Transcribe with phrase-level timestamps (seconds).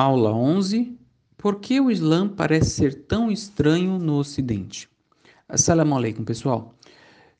[0.00, 0.98] Aula 11.
[1.36, 4.88] Por que o Islã parece ser tão estranho no Ocidente?
[5.46, 6.74] Assalamu alaikum, pessoal.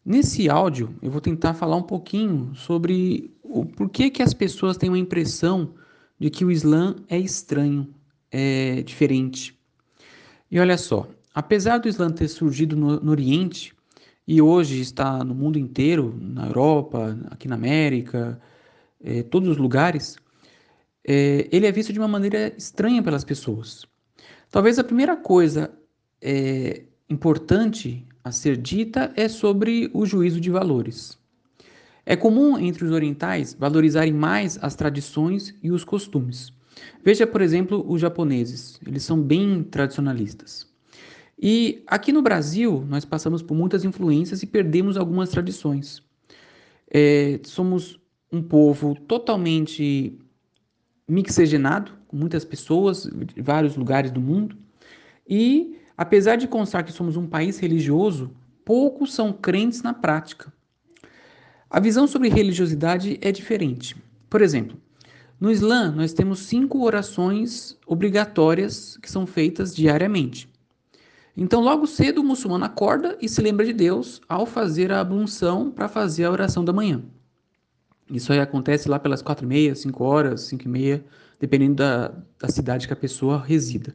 [0.04, 4.90] Nesse áudio, eu vou tentar falar um pouquinho sobre o porquê que as pessoas têm
[4.90, 5.72] uma impressão
[6.18, 7.94] de que o Islã é estranho,
[8.30, 9.58] é diferente.
[10.50, 13.72] E olha só, apesar do Islã ter surgido no, no Oriente
[14.28, 18.38] e hoje está no mundo inteiro, na Europa, aqui na América,
[19.02, 20.18] é, todos os lugares,
[21.06, 23.86] é, ele é visto de uma maneira estranha pelas pessoas.
[24.50, 25.70] Talvez a primeira coisa
[26.20, 31.18] é, importante a ser dita é sobre o juízo de valores.
[32.04, 36.52] É comum entre os orientais valorizarem mais as tradições e os costumes.
[37.04, 40.68] Veja, por exemplo, os japoneses, eles são bem tradicionalistas.
[41.40, 46.02] E aqui no Brasil, nós passamos por muitas influências e perdemos algumas tradições.
[46.92, 47.98] É, somos
[48.30, 50.18] um povo totalmente
[51.10, 53.02] mixegenado, com muitas pessoas
[53.34, 54.56] de vários lugares do mundo.
[55.28, 58.30] E, apesar de constar que somos um país religioso,
[58.64, 60.52] poucos são crentes na prática.
[61.68, 63.96] A visão sobre religiosidade é diferente.
[64.28, 64.76] Por exemplo,
[65.40, 70.48] no Islã, nós temos cinco orações obrigatórias que são feitas diariamente.
[71.36, 75.70] Então, logo cedo, o muçulmano acorda e se lembra de Deus ao fazer a ablução
[75.70, 77.02] para fazer a oração da manhã.
[78.10, 81.04] Isso aí acontece lá pelas quatro e meia, cinco horas, cinco e meia,
[81.38, 83.94] dependendo da, da cidade que a pessoa resida.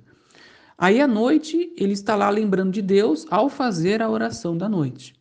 [0.78, 5.14] Aí à noite ele está lá lembrando de Deus ao fazer a oração da noite.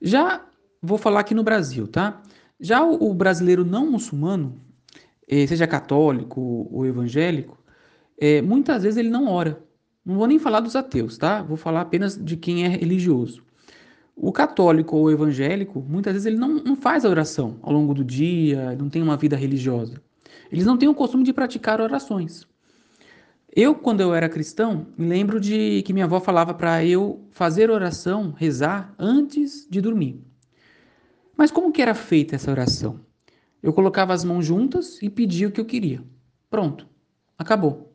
[0.00, 0.44] Já
[0.80, 2.22] vou falar aqui no Brasil, tá?
[2.60, 4.60] Já o, o brasileiro não muçulmano,
[5.28, 7.58] eh, seja católico ou evangélico,
[8.20, 9.62] é, muitas vezes ele não ora.
[10.04, 11.42] Não vou nem falar dos ateus, tá?
[11.42, 13.44] Vou falar apenas de quem é religioso.
[14.20, 18.04] O católico ou evangélico, muitas vezes ele não, não faz a oração ao longo do
[18.04, 20.02] dia, não tem uma vida religiosa.
[20.50, 22.44] Eles não têm o costume de praticar orações.
[23.54, 27.70] Eu, quando eu era cristão, me lembro de que minha avó falava para eu fazer
[27.70, 30.20] oração, rezar, antes de dormir.
[31.36, 33.00] Mas como que era feita essa oração?
[33.62, 36.02] Eu colocava as mãos juntas e pedia o que eu queria.
[36.50, 36.88] Pronto,
[37.38, 37.94] acabou.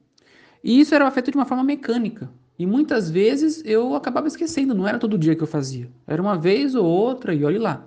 [0.63, 2.31] E isso era feito de uma forma mecânica,
[2.63, 5.89] e muitas vezes eu acabava esquecendo, não era todo dia que eu fazia.
[6.07, 7.85] Era uma vez ou outra e olhe lá.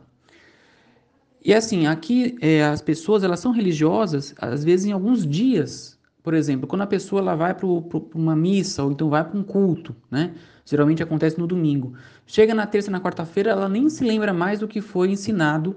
[1.42, 5.98] E assim, aqui é, as pessoas elas são religiosas, às vezes em alguns dias.
[6.22, 7.66] Por exemplo, quando a pessoa ela vai para
[8.14, 10.34] uma missa ou então vai para um culto, né?
[10.66, 11.94] Geralmente acontece no domingo.
[12.26, 15.74] Chega na terça, na quarta-feira, ela nem se lembra mais do que foi ensinado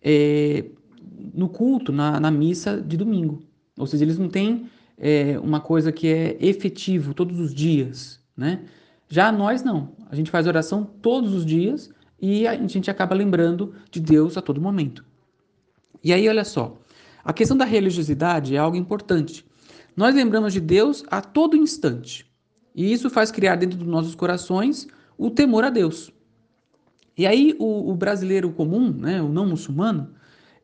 [0.00, 0.64] é,
[1.34, 3.42] no culto, na, na, missa de domingo.
[3.76, 8.17] Ou seja, eles não têm é, uma coisa que é efetivo todos os dias.
[8.38, 8.60] Né?
[9.08, 9.96] Já nós não.
[10.08, 11.90] A gente faz oração todos os dias
[12.20, 15.04] e a gente acaba lembrando de Deus a todo momento.
[16.04, 16.78] E aí, olha só,
[17.24, 19.44] a questão da religiosidade é algo importante.
[19.96, 22.30] Nós lembramos de Deus a todo instante.
[22.74, 26.12] E isso faz criar dentro dos nossos corações o temor a Deus.
[27.16, 30.14] E aí, o, o brasileiro comum, né, o não muçulmano,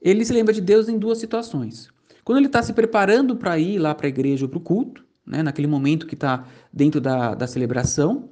[0.00, 1.88] ele se lembra de Deus em duas situações.
[2.22, 5.04] Quando ele está se preparando para ir lá para a igreja ou para o culto,
[5.26, 8.28] né, naquele momento que está dentro da, da celebração,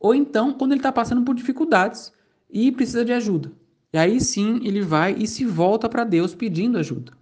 [0.00, 2.12] ou então quando ele está passando por dificuldades
[2.50, 3.52] e precisa de ajuda.
[3.92, 7.12] E aí sim ele vai e se volta para Deus pedindo ajuda.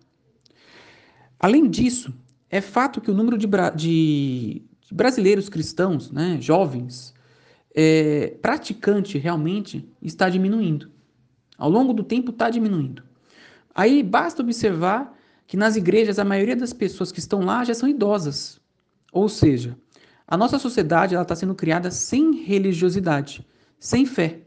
[1.38, 2.14] Além disso,
[2.48, 7.14] é fato que o número de, de, de brasileiros cristãos, né, jovens,
[7.74, 10.90] é, praticante realmente está diminuindo.
[11.56, 13.02] Ao longo do tempo está diminuindo.
[13.74, 15.16] Aí basta observar
[15.46, 18.59] que nas igrejas a maioria das pessoas que estão lá já são idosas,
[19.12, 19.76] ou seja,
[20.26, 23.44] a nossa sociedade está sendo criada sem religiosidade,
[23.78, 24.40] sem fé.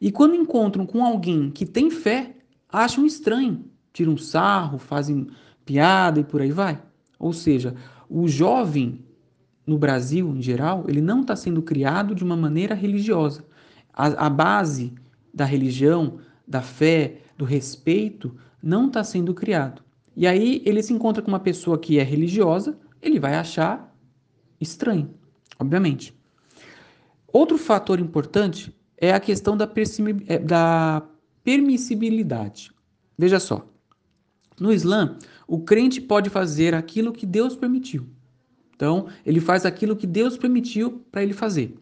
[0.00, 2.36] E quando encontram com alguém que tem fé,
[2.68, 5.28] acham estranho, tiram sarro, fazem
[5.64, 6.80] piada e por aí vai.
[7.18, 7.74] Ou seja,
[8.08, 9.04] o jovem
[9.66, 13.44] no Brasil, em geral, ele não está sendo criado de uma maneira religiosa.
[13.92, 14.94] A, a base
[15.32, 19.82] da religião, da fé, do respeito, não está sendo criado.
[20.16, 23.89] E aí ele se encontra com uma pessoa que é religiosa, ele vai achar
[24.60, 25.14] estranho,
[25.58, 26.14] obviamente.
[27.32, 29.70] Outro fator importante é a questão da,
[30.26, 31.02] é, da
[31.42, 32.70] permissibilidade.
[33.16, 33.66] Veja só,
[34.58, 35.16] no Islã,
[35.48, 38.06] o crente pode fazer aquilo que Deus permitiu.
[38.74, 41.78] Então, ele faz aquilo que Deus permitiu para ele fazer.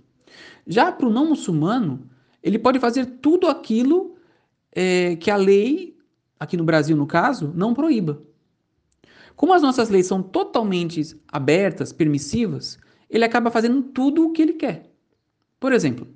[0.67, 2.09] Já para o não muçulmano,
[2.43, 4.17] ele pode fazer tudo aquilo
[4.73, 5.97] é, que a lei,
[6.39, 8.23] aqui no Brasil no caso, não proíba.
[9.39, 12.77] Como as nossas leis são totalmente abertas, permissivas,
[13.09, 14.91] ele acaba fazendo tudo o que ele quer.
[15.61, 16.09] Por exemplo,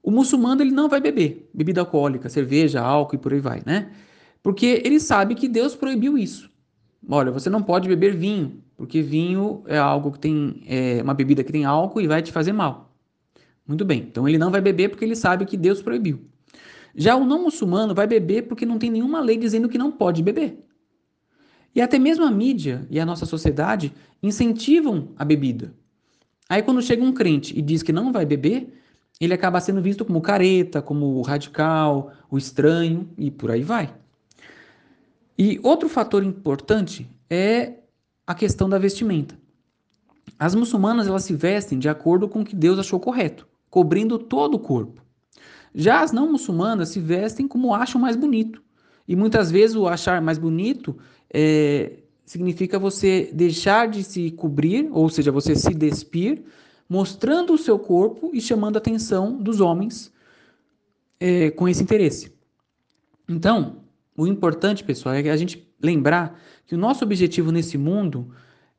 [0.00, 3.90] o muçulmano ele não vai beber bebida alcoólica, cerveja, álcool e por aí vai, né?
[4.40, 6.48] Porque ele sabe que Deus proibiu isso.
[7.08, 11.42] Olha, você não pode beber vinho, porque vinho é algo que tem é, uma bebida
[11.42, 12.94] que tem álcool e vai te fazer mal.
[13.66, 16.20] Muito bem, então ele não vai beber porque ele sabe que Deus proibiu.
[16.94, 20.22] Já o não muçulmano vai beber porque não tem nenhuma lei dizendo que não pode
[20.22, 20.64] beber.
[21.74, 23.92] E até mesmo a mídia e a nossa sociedade
[24.22, 25.74] incentivam a bebida.
[26.48, 28.72] Aí quando chega um crente e diz que não vai beber,
[29.20, 33.94] ele acaba sendo visto como careta, como radical, o estranho e por aí vai.
[35.36, 37.74] E outro fator importante é
[38.26, 39.36] a questão da vestimenta.
[40.38, 44.54] As muçulmanas elas se vestem de acordo com o que Deus achou correto, cobrindo todo
[44.54, 45.02] o corpo.
[45.74, 48.62] Já as não muçulmanas se vestem como acham mais bonito.
[49.06, 50.96] E muitas vezes o achar mais bonito
[51.34, 56.44] é, significa você deixar de se cobrir, ou seja, você se despir,
[56.88, 60.12] mostrando o seu corpo e chamando a atenção dos homens
[61.18, 62.32] é, com esse interesse.
[63.28, 63.82] Então,
[64.16, 68.30] o importante, pessoal, é a gente lembrar que o nosso objetivo nesse mundo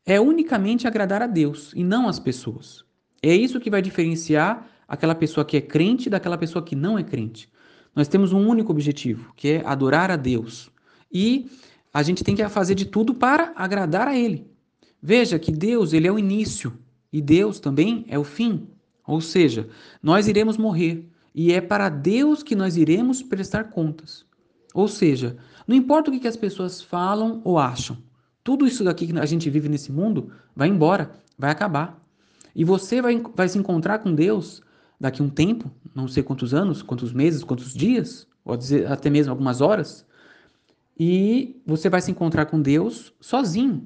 [0.06, 2.86] é unicamente agradar a Deus e não as pessoas.
[3.22, 7.04] É isso que vai diferenciar aquela pessoa que é crente daquela pessoa que não é
[7.04, 7.50] crente.
[7.94, 10.70] Nós temos um único objetivo, que é adorar a Deus.
[11.12, 11.50] E
[11.96, 14.46] a gente tem que fazer de tudo para agradar a Ele.
[15.02, 16.74] Veja que Deus, ele é o início
[17.10, 18.68] e Deus também é o fim.
[19.08, 19.70] Ou seja,
[20.04, 24.26] nós iremos morrer e é para Deus que nós iremos prestar contas.
[24.74, 27.98] Ou seja, não importa o que as pessoas falam ou acham,
[28.44, 31.98] tudo isso daqui que a gente vive nesse mundo vai embora, vai acabar.
[32.54, 34.62] E você vai, vai se encontrar com Deus
[35.00, 38.58] daqui a um tempo, não sei quantos anos, quantos meses, quantos dias, ou
[38.90, 40.06] até mesmo algumas horas,
[40.98, 43.86] e você vai se encontrar com Deus sozinho.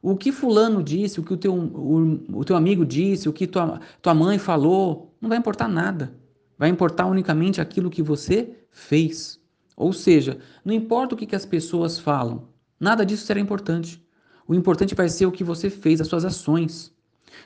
[0.00, 3.46] O que fulano disse, o que o teu, o, o teu amigo disse, o que
[3.46, 6.14] tua, tua mãe falou, não vai importar nada.
[6.56, 9.40] Vai importar unicamente aquilo que você fez.
[9.76, 12.48] Ou seja, não importa o que, que as pessoas falam,
[12.80, 14.02] nada disso será importante.
[14.46, 16.92] O importante vai ser o que você fez, as suas ações.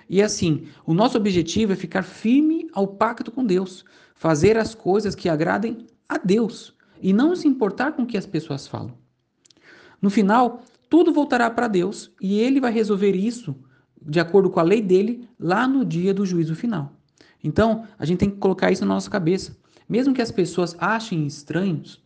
[0.08, 3.84] E assim, o nosso objetivo é ficar firme ao pacto com Deus,
[4.14, 8.24] fazer as coisas que agradem a Deus e não se importar com o que as
[8.24, 8.94] pessoas falam.
[10.00, 13.54] No final, tudo voltará para Deus e ele vai resolver isso
[14.00, 16.92] de acordo com a lei dele lá no dia do juízo final.
[17.42, 19.56] Então, a gente tem que colocar isso na nossa cabeça.
[19.88, 22.02] Mesmo que as pessoas achem estranhos,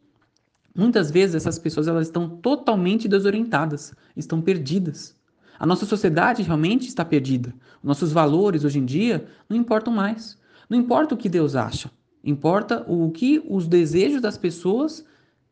[0.74, 5.14] muitas vezes essas pessoas elas estão totalmente desorientadas, estão perdidas.
[5.58, 7.54] A nossa sociedade realmente está perdida.
[7.82, 10.38] Nossos valores hoje em dia não importam mais.
[10.68, 11.90] Não importa o que Deus acha,
[12.26, 15.04] importa o que os desejos das pessoas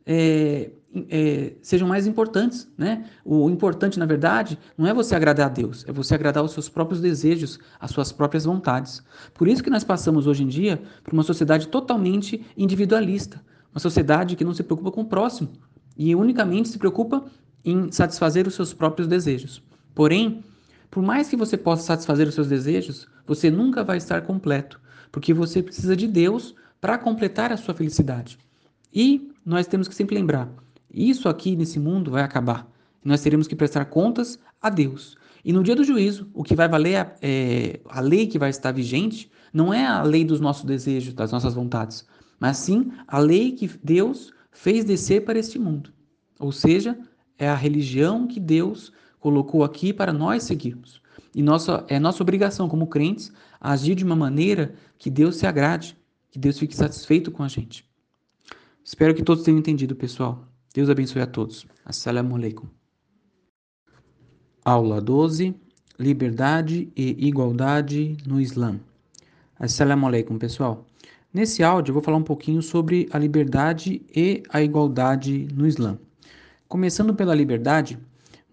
[0.05, 0.71] é,
[1.09, 2.69] é, sejam mais importantes.
[2.76, 3.09] Né?
[3.25, 6.69] O importante, na verdade, não é você agradar a Deus, é você agradar os seus
[6.69, 9.03] próprios desejos, as suas próprias vontades.
[9.32, 13.43] Por isso que nós passamos hoje em dia por uma sociedade totalmente individualista,
[13.73, 15.50] uma sociedade que não se preocupa com o próximo
[15.97, 17.25] e unicamente se preocupa
[17.65, 19.62] em satisfazer os seus próprios desejos.
[19.94, 20.44] Porém,
[20.91, 24.81] por mais que você possa satisfazer os seus desejos, você nunca vai estar completo,
[25.11, 28.36] porque você precisa de Deus para completar a sua felicidade.
[28.92, 30.50] E nós temos que sempre lembrar:
[30.92, 32.70] isso aqui nesse mundo vai acabar.
[33.02, 35.16] Nós teremos que prestar contas a Deus.
[35.42, 38.70] E no dia do juízo, o que vai valer, é, a lei que vai estar
[38.70, 42.06] vigente, não é a lei dos nossos desejos, das nossas vontades,
[42.38, 45.90] mas sim a lei que Deus fez descer para este mundo.
[46.38, 46.98] Ou seja,
[47.38, 51.00] é a religião que Deus colocou aqui para nós seguirmos.
[51.34, 55.97] E nossa, é nossa obrigação como crentes agir de uma maneira que Deus se agrade,
[56.35, 57.88] que Deus fique satisfeito com a gente.
[58.83, 60.45] Espero que todos tenham entendido, pessoal.
[60.75, 61.64] Deus abençoe a todos.
[61.85, 62.67] Assalamu alaikum.
[64.64, 65.55] Aula 12:
[65.97, 68.81] Liberdade e igualdade no Islã.
[69.57, 70.85] Assalamu alaikum, pessoal.
[71.33, 75.97] Nesse áudio eu vou falar um pouquinho sobre a liberdade e a igualdade no Islã.
[76.67, 77.97] Começando pela liberdade,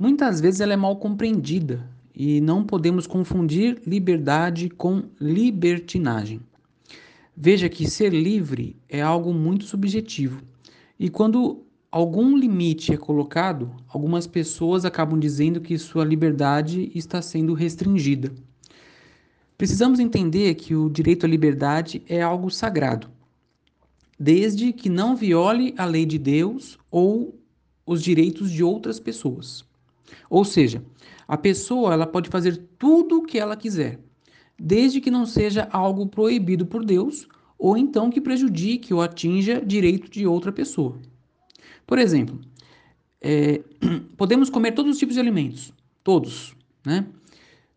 [0.02, 6.42] Muitas vezes ela é mal compreendida e não podemos confundir liberdade com libertinagem.
[7.44, 10.44] Veja que ser livre é algo muito subjetivo.
[11.00, 17.56] E quando algum limite é colocado, algumas pessoas acabam dizendo que sua liberdade está sendo
[17.56, 18.32] restringida.
[19.58, 23.10] Precisamos entender que o direito à liberdade é algo sagrado,
[24.20, 27.34] desde que não viole a lei de Deus ou
[27.84, 29.66] os direitos de outras pessoas.
[30.30, 30.84] Ou seja,
[31.28, 34.00] a pessoa ela pode fazer tudo o que ela quiser,
[34.64, 37.28] desde que não seja algo proibido por Deus
[37.58, 41.00] ou então que prejudique ou atinja direito de outra pessoa.
[41.86, 42.40] Por exemplo,
[43.20, 43.64] é,
[44.16, 47.08] podemos comer todos os tipos de alimentos, todos, né?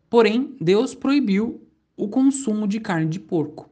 [0.09, 1.61] Porém, Deus proibiu
[1.97, 3.69] o consumo de carne de porco.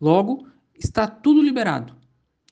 [0.00, 1.94] Logo, está tudo liberado,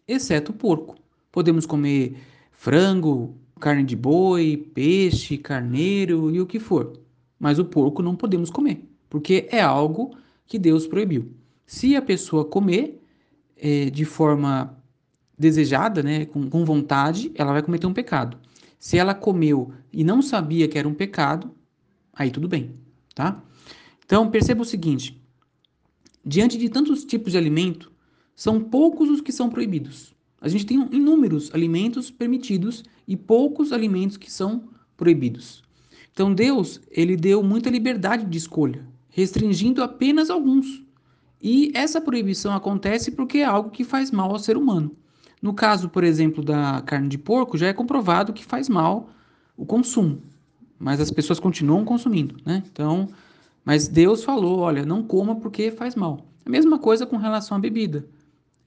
[0.07, 0.97] exceto o porco.
[1.33, 2.17] Podemos comer
[2.53, 6.93] frango, carne de boi, peixe, carneiro e o que for.
[7.39, 11.33] mas o porco não podemos comer, porque é algo que Deus proibiu.
[11.67, 13.01] Se a pessoa comer
[13.57, 14.77] é, de forma
[15.39, 18.37] desejada, né, com, com vontade, ela vai cometer um pecado.
[18.79, 21.51] Se ela comeu e não sabia que era um pecado,
[22.13, 22.75] aí tudo bem,
[23.15, 23.43] tá?
[24.05, 25.21] Então perceba o seguinte:
[26.25, 27.93] diante de tantos tipos de alimento,
[28.35, 30.15] são poucos os que são proibidos.
[30.41, 35.63] A gente tem inúmeros alimentos permitidos e poucos alimentos que são proibidos.
[36.13, 38.87] Então Deus, ele deu muita liberdade de escolha,
[39.19, 40.85] restringindo apenas alguns.
[41.43, 44.93] E essa proibição acontece porque é algo que faz mal ao ser humano.
[45.43, 49.11] No caso, por exemplo, da carne de porco, já é comprovado que faz mal
[49.57, 50.23] o consumo,
[50.79, 52.63] mas as pessoas continuam consumindo, né?
[52.71, 53.09] Então,
[53.65, 56.25] mas Deus falou, olha, não coma porque faz mal.
[56.47, 58.07] A mesma coisa com relação à bebida.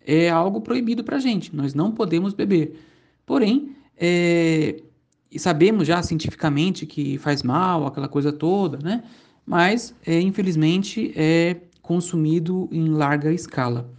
[0.06, 2.78] É algo proibido para a gente, nós não podemos beber.
[3.26, 4.82] Porém, é,
[5.38, 9.04] sabemos já cientificamente que faz mal, aquela coisa toda, né?
[9.46, 13.90] Mas, é, infelizmente, é consumido em larga escala.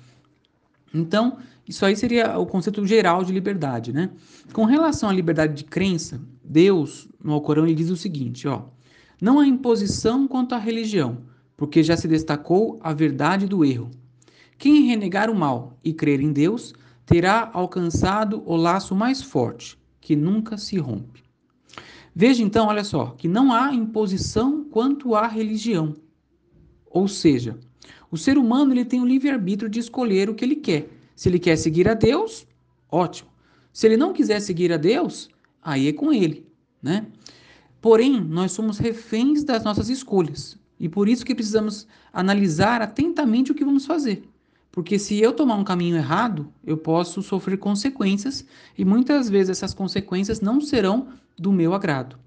[0.94, 4.10] Então, isso aí seria o conceito geral de liberdade, né?
[4.52, 8.64] Com relação à liberdade de crença, Deus, no Alcorão, ele diz o seguinte, ó:
[9.20, 11.18] Não há imposição quanto à religião,
[11.56, 13.90] porque já se destacou a verdade do erro.
[14.58, 16.74] Quem renegar o mal e crer em Deus,
[17.06, 21.21] terá alcançado o laço mais forte, que nunca se rompe.
[22.14, 25.94] Veja então, olha só, que não há imposição quanto à religião.
[26.90, 27.58] Ou seja,
[28.10, 30.88] o ser humano ele tem o livre-arbítrio de escolher o que ele quer
[31.22, 32.46] se ele quer seguir a Deus,
[32.90, 33.30] ótimo.
[33.72, 35.30] Se ele não quiser seguir a Deus,
[35.62, 36.46] aí é com ele,
[36.82, 37.06] né?
[37.80, 40.58] Porém, nós somos reféns das nossas escolhas.
[40.78, 44.28] E por isso que precisamos analisar atentamente o que vamos fazer.
[44.72, 49.74] Porque se eu tomar um caminho errado, eu posso sofrer consequências e muitas vezes essas
[49.74, 52.18] consequências não serão do meu agrado.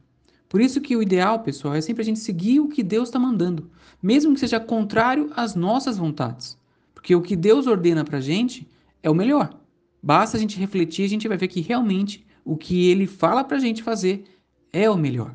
[0.48, 3.18] Por isso que o ideal, pessoal, é sempre a gente seguir o que Deus está
[3.18, 3.72] mandando,
[4.02, 6.56] mesmo que seja contrário às nossas vontades.
[6.94, 8.70] Porque o que Deus ordena para a gente
[9.02, 9.60] é o melhor.
[10.02, 13.58] Basta a gente refletir, a gente vai ver que realmente o que ele fala para
[13.58, 14.24] a gente fazer
[14.72, 15.34] é o melhor.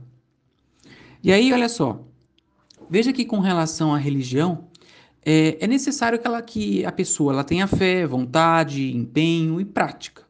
[1.25, 2.07] E aí, olha só,
[2.89, 4.70] veja que com relação à religião,
[5.25, 10.23] é, é necessário que, ela, que a pessoa ela tenha fé, vontade, empenho e prática.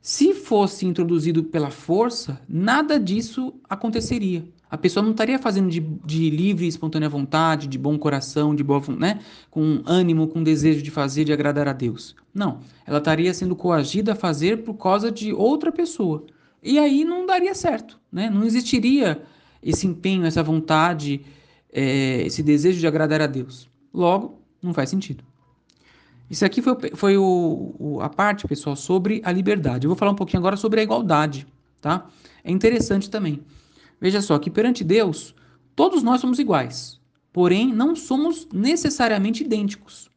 [0.00, 6.28] Se fosse introduzido pela força, nada disso aconteceria a pessoa não estaria fazendo de, de
[6.28, 9.20] livre e espontânea vontade, de bom coração, de boa, né?
[9.50, 12.16] com ânimo, com desejo de fazer, de agradar a Deus.
[12.34, 16.26] Não, ela estaria sendo coagida a fazer por causa de outra pessoa.
[16.62, 18.28] E aí não daria certo, né?
[18.28, 19.22] Não existiria
[19.62, 21.20] esse empenho, essa vontade,
[21.72, 23.70] é, esse desejo de agradar a Deus.
[23.96, 25.24] Logo, não faz sentido.
[26.28, 29.86] Isso aqui foi, foi o, o, a parte, pessoal, sobre a liberdade.
[29.86, 31.46] Eu vou falar um pouquinho agora sobre a igualdade,
[31.80, 32.06] tá?
[32.44, 33.42] É interessante também.
[33.98, 35.34] Veja só que perante Deus,
[35.74, 37.00] todos nós somos iguais,
[37.32, 40.10] porém não somos necessariamente idênticos.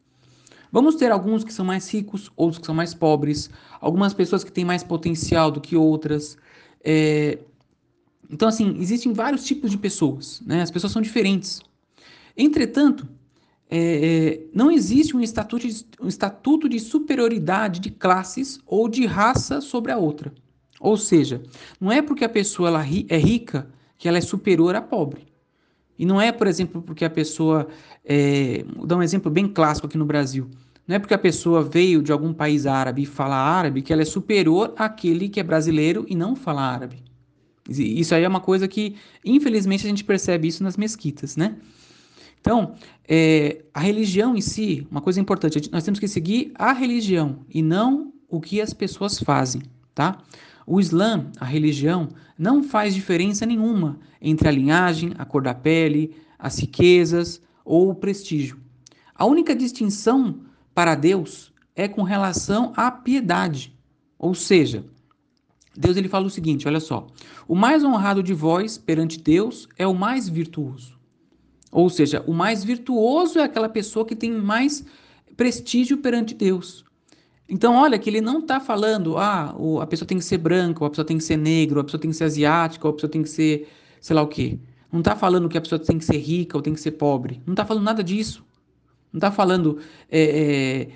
[0.70, 4.52] Vamos ter alguns que são mais ricos, outros que são mais pobres, algumas pessoas que
[4.52, 6.38] têm mais potencial do que outras.
[6.84, 7.40] É...
[8.30, 10.62] Então, assim, existem vários tipos de pessoas, né?
[10.62, 11.62] As pessoas são diferentes.
[12.36, 13.08] Entretanto,
[13.70, 19.62] é, não existe um estatuto, de, um estatuto de superioridade de classes ou de raça
[19.62, 20.34] sobre a outra.
[20.80, 21.42] Ou seja,
[21.80, 25.28] não é porque a pessoa ela é rica que ela é superior à pobre.
[25.98, 27.68] E não é, por exemplo, porque a pessoa.
[28.06, 30.50] É, vou dar um exemplo bem clássico aqui no Brasil.
[30.88, 34.02] Não é porque a pessoa veio de algum país árabe e fala árabe que ela
[34.02, 37.04] é superior àquele que é brasileiro e não fala árabe.
[37.70, 41.58] Isso aí é uma coisa que, infelizmente, a gente percebe isso nas mesquitas, né?
[42.42, 42.76] Então,
[43.08, 47.62] é, a religião em si, uma coisa importante, nós temos que seguir a religião e
[47.62, 49.62] não o que as pessoas fazem,
[49.94, 50.20] tá?
[50.66, 56.16] O Islã, a religião, não faz diferença nenhuma entre a linhagem, a cor da pele,
[56.38, 58.60] as riquezas ou o prestígio.
[59.16, 60.42] A única distinção
[60.74, 63.74] para Deus é com relação à piedade.
[64.18, 64.86] Ou seja,
[65.76, 67.08] Deus ele fala o seguinte, olha só:
[67.48, 70.99] "O mais honrado de vós perante Deus é o mais virtuoso".
[71.72, 74.84] Ou seja, o mais virtuoso é aquela pessoa que tem mais
[75.38, 76.84] prestígio perante Deus.
[77.48, 80.90] Então, olha que ele não está falando, ah, a pessoa tem que ser branca, a
[80.90, 83.30] pessoa tem que ser negra, a pessoa tem que ser asiática, a pessoa tem que
[83.30, 83.68] ser
[84.00, 84.60] sei lá o quê.
[84.92, 87.42] Não está falando que a pessoa tem que ser rica ou tem que ser pobre.
[87.46, 88.44] Não está falando nada disso.
[89.12, 90.90] Não está falando é, é,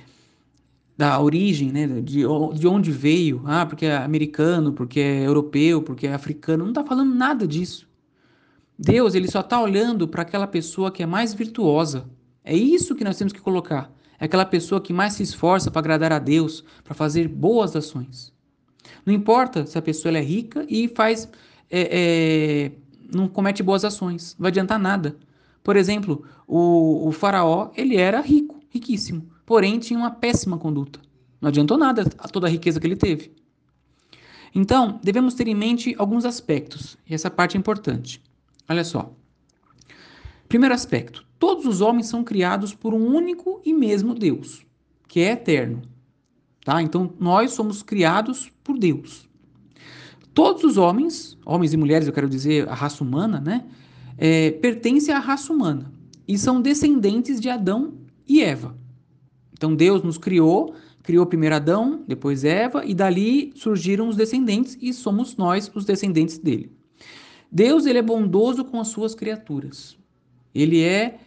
[0.97, 2.21] da origem, né, de,
[2.55, 6.63] de onde veio, ah, porque é americano, porque é europeu, porque é africano.
[6.63, 7.87] Não está falando nada disso.
[8.85, 12.03] Deus, ele só está olhando para aquela pessoa que é mais virtuosa.
[12.43, 13.89] É isso que nós temos que colocar.
[14.19, 18.33] É aquela pessoa que mais se esforça para agradar a Deus, para fazer boas ações.
[19.05, 21.29] Não importa se a pessoa é rica e faz,
[21.71, 22.71] é, é,
[23.15, 25.15] não comete boas ações, não vai adiantar nada.
[25.63, 30.99] Por exemplo, o, o faraó, ele era rico, riquíssimo, porém tinha uma péssima conduta.
[31.39, 33.31] Não adiantou nada toda a riqueza que ele teve.
[34.53, 38.21] Então, devemos ter em mente alguns aspectos, e essa parte é importante.
[38.67, 39.13] Olha só.
[40.47, 44.65] Primeiro aspecto: todos os homens são criados por um único e mesmo Deus,
[45.07, 45.81] que é eterno.
[46.63, 46.81] Tá?
[46.81, 49.27] Então, nós somos criados por Deus.
[50.33, 53.65] Todos os homens, homens e mulheres, eu quero dizer a raça humana, né,
[54.17, 55.91] é, pertencem à raça humana
[56.27, 57.93] e são descendentes de Adão
[58.27, 58.75] e Eva.
[59.51, 64.93] Então, Deus nos criou criou primeiro Adão, depois Eva, e dali surgiram os descendentes e
[64.93, 66.71] somos nós os descendentes dele.
[67.55, 69.95] Deus ele é bondoso com as suas criaturas.
[70.55, 71.19] Ele é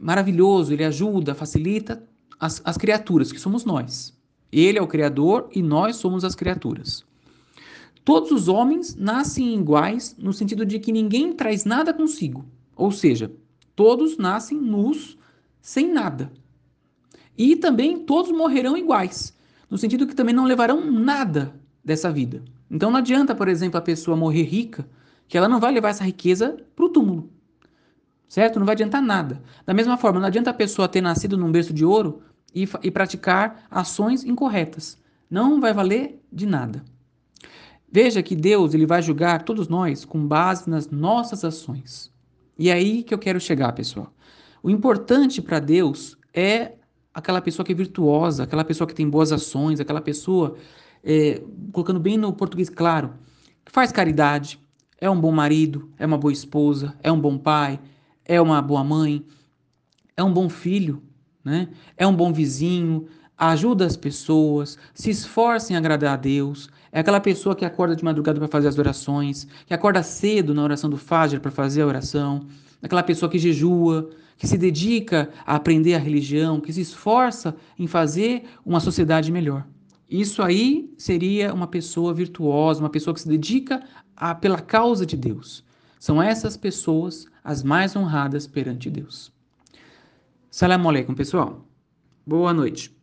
[0.00, 2.02] maravilhoso, ele ajuda, facilita
[2.40, 4.18] as, as criaturas, que somos nós.
[4.50, 7.04] Ele é o Criador e nós somos as criaturas.
[8.06, 12.46] Todos os homens nascem iguais no sentido de que ninguém traz nada consigo.
[12.74, 13.30] Ou seja,
[13.74, 15.18] todos nascem nus,
[15.60, 16.32] sem nada.
[17.36, 19.36] E também todos morrerão iguais,
[19.68, 21.54] no sentido que também não levarão nada
[21.84, 22.42] dessa vida.
[22.70, 24.88] Então não adianta, por exemplo, a pessoa morrer rica,
[25.28, 27.30] que ela não vai levar essa riqueza para o túmulo.
[28.28, 28.58] Certo?
[28.58, 29.42] Não vai adiantar nada.
[29.64, 32.22] Da mesma forma, não adianta a pessoa ter nascido num berço de ouro
[32.54, 34.98] e, e praticar ações incorretas.
[35.30, 36.84] Não vai valer de nada.
[37.90, 42.12] Veja que Deus ele vai julgar todos nós com base nas nossas ações.
[42.58, 44.12] E é aí que eu quero chegar, pessoal.
[44.62, 46.72] O importante para Deus é
[47.14, 50.56] aquela pessoa que é virtuosa, aquela pessoa que tem boas ações, aquela pessoa,
[51.02, 51.42] é,
[51.72, 53.14] colocando bem no português claro,
[53.64, 54.60] que faz caridade,
[55.00, 57.78] é um bom marido, é uma boa esposa, é um bom pai,
[58.24, 59.24] é uma boa mãe,
[60.16, 61.02] é um bom filho,
[61.44, 61.68] né?
[61.96, 67.20] é um bom vizinho, ajuda as pessoas, se esforça em agradar a Deus, é aquela
[67.20, 70.96] pessoa que acorda de madrugada para fazer as orações, que acorda cedo na oração do
[70.96, 72.46] Fajr para fazer a oração,
[72.82, 77.86] aquela pessoa que jejua, que se dedica a aprender a religião, que se esforça em
[77.86, 79.66] fazer uma sociedade melhor.
[80.08, 83.82] Isso aí seria uma pessoa virtuosa, uma pessoa que se dedica
[84.16, 85.64] a, pela causa de Deus.
[85.98, 89.32] São essas pessoas as mais honradas perante Deus.
[90.50, 91.64] Salam aleikum, pessoal.
[92.26, 92.96] Boa noite.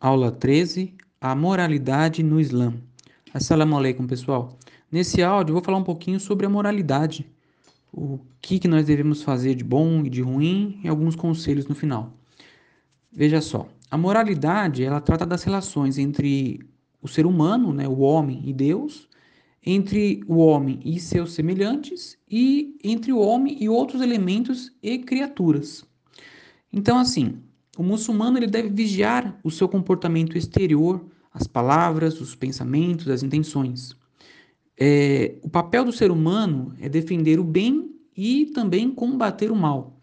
[0.00, 2.74] Aula 13: A moralidade no Islã.
[3.32, 4.58] Assalamu alaikum, pessoal.
[4.90, 7.30] Nesse áudio eu vou falar um pouquinho sobre a moralidade
[7.92, 11.74] o que, que nós devemos fazer de bom e de ruim e alguns conselhos no
[11.74, 12.12] final.
[13.12, 16.60] Veja só, a moralidade ela trata das relações entre
[17.02, 19.08] o ser humano, né, o homem e Deus,
[19.64, 25.84] entre o homem e seus semelhantes e entre o homem e outros elementos e criaturas.
[26.72, 27.38] Então, assim,
[27.76, 33.96] o muçulmano ele deve vigiar o seu comportamento exterior, as palavras, os pensamentos, as intenções.
[34.78, 39.99] É, o papel do ser humano é defender o bem e também combater o mal,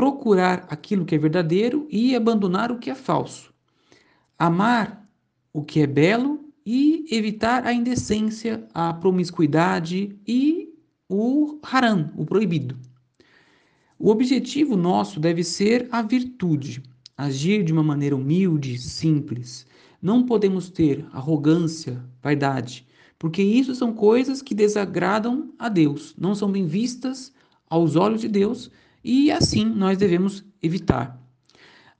[0.00, 3.52] procurar aquilo que é verdadeiro e abandonar o que é falso,
[4.38, 5.06] amar
[5.52, 10.72] o que é belo e evitar a indecência, a promiscuidade e
[11.06, 12.78] o haram, o proibido.
[13.98, 16.82] O objetivo nosso deve ser a virtude,
[17.14, 19.66] agir de uma maneira humilde, simples.
[20.00, 22.86] Não podemos ter arrogância, vaidade,
[23.18, 27.34] porque isso são coisas que desagradam a Deus, não são bem vistas
[27.68, 28.70] aos olhos de Deus
[29.02, 31.20] e assim nós devemos evitar.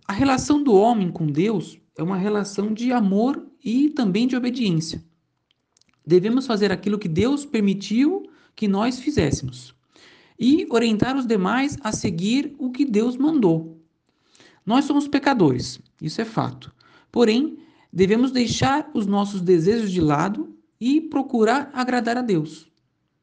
[0.06, 5.02] A relação do homem com Deus é uma relação de amor e também de obediência.
[6.06, 9.74] Devemos fazer aquilo que Deus permitiu que nós fizéssemos
[10.38, 13.78] e orientar os demais a seguir o que Deus mandou.
[14.64, 16.74] Nós somos pecadores, isso é fato.
[17.12, 17.58] Porém,
[17.92, 22.69] devemos deixar os nossos desejos de lado e procurar agradar a Deus.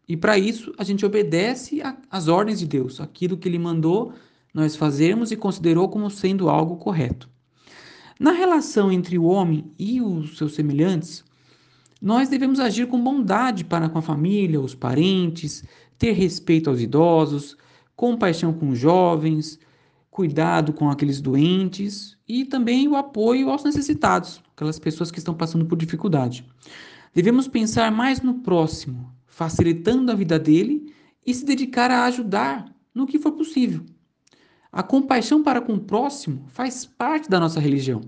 [0.07, 4.13] E para isso, a gente obedece às ordens de Deus, aquilo que Ele mandou
[4.53, 7.29] nós fazermos e considerou como sendo algo correto.
[8.19, 11.23] Na relação entre o homem e os seus semelhantes,
[12.01, 15.63] nós devemos agir com bondade para com a família, os parentes,
[15.97, 17.57] ter respeito aos idosos,
[17.95, 19.59] compaixão com os jovens,
[20.09, 25.65] cuidado com aqueles doentes e também o apoio aos necessitados, aquelas pessoas que estão passando
[25.65, 26.45] por dificuldade.
[27.13, 30.91] Devemos pensar mais no próximo, facilitando a vida dele
[31.23, 33.85] e se dedicar a ajudar no que for possível.
[34.71, 38.01] A compaixão para com o próximo faz parte da nossa religião.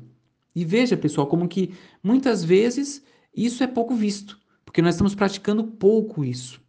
[0.56, 5.64] E veja, pessoal, como que muitas vezes isso é pouco visto, porque nós estamos praticando
[5.64, 6.60] pouco isso.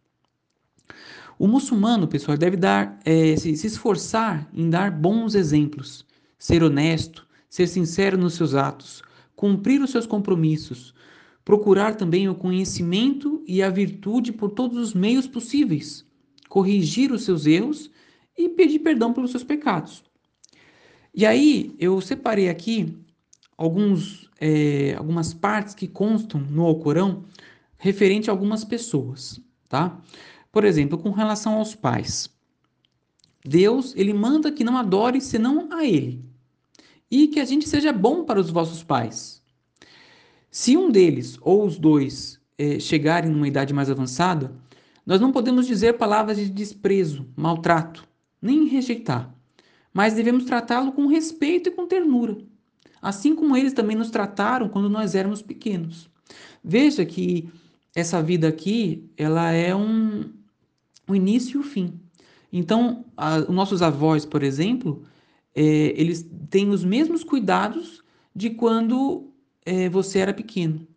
[1.39, 6.05] O muçulmano, pessoal, deve dar, é, se, se esforçar em dar bons exemplos,
[6.37, 9.01] ser honesto, ser sincero nos seus atos,
[9.35, 10.93] cumprir os seus compromissos,
[11.43, 16.05] procurar também o conhecimento e a virtude por todos os meios possíveis,
[16.47, 17.89] corrigir os seus erros
[18.37, 20.03] e pedir perdão pelos seus pecados.
[21.13, 22.97] E aí eu separei aqui
[23.57, 27.25] alguns, é, algumas partes que constam no Alcorão
[27.77, 29.99] referente a algumas pessoas, tá?
[30.51, 32.29] Por exemplo, com relação aos pais.
[33.43, 36.23] Deus, ele manda que não adore senão a ele.
[37.09, 39.40] E que a gente seja bom para os vossos pais.
[40.51, 44.53] Se um deles ou os dois é, chegarem numa idade mais avançada,
[45.05, 48.05] nós não podemos dizer palavras de desprezo, maltrato,
[48.41, 49.33] nem rejeitar,
[49.93, 52.37] mas devemos tratá-lo com respeito e com ternura,
[53.01, 56.09] assim como eles também nos trataram quando nós éramos pequenos.
[56.61, 57.49] Veja que
[57.95, 60.33] essa vida aqui, ela é um,
[61.07, 61.97] um início e o fim.
[62.51, 65.03] Então, a, os nossos avós, por exemplo,
[65.55, 65.63] é,
[65.95, 68.03] eles têm os mesmos cuidados
[68.35, 69.30] de quando
[69.65, 70.87] é, você era pequeno.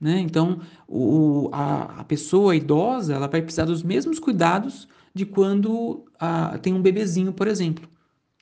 [0.00, 0.20] Né?
[0.20, 6.56] Então, o, a, a, pessoa idosa ela vai precisar dos mesmos cuidados de quando a,
[6.58, 7.88] tem um bebezinho, por exemplo.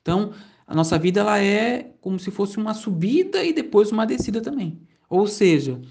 [0.01, 0.33] Então,
[0.67, 4.79] a nossa vida ela é como se fosse uma subida e depois uma descida também.
[5.09, 5.81] Ou seja,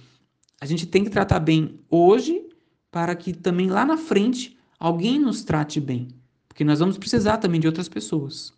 [0.60, 2.46] a gente tem que tratar bem hoje
[2.90, 6.08] para que também lá na frente alguém nos trate bem,
[6.48, 8.52] porque nós vamos precisar também de outras pessoas.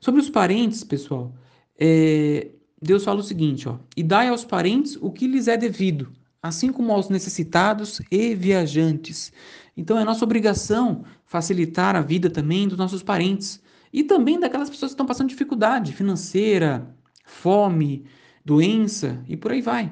[0.00, 1.34] Sobre os parentes, pessoal,
[1.78, 2.50] é,
[2.84, 6.70] Deus fala o seguinte, ó, e dai aos parentes o que lhes é devido, assim
[6.70, 9.32] como aos necessitados e viajantes.
[9.74, 13.58] Então é nossa obrigação facilitar a vida também dos nossos parentes
[13.90, 16.86] e também daquelas pessoas que estão passando dificuldade financeira,
[17.24, 18.04] fome,
[18.44, 19.90] doença e por aí vai.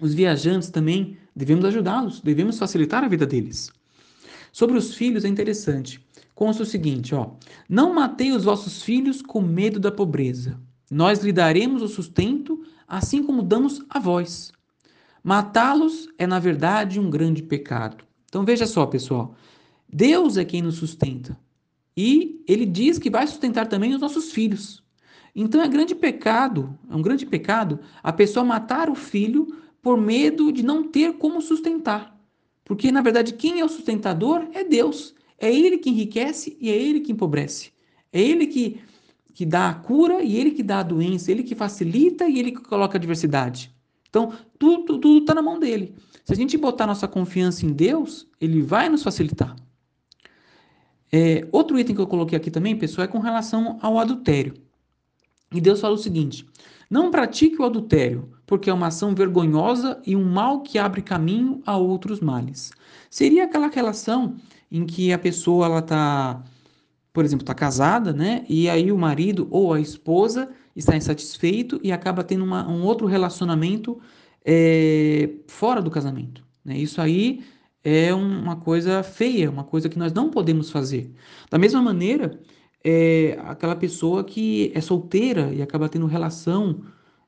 [0.00, 3.70] Os viajantes também devemos ajudá-los, devemos facilitar a vida deles.
[4.50, 6.04] Sobre os filhos é interessante.
[6.34, 7.34] Consta o seguinte, ó:
[7.68, 10.58] Não matei os vossos filhos com medo da pobreza
[10.90, 14.50] nós lhe daremos o sustento, assim como damos a vós.
[15.22, 18.04] Matá-los é, na verdade, um grande pecado.
[18.26, 19.36] Então veja só, pessoal.
[19.88, 21.38] Deus é quem nos sustenta.
[21.96, 24.82] E ele diz que vai sustentar também os nossos filhos.
[25.34, 29.46] Então é grande pecado, é um grande pecado a pessoa matar o filho
[29.80, 32.18] por medo de não ter como sustentar.
[32.64, 35.14] Porque, na verdade, quem é o sustentador é Deus.
[35.38, 37.72] É Ele que enriquece e é Ele que empobrece.
[38.12, 38.80] É Ele que
[39.34, 42.52] que dá a cura e ele que dá a doença, ele que facilita e ele
[42.52, 43.74] que coloca a diversidade.
[44.08, 45.94] Então, tudo está na mão dele.
[46.24, 49.54] Se a gente botar nossa confiança em Deus, ele vai nos facilitar.
[51.12, 54.54] É, outro item que eu coloquei aqui também, pessoal, é com relação ao adultério.
[55.52, 56.46] E Deus fala o seguinte:
[56.88, 61.62] não pratique o adultério, porque é uma ação vergonhosa e um mal que abre caminho
[61.66, 62.70] a outros males.
[63.08, 64.36] Seria aquela relação
[64.70, 66.42] em que a pessoa ela está
[67.12, 68.44] por exemplo, está casada, né?
[68.48, 73.06] E aí o marido ou a esposa está insatisfeito e acaba tendo uma, um outro
[73.06, 74.00] relacionamento
[74.44, 76.44] é, fora do casamento.
[76.64, 76.78] Né?
[76.78, 77.42] Isso aí
[77.82, 81.12] é uma coisa feia, uma coisa que nós não podemos fazer.
[81.50, 82.38] Da mesma maneira,
[82.84, 86.82] é, aquela pessoa que é solteira e acaba tendo relação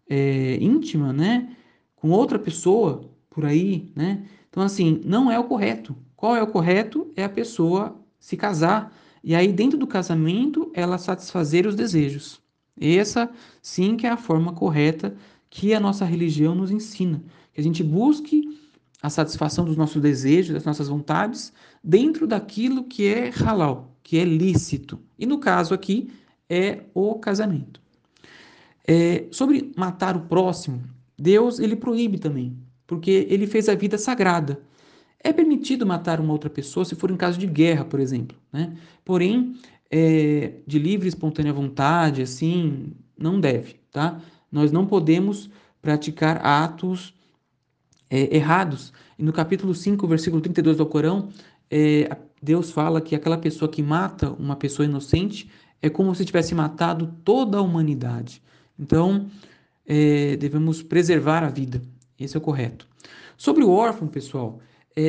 [0.09, 1.57] é, íntima, né?
[1.97, 4.25] Com outra pessoa por aí, né?
[4.49, 5.97] Então, assim, não é o correto.
[6.17, 7.11] Qual é o correto?
[7.17, 12.41] É a pessoa se casar e aí, dentro do casamento, ela satisfazer os desejos.
[12.81, 13.31] Essa,
[13.61, 15.15] sim, que é a forma correta
[15.49, 17.23] que a nossa religião nos ensina.
[17.53, 18.59] Que a gente busque
[19.01, 21.53] a satisfação dos nossos desejos, das nossas vontades,
[21.85, 24.99] dentro daquilo que é halal, que é lícito.
[25.19, 26.11] E no caso aqui,
[26.49, 27.81] é o casamento.
[28.87, 30.83] É, sobre matar o próximo,
[31.17, 32.57] Deus ele proíbe também,
[32.87, 34.61] porque ele fez a vida sagrada.
[35.25, 38.77] É permitido matar uma outra pessoa se for em caso de guerra, por exemplo, né?
[39.05, 39.55] Porém,
[39.91, 44.21] é, de livre e espontânea vontade, assim, não deve, tá?
[44.51, 47.15] Nós não podemos praticar atos
[48.11, 48.93] é, errados.
[49.19, 51.29] E no capítulo 5, versículo 32 do Corão,
[51.71, 55.49] é, Deus fala que aquela pessoa que mata uma pessoa inocente
[55.81, 58.43] é como se tivesse matado toda a humanidade.
[58.79, 59.27] Então,
[59.87, 61.83] é, devemos preservar a vida.
[62.19, 62.89] Esse é o correto.
[63.37, 64.61] Sobre o órfão, pessoal,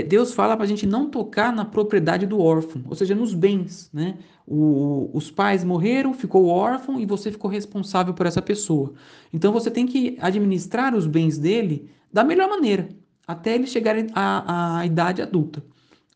[0.07, 3.89] Deus fala para a gente não tocar na propriedade do órfão, ou seja, nos bens,
[3.93, 4.17] né?
[4.47, 8.93] O, os pais morreram, ficou órfão e você ficou responsável por essa pessoa.
[9.33, 12.89] Então você tem que administrar os bens dele da melhor maneira,
[13.27, 15.63] até ele chegar à, à idade adulta.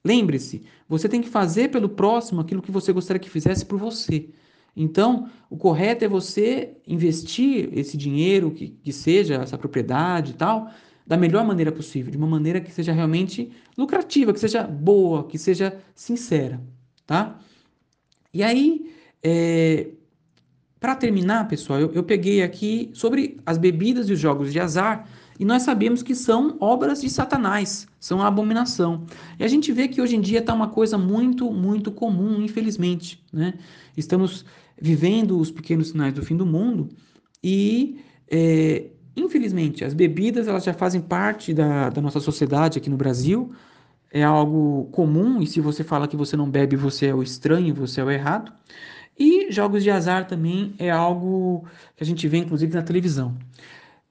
[0.04, 4.30] Lembre-se, você tem que fazer pelo próximo aquilo que você gostaria que fizesse por você.
[4.76, 10.70] Então, o correto é você investir esse dinheiro, que, que seja essa propriedade e tal,
[11.08, 15.38] da melhor maneira possível, de uma maneira que seja realmente lucrativa, que seja boa, que
[15.38, 16.62] seja sincera,
[17.06, 17.40] tá?
[18.34, 18.92] E aí,
[19.24, 19.88] é,
[20.80, 25.08] para terminar, pessoal, eu, eu, peguei aqui sobre as bebidas e os jogos de azar
[25.40, 29.06] e nós sabemos que são obras de Satanás, são a abominação.
[29.40, 33.24] E a gente vê que hoje em dia está uma coisa muito, muito comum, infelizmente.
[33.32, 33.54] Né?
[33.96, 34.46] Estamos
[34.80, 36.90] vivendo os pequenos sinais do fim do mundo
[37.44, 42.98] e, é, infelizmente, as bebidas elas já fazem parte da, da nossa sociedade aqui no
[42.98, 43.52] Brasil.
[44.12, 47.74] É algo comum, e se você fala que você não bebe, você é o estranho,
[47.74, 48.54] você é o errado.
[49.20, 53.36] E jogos de azar também é algo que a gente vê, inclusive, na televisão.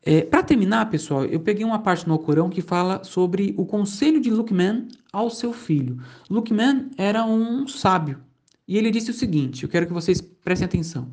[0.02, 4.20] É, Para terminar, pessoal, eu peguei uma parte no Alcorão que fala sobre o conselho
[4.20, 5.98] de Luqman ao seu filho.
[6.28, 8.20] Luqman era um sábio
[8.68, 11.08] e ele disse o seguinte: eu quero que vocês prestem atenção.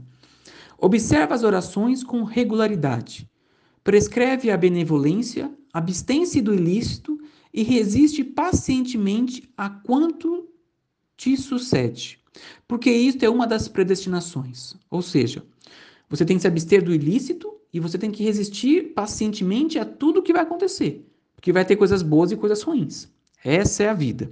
[0.77, 3.29] Observa as orações com regularidade.
[3.83, 7.19] Prescreve a benevolência, abstém-se do ilícito
[7.53, 10.47] e resiste pacientemente a quanto
[11.17, 12.19] te sucede.
[12.67, 14.75] Porque isto é uma das predestinações.
[14.89, 15.45] Ou seja,
[16.09, 20.23] você tem que se abster do ilícito e você tem que resistir pacientemente a tudo
[20.23, 21.05] que vai acontecer.
[21.35, 23.11] Porque vai ter coisas boas e coisas ruins.
[23.43, 24.31] Essa é a vida.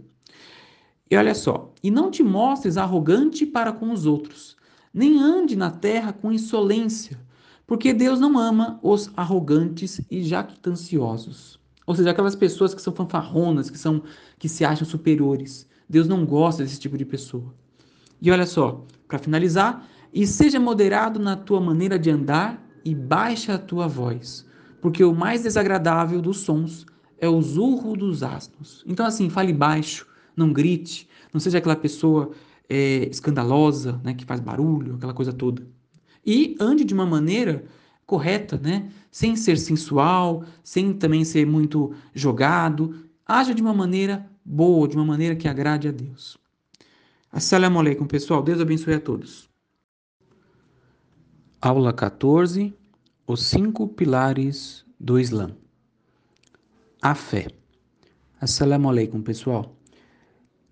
[1.10, 4.56] E olha só, e não te mostres arrogante para com os outros,
[4.94, 7.20] nem ande na terra com insolência,
[7.72, 11.58] porque Deus não ama os arrogantes e jactanciosos.
[11.88, 14.04] Ou seja, aquelas pessoas que são fanfarronas, que são
[14.38, 15.66] que se acham superiores.
[15.90, 17.56] Deus não gosta desse tipo de pessoa.
[18.22, 23.54] E olha só, para finalizar, e seja moderado na tua maneira de andar e baixa
[23.54, 24.46] a tua voz,
[24.82, 26.86] porque o mais desagradável dos sons
[27.20, 28.84] é o zurro dos asnos.
[28.86, 30.06] Então, assim, fale baixo,
[30.36, 32.32] não grite, não seja aquela pessoa
[32.68, 35.66] é, escandalosa, né, que faz barulho, aquela coisa toda.
[36.26, 37.66] E ande de uma maneira
[38.06, 42.96] correta, né, sem ser sensual, sem também ser muito jogado.
[43.26, 46.38] Haja de uma maneira boa, de uma maneira que agrade a Deus.
[47.32, 48.44] Assalamu alaikum, pessoal.
[48.44, 49.50] Deus abençoe a todos.
[51.62, 52.74] Aula 14.
[53.26, 55.56] Os cinco pilares do Islã.
[57.02, 57.48] A fé.
[58.42, 59.74] Assalamu alaikum, pessoal.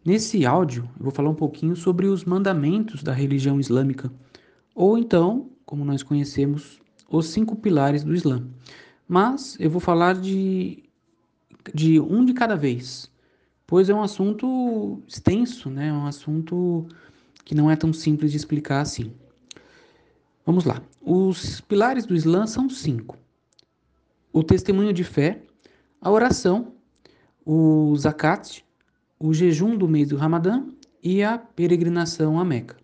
[0.03, 4.11] Nesse áudio, eu vou falar um pouquinho sobre os mandamentos da religião islâmica,
[4.79, 8.47] ou então, como nós conhecemos, os cinco pilares do Islã.
[9.05, 10.85] Mas eu vou falar de,
[11.75, 13.11] de um de cada vez,
[13.67, 15.89] pois é um assunto extenso, né?
[15.89, 16.87] É um assunto
[17.43, 19.11] que não é tão simples de explicar assim.
[20.45, 20.81] Vamos lá.
[21.01, 23.17] Os pilares do Islã são cinco:
[24.31, 25.43] o testemunho de fé,
[25.99, 26.71] a oração,
[27.45, 28.65] o zakat,
[29.19, 30.63] o jejum do mês do Ramadã
[31.03, 32.77] e a peregrinação a Meca.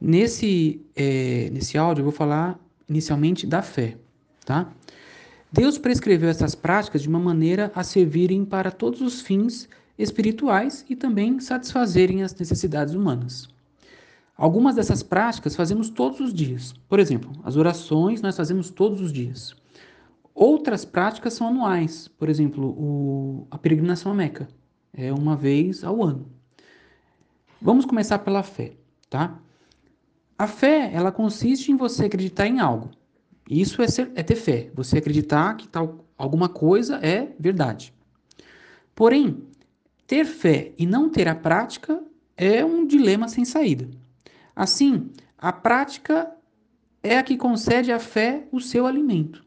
[0.00, 2.58] Nesse, é, nesse áudio eu vou falar
[2.88, 3.96] inicialmente da fé,
[4.44, 4.72] tá?
[5.50, 10.94] Deus prescreveu essas práticas de uma maneira a servirem para todos os fins espirituais e
[10.94, 13.48] também satisfazerem as necessidades humanas.
[14.36, 16.72] Algumas dessas práticas fazemos todos os dias.
[16.88, 19.56] Por exemplo, as orações nós fazemos todos os dias.
[20.32, 22.06] Outras práticas são anuais.
[22.06, 24.48] Por exemplo, o, a peregrinação a Meca
[24.92, 26.30] é uma vez ao ano.
[27.60, 28.74] Vamos começar pela fé,
[29.10, 29.36] tá?
[30.38, 32.90] A fé, ela consiste em você acreditar em algo.
[33.50, 37.92] Isso é, ser, é ter fé, você acreditar que tal alguma coisa é verdade.
[38.94, 39.42] Porém,
[40.06, 42.02] ter fé e não ter a prática
[42.36, 43.88] é um dilema sem saída.
[44.54, 46.32] Assim, a prática
[47.02, 49.44] é a que concede à fé o seu alimento.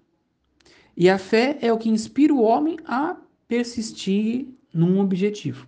[0.96, 5.68] E a fé é o que inspira o homem a persistir num objetivo.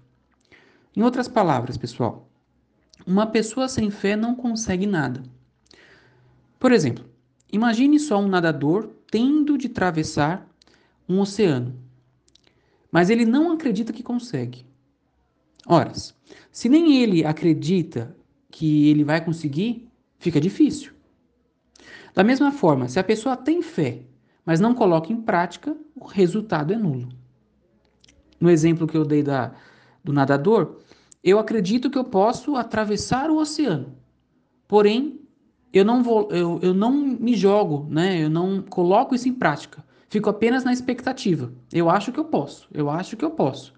[0.96, 2.23] Em outras palavras, pessoal,
[3.06, 5.24] uma pessoa sem fé não consegue nada.
[6.60, 7.06] Por exemplo,
[7.54, 10.50] Imagine só um nadador tendo de atravessar
[11.08, 11.80] um oceano,
[12.92, 14.66] mas ele não acredita que consegue.
[15.68, 15.94] Ora,
[16.52, 18.18] se nem ele acredita
[18.50, 19.88] que ele vai conseguir,
[20.18, 20.94] fica difícil.
[22.16, 24.02] Da mesma forma, se a pessoa tem fé,
[24.44, 27.10] mas não coloca em prática, o resultado é nulo.
[28.40, 29.54] No exemplo que eu dei da,
[30.04, 30.80] do nadador,
[31.24, 33.96] eu acredito que eu posso atravessar o oceano,
[34.68, 35.22] porém
[35.72, 38.24] eu não vou, eu, eu não me jogo, né?
[38.24, 39.84] Eu não coloco isso em prática.
[40.08, 41.52] Fico apenas na expectativa.
[41.72, 43.74] Eu acho que eu posso, eu acho que eu posso,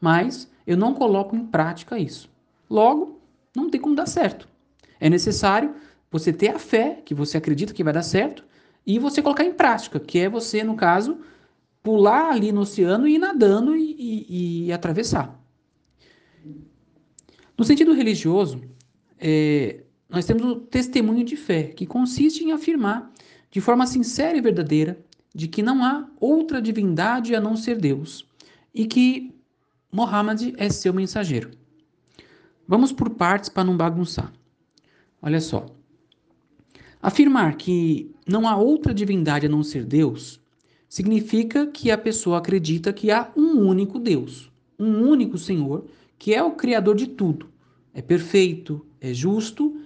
[0.00, 2.28] mas eu não coloco em prática isso.
[2.68, 3.20] Logo,
[3.54, 4.48] não tem como dar certo.
[4.98, 5.74] É necessário
[6.10, 8.44] você ter a fé que você acredita que vai dar certo
[8.84, 11.18] e você colocar em prática, que é você, no caso,
[11.82, 15.38] pular ali no oceano e ir nadando e, e, e atravessar.
[17.56, 18.60] No sentido religioso,
[19.18, 23.10] é, nós temos o testemunho de fé, que consiste em afirmar
[23.50, 24.98] de forma sincera e verdadeira
[25.34, 28.26] de que não há outra divindade a não ser Deus
[28.74, 29.34] e que
[29.90, 31.50] Mohammed é seu mensageiro.
[32.68, 34.32] Vamos por partes para não bagunçar.
[35.22, 35.66] Olha só.
[37.00, 40.40] Afirmar que não há outra divindade a não ser Deus
[40.88, 45.86] significa que a pessoa acredita que há um único Deus, um único Senhor,
[46.18, 47.48] que é o Criador de tudo,
[47.92, 49.80] é perfeito, é justo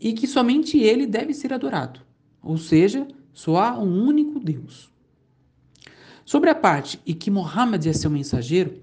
[0.00, 2.00] e que somente Ele deve ser adorado.
[2.42, 4.90] Ou seja, só há um único Deus.
[6.24, 8.82] Sobre a parte e que Mohammed é seu mensageiro,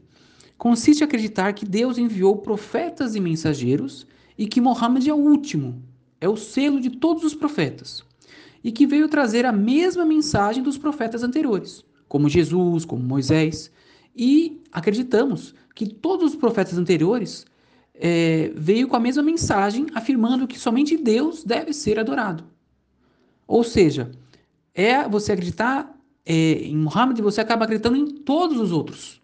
[0.58, 4.08] consiste em acreditar que Deus enviou profetas e mensageiros
[4.38, 5.82] e que Mohammed é o último,
[6.22, 8.04] é o selo de todos os profetas
[8.64, 13.72] e que veio trazer a mesma mensagem dos profetas anteriores, como Jesus, como Moisés.
[14.16, 17.46] E acreditamos que todos os profetas anteriores
[17.94, 22.44] é, veio com a mesma mensagem, afirmando que somente Deus deve ser adorado.
[23.48, 24.12] Ou seja,
[24.74, 29.22] é você acreditar é, em Muhammad, você acaba acreditando em todos os outros.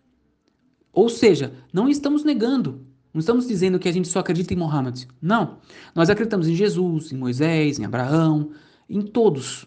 [0.91, 5.05] Ou seja, não estamos negando, não estamos dizendo que a gente só acredita em Muhammad.
[5.21, 5.57] Não.
[5.95, 8.51] Nós acreditamos em Jesus, em Moisés, em Abraão,
[8.89, 9.65] em todos.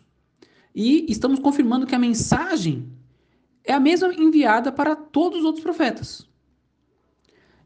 [0.74, 2.88] E estamos confirmando que a mensagem
[3.64, 6.28] é a mesma enviada para todos os outros profetas.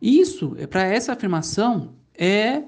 [0.07, 2.62] Isso, para essa afirmação, é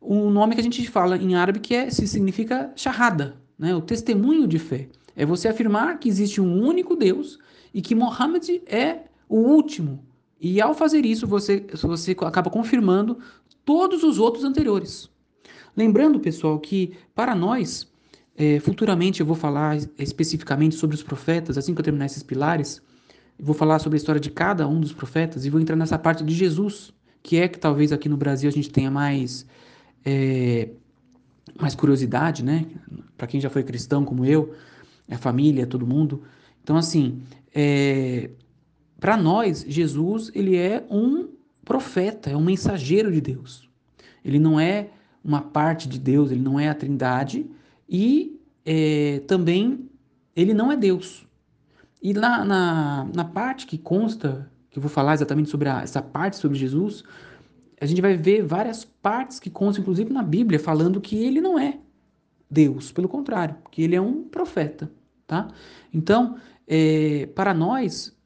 [0.00, 3.74] o nome que a gente fala em árabe que é, se significa shahada, né?
[3.74, 4.88] o testemunho de fé.
[5.14, 7.38] É você afirmar que existe um único Deus
[7.74, 10.02] e que Muhammad é o último.
[10.40, 13.18] E ao fazer isso, você, você acaba confirmando
[13.66, 15.10] todos os outros anteriores.
[15.76, 17.86] Lembrando, pessoal, que para nós,
[18.34, 22.80] é, futuramente eu vou falar especificamente sobre os profetas, assim que eu terminar esses pilares,
[23.38, 26.24] vou falar sobre a história de cada um dos profetas e vou entrar nessa parte
[26.24, 26.92] de Jesus,
[27.22, 29.46] que é que talvez aqui no Brasil a gente tenha mais,
[30.04, 30.70] é,
[31.58, 32.66] mais curiosidade, né?
[33.16, 34.54] Para quem já foi cristão como eu,
[35.10, 36.22] a família, todo mundo.
[36.62, 37.22] Então, assim,
[37.54, 38.30] é,
[38.98, 41.28] para nós, Jesus, ele é um
[41.64, 43.68] profeta, é um mensageiro de Deus.
[44.24, 44.90] Ele não é
[45.24, 47.46] uma parte de Deus, ele não é a trindade,
[47.88, 49.88] e é, também
[50.34, 51.26] ele não é Deus.
[52.02, 56.02] E na, na, na, parte que consta, que eu vou falar exatamente sobre a, essa
[56.02, 57.04] parte sobre Jesus,
[57.80, 61.58] a gente vai ver várias partes que constam, inclusive na Bíblia, falando que ele não
[61.58, 61.78] é
[62.50, 64.90] Deus, pelo contrário, que ele é um profeta,
[65.26, 65.48] tá?
[65.94, 66.36] Então,
[66.66, 68.16] é, para nós,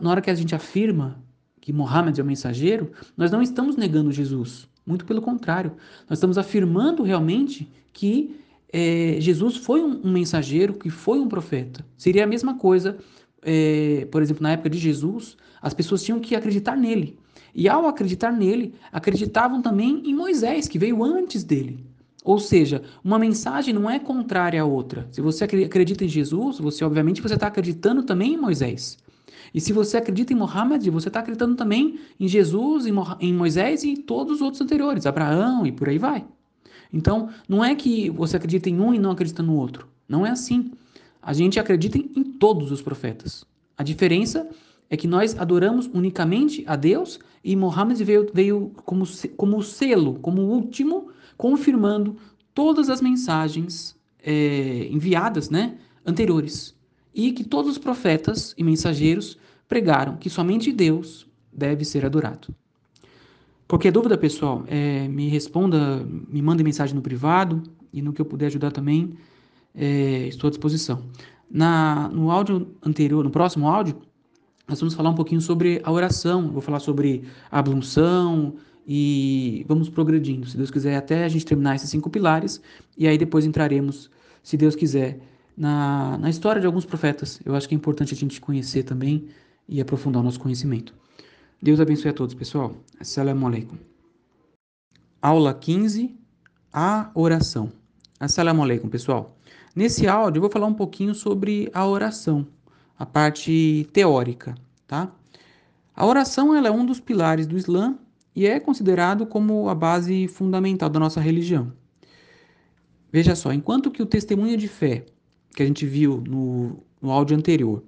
[0.00, 1.22] na hora que a gente afirma
[1.60, 5.72] que Mohammed é o mensageiro, nós não estamos negando Jesus, muito pelo contrário,
[6.08, 8.40] nós estamos afirmando realmente que
[8.72, 11.84] é, Jesus foi um, um, mensageiro, que foi um profeta.
[11.96, 12.98] Seria a mesma coisa,
[13.50, 17.18] é, por exemplo, na época de Jesus, as pessoas tinham que acreditar nele.
[17.54, 21.82] E ao acreditar nele, acreditavam também em Moisés, que veio antes dele.
[22.22, 25.08] Ou seja, uma mensagem não é contrária à outra.
[25.10, 28.98] Se você acredita em Jesus, você obviamente você está acreditando também em Moisés.
[29.54, 33.96] E se você acredita em Mohammed, você está acreditando também em Jesus, em Moisés e
[33.96, 36.26] todos os outros anteriores, Abraão e por aí vai.
[36.92, 39.88] Então, não é que você acredita em um e não acredita no outro.
[40.06, 40.70] Não é assim.
[41.28, 43.44] A gente acredita em todos os profetas.
[43.76, 44.48] A diferença
[44.88, 49.04] é que nós adoramos unicamente a Deus e Mohammed veio, veio como,
[49.36, 52.16] como selo, como último, confirmando
[52.54, 56.74] todas as mensagens é, enviadas né, anteriores.
[57.14, 59.36] E que todos os profetas e mensageiros
[59.68, 62.54] pregaram que somente Deus deve ser adorado.
[63.68, 67.62] Qualquer dúvida, pessoal, é, me responda, me mande mensagem no privado
[67.92, 69.14] e no que eu puder ajudar também,
[69.74, 71.04] é, estou à disposição.
[71.50, 73.96] Na, no áudio anterior, no próximo áudio,
[74.66, 79.88] nós vamos falar um pouquinho sobre a oração, vou falar sobre a ablução e vamos
[79.88, 82.60] progredindo, se Deus quiser, até a gente terminar esses cinco pilares
[82.96, 84.10] e aí depois entraremos,
[84.42, 85.20] se Deus quiser,
[85.56, 87.40] na, na história de alguns profetas.
[87.44, 89.28] Eu acho que é importante a gente conhecer também
[89.68, 90.94] e aprofundar o nosso conhecimento.
[91.60, 92.76] Deus abençoe a todos, pessoal.
[93.00, 93.76] Assalamu alaikum.
[95.20, 96.16] Aula 15,
[96.72, 97.72] a oração.
[98.20, 99.37] Assalamu alaikum, pessoal.
[99.78, 102.48] Nesse áudio eu vou falar um pouquinho sobre a oração,
[102.98, 104.56] a parte teórica,
[104.88, 105.14] tá?
[105.94, 107.96] A oração ela é um dos pilares do Islã
[108.34, 111.72] e é considerado como a base fundamental da nossa religião.
[113.12, 115.06] Veja só, enquanto que o testemunho de fé
[115.54, 117.84] que a gente viu no, no áudio anterior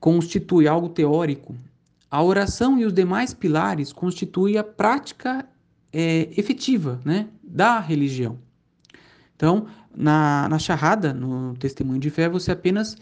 [0.00, 1.54] constitui algo teórico
[2.10, 5.48] a oração e os demais pilares constituem a prática
[5.92, 8.36] é, efetiva né, da religião.
[9.40, 12.96] Então, na, na charrada, no testemunho de fé, você apenas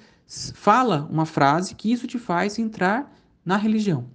[0.54, 3.14] fala uma frase que isso te faz entrar
[3.44, 4.06] na religião.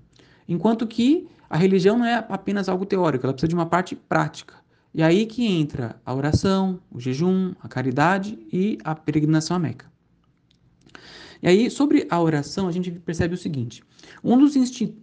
[0.48, 4.56] Enquanto que a religião não é apenas algo teórico, ela precisa de uma parte prática.
[4.94, 9.92] E aí que entra a oração, o jejum, a caridade e a peregrinação à Meca.
[11.42, 13.84] E aí, sobre a oração, a gente percebe o seguinte:
[14.24, 14.54] um dos,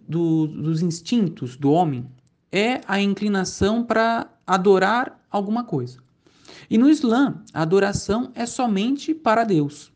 [0.07, 2.09] do, dos instintos do homem
[2.51, 6.00] é a inclinação para adorar alguma coisa.
[6.71, 9.91] E no Islã, a adoração é somente para Deus.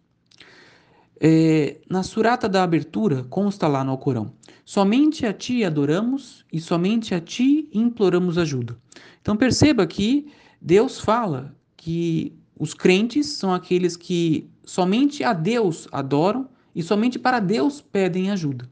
[1.21, 4.33] É, na surata da abertura, consta lá no Alcorão:
[4.65, 8.77] somente a ti adoramos e somente a ti imploramos ajuda.
[9.21, 10.27] Então perceba que
[10.59, 17.39] Deus fala que os crentes são aqueles que somente a Deus adoram e somente para
[17.39, 18.67] Deus pedem ajuda.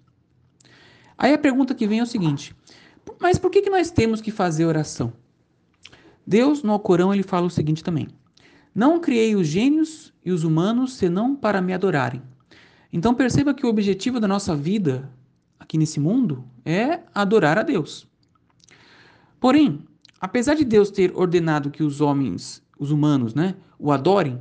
[1.18, 2.54] Aí a pergunta que vem é o seguinte:
[3.18, 5.14] mas por que, que nós temos que fazer oração?
[6.26, 8.08] Deus, no Alcorão, ele fala o seguinte também:
[8.74, 12.22] Não criei os gênios e os humanos senão para me adorarem.
[12.92, 15.12] Então perceba que o objetivo da nossa vida
[15.60, 18.08] aqui nesse mundo é adorar a Deus.
[19.40, 19.80] Porém,
[20.22, 24.40] apesar de Deus ter ordenado que os homens, os humanos, né, o adorem,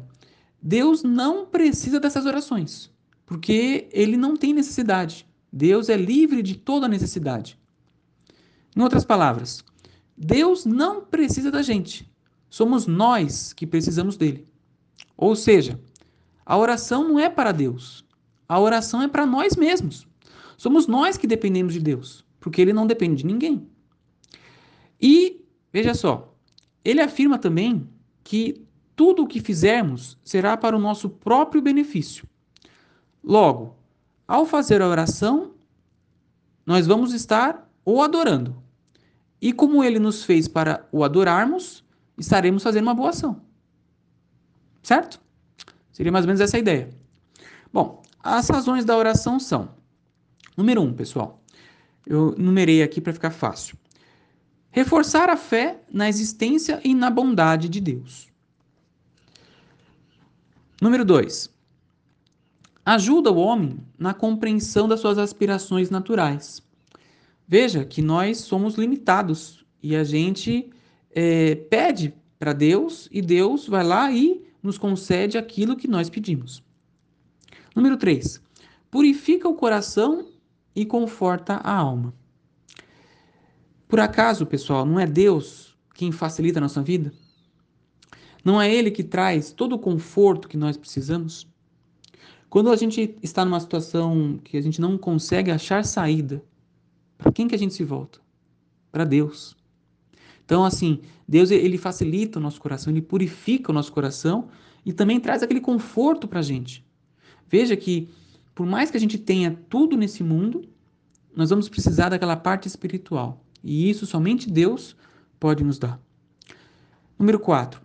[0.61, 2.91] Deus não precisa dessas orações,
[3.27, 5.27] porque ele não tem necessidade.
[5.53, 7.59] Deus é livre de toda necessidade.
[8.77, 9.65] Em outras palavras,
[10.17, 12.11] Deus não precisa da gente.
[12.49, 14.47] Somos nós que precisamos dele.
[15.17, 15.81] Ou seja,
[16.45, 18.05] a oração não é para Deus,
[18.49, 20.07] a oração é para nós mesmos.
[20.57, 23.67] Somos nós que dependemos de Deus, porque ele não depende de ninguém.
[25.01, 26.33] E, veja só,
[26.85, 27.89] ele afirma também
[28.23, 32.29] que tudo o que fizermos será para o nosso próprio benefício.
[33.25, 33.77] Logo,
[34.29, 35.53] ao fazer a oração,
[36.65, 38.62] nós vamos estar o adorando.
[39.43, 41.85] E como ele nos fez para o adorarmos,
[42.17, 43.43] estaremos fazendo uma boa ação.
[44.81, 45.21] Certo?
[45.91, 46.91] Seria mais ou menos essa a ideia.
[47.73, 49.75] Bom, as razões da oração são:
[50.57, 51.43] número um, pessoal,
[52.07, 53.77] eu numerei aqui para ficar fácil.
[54.71, 58.29] Reforçar a fé na existência e na bondade de Deus.
[60.81, 61.53] Número dois,
[62.87, 66.63] ajuda o homem na compreensão das suas aspirações naturais.
[67.47, 70.71] Veja que nós somos limitados e a gente
[71.11, 76.63] é, pede para Deus e Deus vai lá e nos concede aquilo que nós pedimos.
[77.75, 78.41] Número 3.
[78.91, 80.29] Purifica o coração
[80.75, 82.15] e conforta a alma.
[83.89, 87.13] Por acaso, pessoal, não é Deus quem facilita a nossa vida?
[88.45, 91.47] Não é Ele que traz todo o conforto que nós precisamos?
[92.49, 96.43] Quando a gente está numa situação que a gente não consegue achar saída,
[97.23, 98.21] para quem que a gente se volta?
[98.91, 99.57] Para Deus.
[100.45, 104.49] Então, assim, Deus ele facilita o nosso coração, ele purifica o nosso coração
[104.85, 106.85] e também traz aquele conforto para a gente.
[107.49, 108.09] Veja que,
[108.55, 110.69] por mais que a gente tenha tudo nesse mundo,
[111.35, 113.45] nós vamos precisar daquela parte espiritual.
[113.63, 114.97] E isso somente Deus
[115.39, 116.01] pode nos dar.
[117.19, 117.81] Número 4.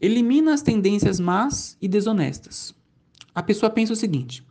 [0.00, 2.74] Elimina as tendências más e desonestas.
[3.34, 4.44] A pessoa pensa o seguinte: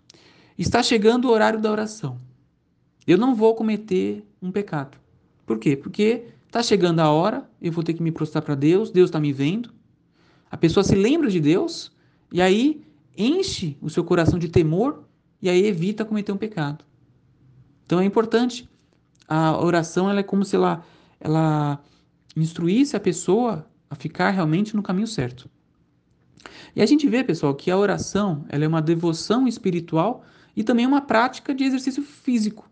[0.58, 2.18] está chegando o horário da oração.
[3.06, 4.97] Eu não vou cometer um pecado.
[5.45, 5.76] Por quê?
[5.76, 9.20] Porque está chegando a hora, eu vou ter que me prostrar para Deus, Deus está
[9.20, 9.72] me vendo.
[10.49, 11.91] A pessoa se lembra de Deus
[12.32, 12.86] e aí
[13.18, 15.04] enche o seu coração de temor
[15.41, 16.86] e aí evita cometer um pecado.
[17.86, 18.70] Então é importante.
[19.28, 20.86] A oração ela é como se ela,
[21.20, 21.82] ela
[22.36, 25.49] instruísse a pessoa a ficar realmente no caminho certo.
[26.76, 30.24] E a gente vê, pessoal, que a oração ela é uma devoção espiritual
[30.56, 32.70] e também uma prática de exercício físico.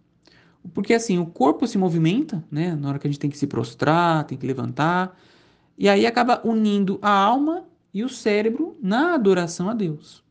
[0.73, 2.75] Porque assim, o corpo se movimenta, né?
[2.75, 5.17] Na hora que a gente tem que se prostrar, tem que levantar,
[5.77, 10.23] e aí acaba unindo a alma e o cérebro na adoração a Deus.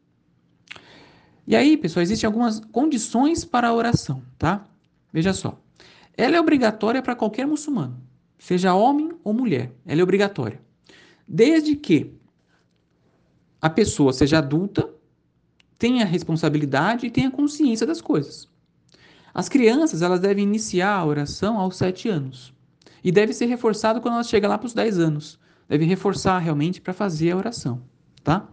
[1.47, 4.67] E aí, pessoal, existem algumas condições para a oração, tá?
[5.11, 5.59] Veja só.
[6.15, 7.99] Ela é obrigatória para qualquer muçulmano,
[8.39, 9.73] seja homem ou mulher.
[9.87, 10.61] Ela é obrigatória.
[11.27, 12.13] Desde que
[13.61, 14.89] a pessoa seja adulta,
[15.79, 18.49] tenha responsabilidade e tenha consciência das coisas.
[19.39, 22.53] As crianças elas devem iniciar a oração aos 7 anos.
[23.05, 25.39] E deve ser reforçado quando elas chegam lá para os 10 anos.
[25.69, 27.81] Deve reforçar realmente para fazer a oração,
[28.25, 28.49] tá?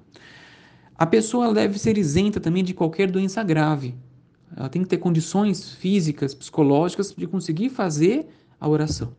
[0.95, 3.95] A pessoa deve ser isenta também de qualquer doença grave.
[4.55, 8.27] Ela tem que ter condições físicas, psicológicas de conseguir fazer
[8.59, 9.11] a oração.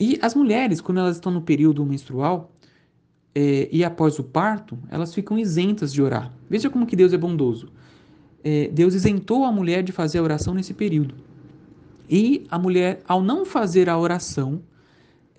[0.00, 2.50] E as mulheres, quando elas estão no período menstrual
[3.32, 6.32] é, e após o parto, elas ficam isentas de orar.
[6.50, 7.68] Veja como que Deus é bondoso.
[8.44, 11.14] É, Deus isentou a mulher de fazer a oração nesse período.
[12.08, 14.62] E a mulher, ao não fazer a oração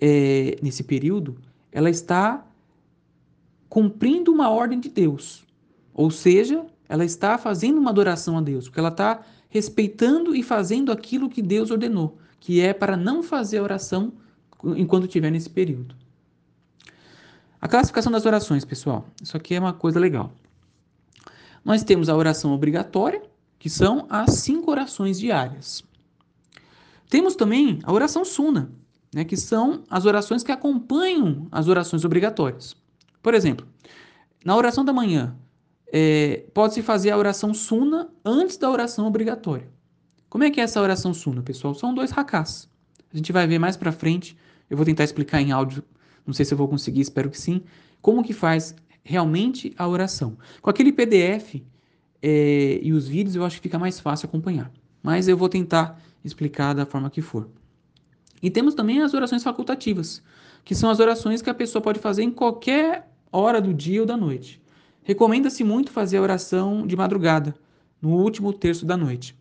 [0.00, 1.36] é, nesse período,
[1.70, 2.44] ela está
[3.68, 5.44] cumprindo uma ordem de Deus.
[5.92, 10.90] Ou seja, ela está fazendo uma adoração a Deus, porque ela está respeitando e fazendo
[10.90, 14.12] aquilo que Deus ordenou, que é para não fazer a oração
[14.76, 15.94] enquanto estiver nesse período.
[17.60, 20.32] A classificação das orações, pessoal, isso aqui é uma coisa legal.
[21.64, 23.22] Nós temos a oração obrigatória,
[23.58, 25.82] que são as cinco orações diárias.
[27.08, 28.70] Temos também a oração suna,
[29.14, 32.76] né, que são as orações que acompanham as orações obrigatórias.
[33.22, 33.66] Por exemplo,
[34.44, 35.34] na oração da manhã,
[35.90, 39.68] é, pode-se fazer a oração suna antes da oração obrigatória.
[40.28, 41.74] Como é que é essa oração suna, pessoal?
[41.74, 42.68] São dois rakás.
[43.12, 44.36] A gente vai ver mais para frente.
[44.68, 45.84] Eu vou tentar explicar em áudio,
[46.26, 47.62] não sei se eu vou conseguir, espero que sim,
[48.02, 48.74] como que faz
[49.04, 50.36] realmente a oração.
[50.62, 51.62] Com aquele PDF
[52.22, 54.72] é, e os vídeos eu acho que fica mais fácil acompanhar.
[55.02, 57.48] Mas eu vou tentar explicar da forma que for.
[58.42, 60.22] E temos também as orações facultativas,
[60.64, 64.06] que são as orações que a pessoa pode fazer em qualquer hora do dia ou
[64.06, 64.60] da noite.
[65.02, 67.54] Recomenda-se muito fazer a oração de madrugada,
[68.00, 69.36] no último terço da noite.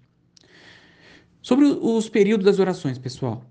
[1.42, 3.44] Sobre os períodos das orações, pessoal,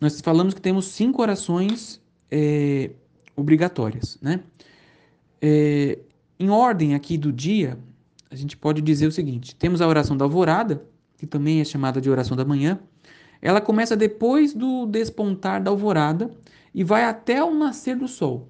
[0.00, 2.90] nós falamos que temos cinco orações é,
[3.36, 4.40] obrigatórias, né?
[5.40, 5.98] É,
[6.38, 7.78] em ordem aqui do dia,
[8.30, 10.84] a gente pode dizer o seguinte: temos a oração da alvorada,
[11.16, 12.78] que também é chamada de oração da manhã.
[13.42, 16.30] Ela começa depois do despontar da alvorada
[16.74, 18.48] e vai até o nascer do sol.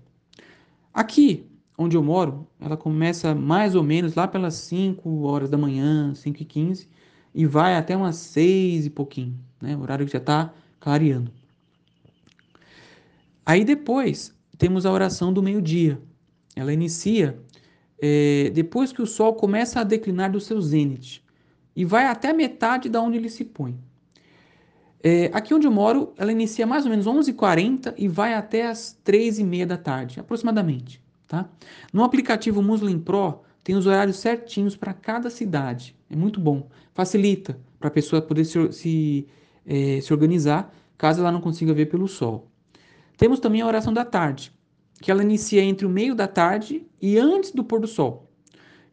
[0.93, 1.47] Aqui,
[1.79, 6.43] onde eu moro, ela começa mais ou menos lá pelas 5 horas da manhã, 5
[6.43, 6.89] e 15,
[7.35, 9.77] e vai até umas 6 e pouquinho, né?
[9.77, 11.31] O horário que já está clareando.
[13.47, 16.01] Aí depois temos a oração do meio-dia.
[16.61, 17.39] Ela inicia
[18.01, 21.25] é, depois que o sol começa a declinar do seu zênite
[21.75, 23.79] e vai até a metade da onde ele se põe.
[25.03, 29.01] É, aqui onde eu moro, ela inicia mais ou menos 11h40 e vai até as
[29.05, 31.03] 3h30 da tarde, aproximadamente.
[31.27, 31.49] Tá?
[31.93, 35.97] No aplicativo Muslim Pro, tem os horários certinhos para cada cidade.
[36.11, 36.69] É muito bom.
[36.93, 39.27] Facilita para a pessoa poder se, se,
[39.65, 42.51] é, se organizar caso ela não consiga ver pelo sol.
[43.17, 44.53] Temos também a oração da tarde,
[45.01, 48.31] que ela inicia entre o meio da tarde e antes do pôr do sol.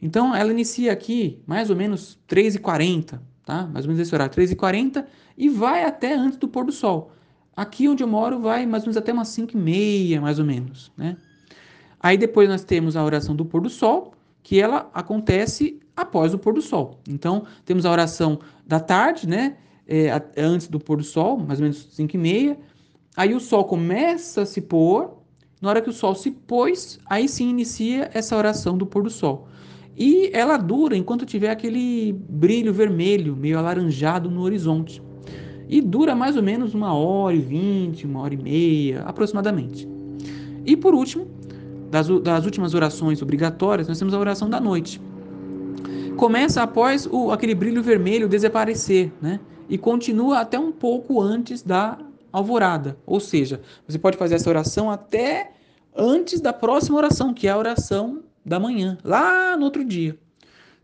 [0.02, 3.68] Então, ela inicia aqui mais ou menos 3h40, tá?
[3.68, 5.06] Mais ou menos esse horário, 3h40
[5.38, 7.12] e vai até antes do pôr do sol.
[7.56, 10.46] Aqui onde eu moro vai mais ou menos até umas 5 e meia, mais ou
[10.46, 11.18] menos, né?
[12.00, 16.38] Aí depois nós temos a oração do pôr do sol, que ela acontece após o
[16.38, 17.02] pôr do sol.
[17.10, 19.58] Então, temos a oração da tarde, né?
[19.88, 22.60] É, antes do pôr do sol, mais ou menos 5 e meia.
[23.16, 25.18] Aí o sol começa a se pôr.
[25.62, 29.10] Na hora que o sol se pôs, aí sim inicia essa oração do pôr do
[29.10, 29.48] sol.
[29.98, 35.02] E ela dura enquanto tiver aquele brilho vermelho, meio alaranjado no horizonte.
[35.68, 39.90] E dura mais ou menos uma hora e vinte, uma hora e meia, aproximadamente.
[40.64, 41.28] E por último,
[41.90, 45.02] das, das últimas orações obrigatórias, nós temos a oração da noite.
[46.16, 49.40] Começa após o, aquele brilho vermelho desaparecer, né?
[49.68, 51.98] E continua até um pouco antes da
[52.38, 52.98] alvorada.
[53.06, 55.52] Ou seja, você pode fazer essa oração até
[55.96, 60.18] antes da próxima oração, que é a oração da manhã, lá no outro dia.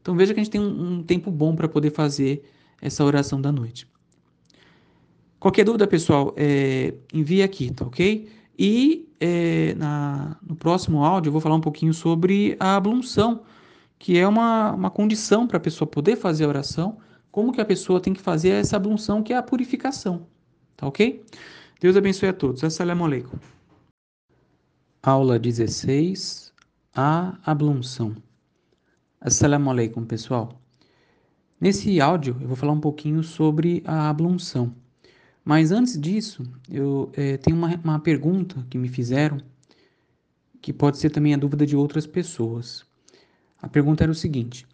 [0.02, 2.44] Então veja que a gente tem um, um tempo bom para poder fazer
[2.82, 3.88] essa oração da noite.
[5.40, 8.30] Qualquer dúvida, pessoal, é, envie aqui, tá ok?
[8.58, 13.44] E é, na, no próximo áudio eu vou falar um pouquinho sobre a ablunção,
[13.98, 16.98] que é uma, uma condição para a pessoa poder fazer a oração,
[17.32, 20.28] como que a pessoa tem que fazer essa ablunção, que é a purificação,
[20.76, 21.24] tá ok?
[21.80, 22.64] Deus abençoe a todos.
[22.64, 23.38] Assalamu alaikum.
[25.02, 26.54] Aula 16,
[26.96, 28.16] a ablunção.
[29.20, 30.62] Assalamu alaikum, pessoal.
[31.60, 34.74] Nesse áudio eu vou falar um pouquinho sobre a ablunção.
[35.44, 39.38] Mas antes disso, eu é, tenho uma, uma pergunta que me fizeram,
[40.62, 42.86] que pode ser também a dúvida de outras pessoas.
[43.62, 44.66] A pergunta era o seguinte: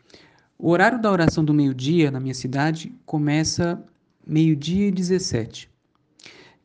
[0.58, 3.84] o horário da oração do meio-dia na minha cidade começa
[4.26, 5.70] meio-dia e 17.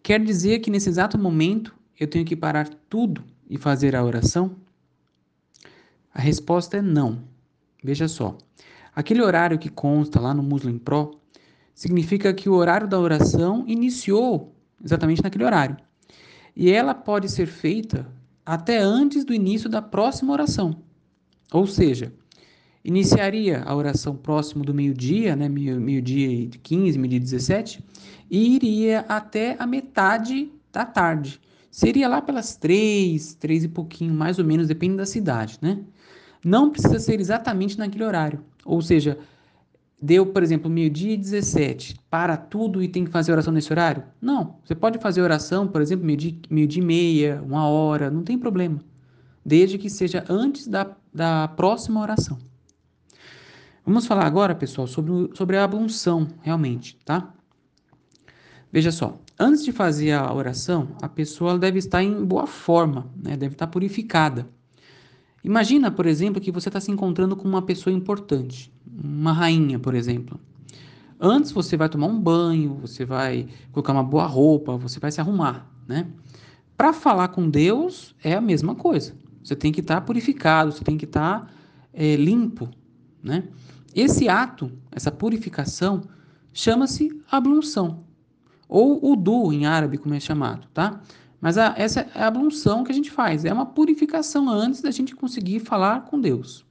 [0.04, 4.54] Quer dizer que nesse exato momento eu tenho que parar tudo e fazer a oração?
[6.12, 7.24] A resposta é não.
[7.82, 8.36] Veja só.
[8.94, 11.18] Aquele horário que consta lá no Muslim Pro
[11.74, 15.74] significa que o horário da oração iniciou exatamente naquele horário.
[16.54, 18.06] E ela pode ser feita
[18.44, 20.82] até antes do início da próxima oração.
[21.50, 22.12] Ou seja,
[22.84, 27.82] iniciaria a oração próximo do meio-dia, né, meio-dia e 15, meio-dia 17,
[28.30, 31.40] e iria até a metade da tarde.
[31.70, 35.80] Seria lá pelas três, três e pouquinho, mais ou menos, depende da cidade, né?
[36.44, 38.44] Não precisa ser exatamente naquele horário.
[38.64, 39.18] Ou seja,
[40.00, 44.04] deu, por exemplo, meio-dia e 17, para tudo e tem que fazer oração nesse horário?
[44.20, 44.58] Não.
[44.64, 48.80] Você pode fazer oração, por exemplo, meio-dia meio e meia, uma hora, não tem problema.
[49.44, 52.38] Desde que seja antes da, da próxima oração.
[53.84, 57.34] Vamos falar agora, pessoal, sobre, sobre a abunção, realmente, tá?
[58.74, 63.36] Veja só, antes de fazer a oração, a pessoa deve estar em boa forma, né?
[63.36, 64.48] deve estar purificada.
[65.44, 69.94] Imagina, por exemplo, que você está se encontrando com uma pessoa importante, uma rainha, por
[69.94, 70.40] exemplo.
[71.20, 75.20] Antes você vai tomar um banho, você vai colocar uma boa roupa, você vai se
[75.20, 76.08] arrumar, né?
[76.76, 79.14] Para falar com Deus é a mesma coisa.
[79.40, 81.52] Você tem que estar tá purificado, você tem que estar tá,
[81.92, 82.68] é, limpo,
[83.22, 83.44] né?
[83.94, 86.02] Esse ato, essa purificação,
[86.52, 88.02] chama-se ablunção,
[88.68, 91.00] ou udu em árabe, como é chamado, tá?
[91.40, 94.90] Mas a, essa é a ablunção que a gente faz, é uma purificação antes da
[94.90, 96.64] gente conseguir falar com Deus.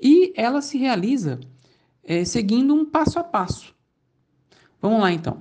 [0.00, 1.38] E ela se realiza
[2.02, 3.74] é, seguindo um passo a passo.
[4.80, 5.38] Vamos lá então.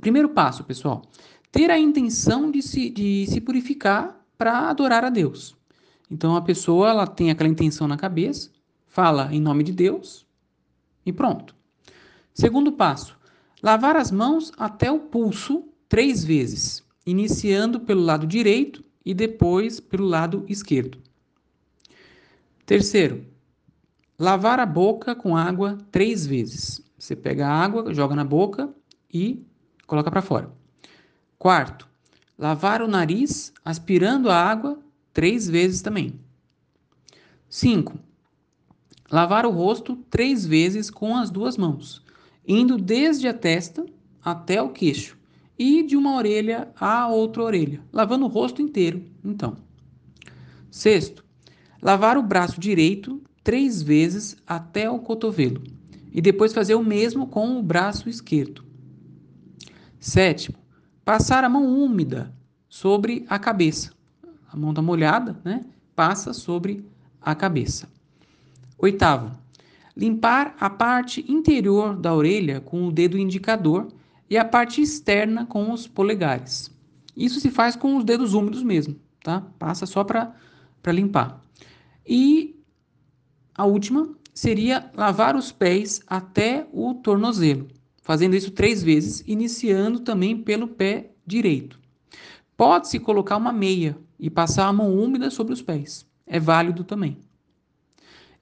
[0.00, 1.02] Primeiro passo, pessoal,
[1.50, 5.56] ter a intenção de se, de se purificar para adorar a Deus.
[6.10, 8.50] Então a pessoa ela tem aquela intenção na cabeça,
[8.86, 10.26] fala em nome de Deus
[11.06, 11.54] e pronto.
[12.32, 13.16] Segundo passo,
[13.64, 20.04] lavar as mãos até o pulso três vezes, iniciando pelo lado direito e depois pelo
[20.04, 20.98] lado esquerdo.
[22.66, 23.24] Terceiro,
[24.18, 26.82] lavar a boca com água três vezes.
[26.98, 28.68] Você pega a água, joga na boca
[29.10, 29.42] e
[29.86, 30.52] coloca para fora.
[31.38, 31.88] Quarto,
[32.38, 34.78] lavar o nariz aspirando a água
[35.10, 36.20] três vezes também.
[37.48, 37.98] Cinco,
[39.10, 42.03] lavar o rosto três vezes com as duas mãos,
[42.46, 43.84] indo desde a testa
[44.22, 45.16] até o queixo
[45.58, 49.56] e de uma orelha à outra orelha, lavando o rosto inteiro, então.
[50.70, 51.24] Sexto,
[51.80, 55.62] lavar o braço direito três vezes até o cotovelo
[56.12, 58.64] e depois fazer o mesmo com o braço esquerdo.
[60.00, 60.56] Sétimo,
[61.04, 62.32] passar a mão úmida
[62.68, 63.92] sobre a cabeça.
[64.50, 65.64] A mão está molhada, né?
[65.94, 66.84] Passa sobre
[67.20, 67.88] a cabeça.
[68.78, 69.36] Oitavo,
[69.96, 73.88] limpar a parte interior da orelha com o dedo indicador
[74.28, 76.70] e a parte externa com os polegares.
[77.16, 79.40] Isso se faz com os dedos úmidos mesmo, tá?
[79.58, 80.34] Passa só para
[80.88, 81.40] limpar.
[82.06, 82.56] E
[83.54, 87.68] a última seria lavar os pés até o tornozelo,
[88.02, 91.78] fazendo isso três vezes, iniciando também pelo pé direito.
[92.56, 96.06] Pode-se colocar uma meia e passar a mão úmida sobre os pés.
[96.26, 97.18] É válido também.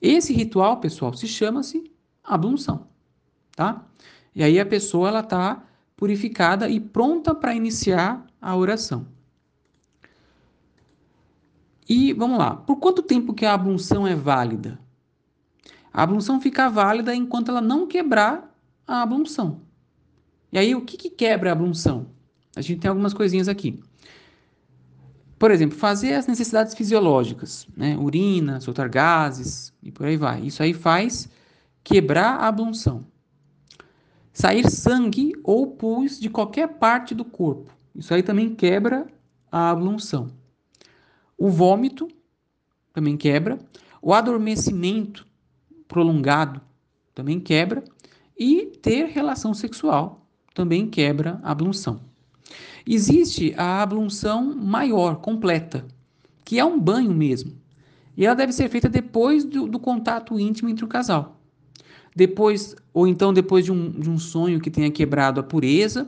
[0.03, 1.89] Esse ritual, pessoal, se chama-se
[2.25, 2.89] ablução,
[3.55, 3.87] tá?
[4.35, 5.65] E aí a pessoa ela está
[5.97, 9.07] purificada e pronta para iniciar a oração.
[11.89, 14.81] E vamos lá, por quanto tempo que a ablução é válida?
[15.93, 18.53] A ablução fica válida enquanto ela não quebrar
[18.85, 19.61] a ablução.
[20.51, 22.09] E aí, o que, que quebra a ablução?
[22.57, 23.81] A gente tem algumas coisinhas aqui.
[25.43, 27.97] Por exemplo, fazer as necessidades fisiológicas, né?
[27.97, 30.41] urina, soltar gases e por aí vai.
[30.43, 31.29] Isso aí faz
[31.83, 33.05] quebrar a ablução.
[34.33, 37.73] Sair sangue ou pus de qualquer parte do corpo.
[37.93, 39.05] Isso aí também quebra
[39.51, 40.31] a ablução.
[41.37, 42.07] O vômito
[42.93, 43.59] também quebra.
[44.01, 45.27] O adormecimento
[45.89, 46.61] prolongado
[47.13, 47.83] também quebra,
[48.39, 50.25] e ter relação sexual
[50.55, 52.12] também quebra a ablução.
[52.87, 55.87] Existe a ablução maior, completa,
[56.45, 57.53] que é um banho mesmo.
[58.17, 61.41] E ela deve ser feita depois do, do contato íntimo entre o casal.
[62.15, 66.07] Depois, ou então depois de um, de um sonho que tenha quebrado a pureza,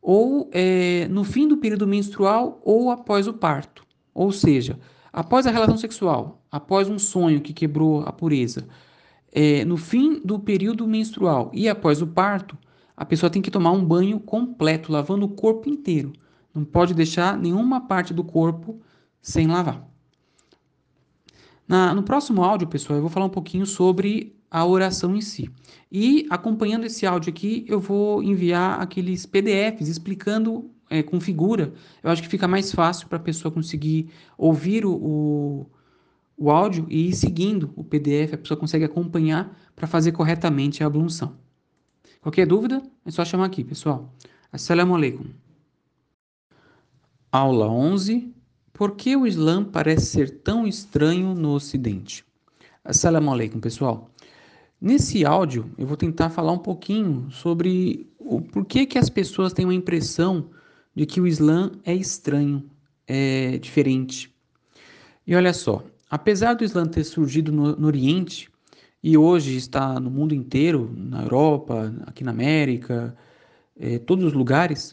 [0.00, 3.84] ou é, no fim do período menstrual ou após o parto.
[4.12, 4.78] Ou seja,
[5.12, 8.66] após a relação sexual, após um sonho que quebrou a pureza,
[9.30, 12.58] é, no fim do período menstrual e após o parto,
[13.02, 16.12] a pessoa tem que tomar um banho completo, lavando o corpo inteiro.
[16.54, 18.80] Não pode deixar nenhuma parte do corpo
[19.20, 19.84] sem lavar.
[21.66, 25.50] Na, no próximo áudio, pessoal, eu vou falar um pouquinho sobre a oração em si.
[25.90, 31.74] E acompanhando esse áudio aqui, eu vou enviar aqueles PDFs explicando é, com figura.
[32.04, 35.66] Eu acho que fica mais fácil para a pessoa conseguir ouvir o, o
[36.36, 40.86] o áudio e ir seguindo o PDF, a pessoa consegue acompanhar para fazer corretamente a
[40.86, 41.36] ablução.
[42.22, 44.10] Qualquer dúvida, é só chamar aqui, pessoal.
[44.50, 45.26] Assalamu alaikum.
[47.30, 48.32] Aula 11.
[48.72, 52.24] Por que o Islã parece ser tão estranho no Ocidente?
[52.84, 54.08] Assalamu alaikum, pessoal.
[54.80, 59.66] Nesse áudio, eu vou tentar falar um pouquinho sobre o porquê que as pessoas têm
[59.66, 60.48] uma impressão
[60.94, 62.70] de que o Islã é estranho,
[63.06, 64.34] é diferente.
[65.26, 68.51] E olha só, Apesar do Islã ter surgido no, no Oriente
[69.02, 73.16] e hoje está no mundo inteiro, na Europa, aqui na América,
[73.76, 74.92] é, todos os lugares,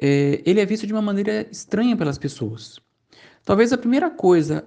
[0.00, 2.80] é, ele é visto de uma maneira estranha pelas pessoas.
[3.44, 4.64] Talvez a primeira coisa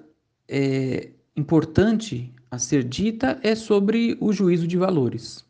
[0.47, 5.43] é, importante a ser dita é sobre o juízo de valores.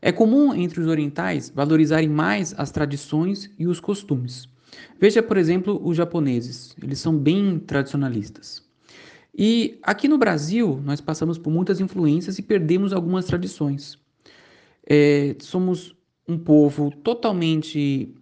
[0.00, 4.48] É comum entre os orientais valorizarem mais as tradições e os costumes.
[5.00, 8.62] Veja, por exemplo, os japoneses, eles são bem tradicionalistas.
[9.34, 13.98] E aqui no Brasil, nós passamos por muitas influências e perdemos algumas tradições.
[14.86, 15.96] É, somos
[16.28, 18.14] um povo totalmente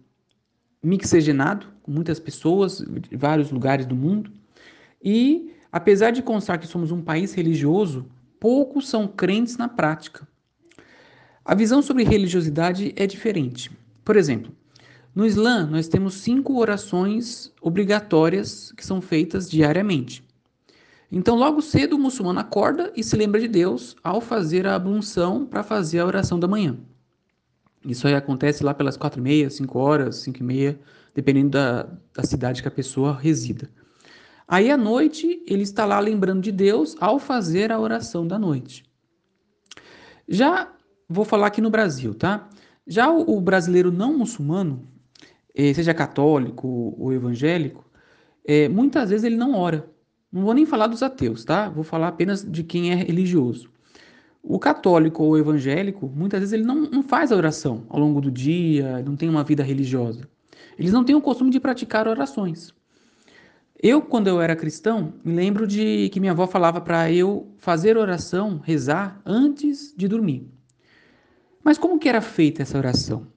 [0.81, 2.77] mixigenado, com muitas pessoas
[3.09, 4.31] de vários lugares do mundo,
[5.03, 8.05] e apesar de constar que somos um país religioso,
[8.39, 10.27] poucos são crentes na prática.
[11.43, 13.71] A visão sobre religiosidade é diferente.
[14.05, 14.51] Por exemplo,
[15.13, 20.23] no Islã, nós temos cinco orações obrigatórias que são feitas diariamente.
[21.11, 25.45] Então, logo cedo, o muçulmano acorda e se lembra de Deus ao fazer a ablução
[25.45, 26.77] para fazer a oração da manhã.
[27.85, 30.79] Isso aí acontece lá pelas quatro e meia, cinco horas, cinco e meia,
[31.13, 31.83] dependendo da,
[32.13, 33.69] da cidade que a pessoa resida.
[34.47, 38.85] Aí à noite, ele está lá lembrando de Deus ao fazer a oração da noite.
[40.27, 40.71] Já
[41.09, 42.47] vou falar aqui no Brasil, tá?
[42.87, 44.87] Já o, o brasileiro não muçulmano,
[45.53, 47.89] eh, seja católico ou evangélico,
[48.45, 49.90] é, muitas vezes ele não ora.
[50.31, 51.67] Não vou nem falar dos ateus, tá?
[51.69, 53.69] Vou falar apenas de quem é religioso.
[54.41, 58.31] O católico ou evangélico, muitas vezes ele não, não faz a oração ao longo do
[58.31, 60.27] dia, não tem uma vida religiosa.
[60.79, 62.73] Eles não têm o costume de praticar orações.
[63.83, 67.97] Eu, quando eu era cristão, me lembro de que minha avó falava para eu fazer
[67.97, 70.47] oração, rezar, antes de dormir.
[71.63, 73.27] Mas como que era feita essa oração?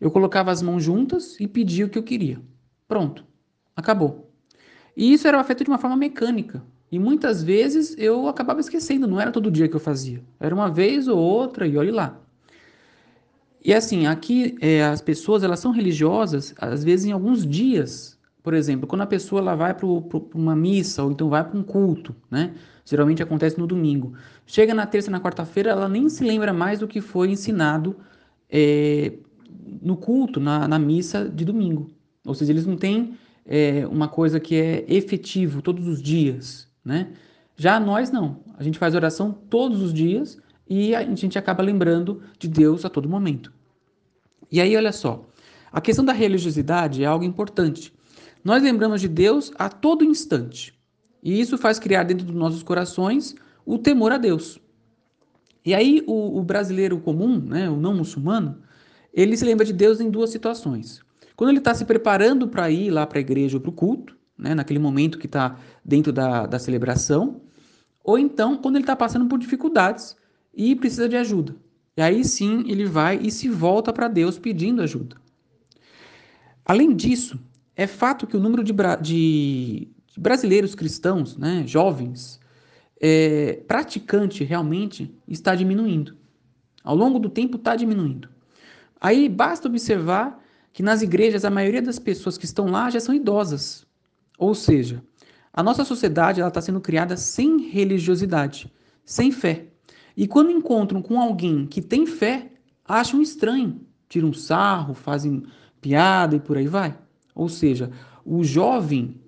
[0.00, 2.40] Eu colocava as mãos juntas e pedia o que eu queria.
[2.88, 3.24] Pronto,
[3.76, 4.31] acabou.
[4.96, 6.62] E isso era feito de uma forma mecânica.
[6.90, 10.22] E muitas vezes eu acabava esquecendo, não era todo dia que eu fazia.
[10.38, 12.20] Era uma vez ou outra e olhe lá.
[13.64, 18.18] E assim, aqui é, as pessoas elas são religiosas, às vezes em alguns dias.
[18.42, 19.86] Por exemplo, quando a pessoa ela vai para
[20.34, 22.52] uma missa ou então vai para um culto, né?
[22.84, 24.14] Geralmente acontece no domingo.
[24.44, 27.96] Chega na terça, na quarta-feira, ela nem se lembra mais do que foi ensinado
[28.50, 29.12] é,
[29.80, 31.88] no culto, na, na missa de domingo.
[32.26, 33.16] Ou seja, eles não têm
[33.46, 37.12] é, uma coisa que é efetivo todos os dias, né?
[37.56, 38.40] Já nós não.
[38.56, 40.38] A gente faz oração todos os dias
[40.68, 43.52] e a gente acaba lembrando de Deus a todo momento.
[44.50, 45.26] E aí, olha só,
[45.70, 47.92] a questão da religiosidade é algo importante.
[48.44, 50.74] Nós lembramos de Deus a todo instante.
[51.22, 53.34] E isso faz criar dentro dos nossos corações
[53.64, 54.58] o temor a Deus.
[55.64, 58.60] E aí, o, o brasileiro comum, né, o não muçulmano,
[59.14, 61.00] ele se lembra de Deus em duas situações.
[61.42, 64.16] Quando ele está se preparando para ir lá para a igreja ou para o culto,
[64.38, 67.40] né, naquele momento que está dentro da, da celebração,
[68.04, 70.16] ou então quando ele está passando por dificuldades
[70.54, 71.56] e precisa de ajuda.
[71.96, 75.16] E aí sim ele vai e se volta para Deus pedindo ajuda.
[76.64, 77.40] Além disso,
[77.74, 82.38] é fato que o número de, de, de brasileiros cristãos, né, jovens,
[83.00, 86.16] é, praticante realmente está diminuindo.
[86.84, 88.28] Ao longo do tempo está diminuindo.
[89.00, 90.40] Aí basta observar
[90.72, 93.86] que nas igrejas a maioria das pessoas que estão lá já são idosas.
[94.38, 95.02] Ou seja,
[95.52, 98.72] a nossa sociedade está sendo criada sem religiosidade,
[99.04, 99.66] sem fé.
[100.16, 102.50] E quando encontram com alguém que tem fé,
[102.84, 105.44] acham estranho, tiram sarro, fazem
[105.80, 106.96] piada e por aí vai.
[107.34, 107.90] Ou seja,
[108.24, 109.20] o jovem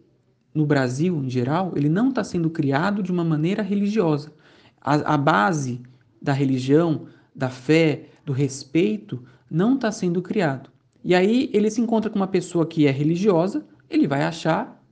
[0.55, 4.32] no Brasil, em geral, ele não está sendo criado de uma maneira religiosa.
[4.80, 5.82] A, a base
[6.22, 10.70] da religião, da fé, do respeito, não está sendo criado.
[11.05, 14.82] E aí ele se encontra com uma pessoa que é religiosa, ele vai achar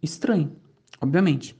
[0.00, 0.56] estranho,
[1.00, 1.58] obviamente.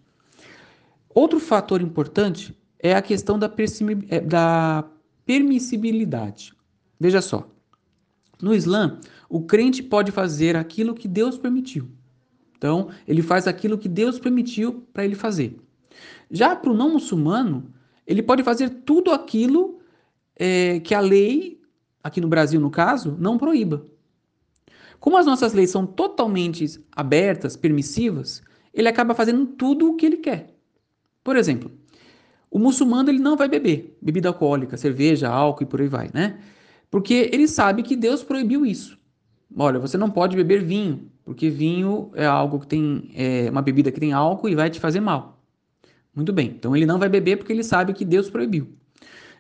[1.13, 3.53] Outro fator importante é a questão da,
[4.09, 4.89] é, da
[5.27, 6.55] permissibilidade.
[6.99, 7.51] Veja só.
[8.41, 11.91] No Islã, o crente pode fazer aquilo que Deus permitiu.
[12.57, 15.57] Então, ele faz aquilo que Deus permitiu para ele fazer.
[16.31, 17.73] Já para o não muçulmano,
[18.07, 19.81] ele pode fazer tudo aquilo
[20.37, 21.58] é, que a lei
[22.09, 23.87] aqui no Brasil no caso, não proíba.
[24.99, 28.43] Como as nossas leis são totalmente abertas, permissivas,
[28.75, 30.55] ele acaba fazendo tudo o que ele quer.
[31.23, 31.71] Por exemplo,
[32.51, 36.41] o muçulmano ele não vai beber bebida alcoólica, cerveja, álcool e por aí vai, né?
[36.91, 38.99] Porque ele sabe que Deus proibiu isso.
[39.57, 43.93] Olha, você não pode beber vinho, porque vinho é algo que tem é uma bebida
[43.93, 45.43] que tem álcool e vai te fazer mal.
[46.15, 46.49] Muito bem.
[46.49, 48.78] Então ele não vai beber porque ele sabe que Deus proibiu.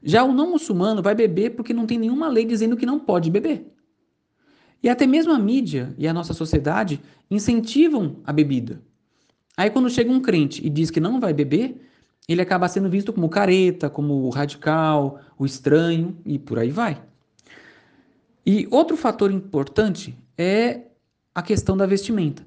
[0.03, 3.30] Já o não muçulmano vai beber porque não tem nenhuma lei dizendo que não pode
[3.30, 3.66] beber.
[4.82, 8.80] E até mesmo a mídia e a nossa sociedade incentivam a bebida.
[9.57, 11.80] Aí quando chega um crente e diz que não vai beber,
[12.28, 17.03] ele acaba sendo visto como careta, como radical, o estranho e por aí vai.
[18.46, 20.82] E outro fator importante é
[21.34, 22.46] a questão da vestimenta.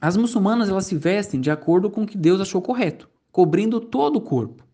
[0.00, 4.16] As muçulmanas elas se vestem de acordo com o que Deus achou correto, cobrindo todo
[4.16, 4.64] o corpo.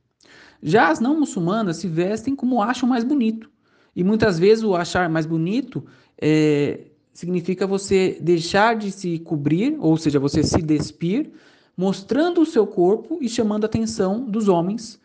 [0.63, 3.51] Já as não muçulmanas se vestem como acham mais bonito.
[3.95, 5.85] E muitas vezes o achar mais bonito
[6.21, 11.33] é, significa você deixar de se cobrir, ou seja, você se despir,
[11.77, 15.01] mostrando o seu corpo e chamando a atenção dos homens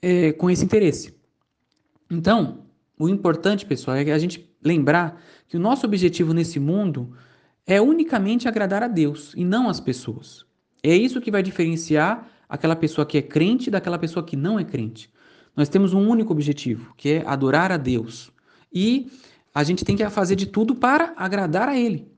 [0.00, 1.14] é, com esse interesse.
[2.10, 2.64] Então,
[2.98, 7.14] o importante, pessoal, é a gente lembrar que o nosso objetivo nesse mundo
[7.66, 10.44] é unicamente agradar a Deus e não as pessoas.
[10.82, 14.64] É isso que vai diferenciar aquela pessoa que é crente daquela pessoa que não é
[14.64, 15.08] crente.
[15.56, 18.30] Nós temos um único objetivo, que é adorar a Deus.
[18.70, 19.10] E
[19.54, 22.12] a gente tem que fazer de tudo para agradar a Ele.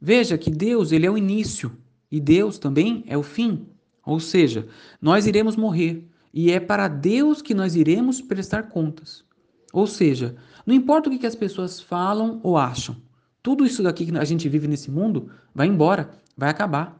[0.00, 1.72] Veja que Deus, ele é o início
[2.08, 3.66] e Deus também é o fim.
[4.06, 4.68] Ou seja,
[5.02, 9.24] nós iremos morrer e é para Deus que nós iremos prestar contas.
[9.72, 12.96] Ou seja, não importa o que as pessoas falam ou acham,
[13.42, 16.96] tudo isso daqui que a gente vive nesse mundo vai embora, vai acabar.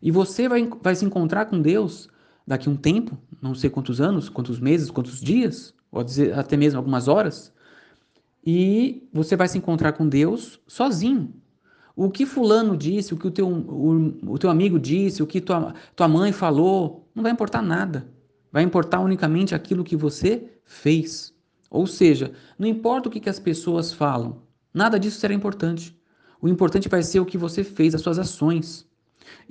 [0.00, 2.08] E você vai, vai se encontrar com Deus
[2.48, 6.02] daqui um tempo, não sei quantos anos, quantos meses, quantos dias, ou
[6.34, 7.52] até mesmo algumas horas,
[8.44, 11.34] e você vai se encontrar com Deus sozinho.
[11.94, 15.42] O que fulano disse, o que o teu, o, o teu amigo disse, o que
[15.42, 18.08] tua, tua mãe falou, não vai importar nada.
[18.50, 21.34] Vai importar unicamente aquilo que você fez.
[21.70, 24.40] Ou seja, não importa o que, que as pessoas falam,
[24.72, 25.94] nada disso será importante.
[26.40, 28.88] O importante vai ser o que você fez, as suas ações.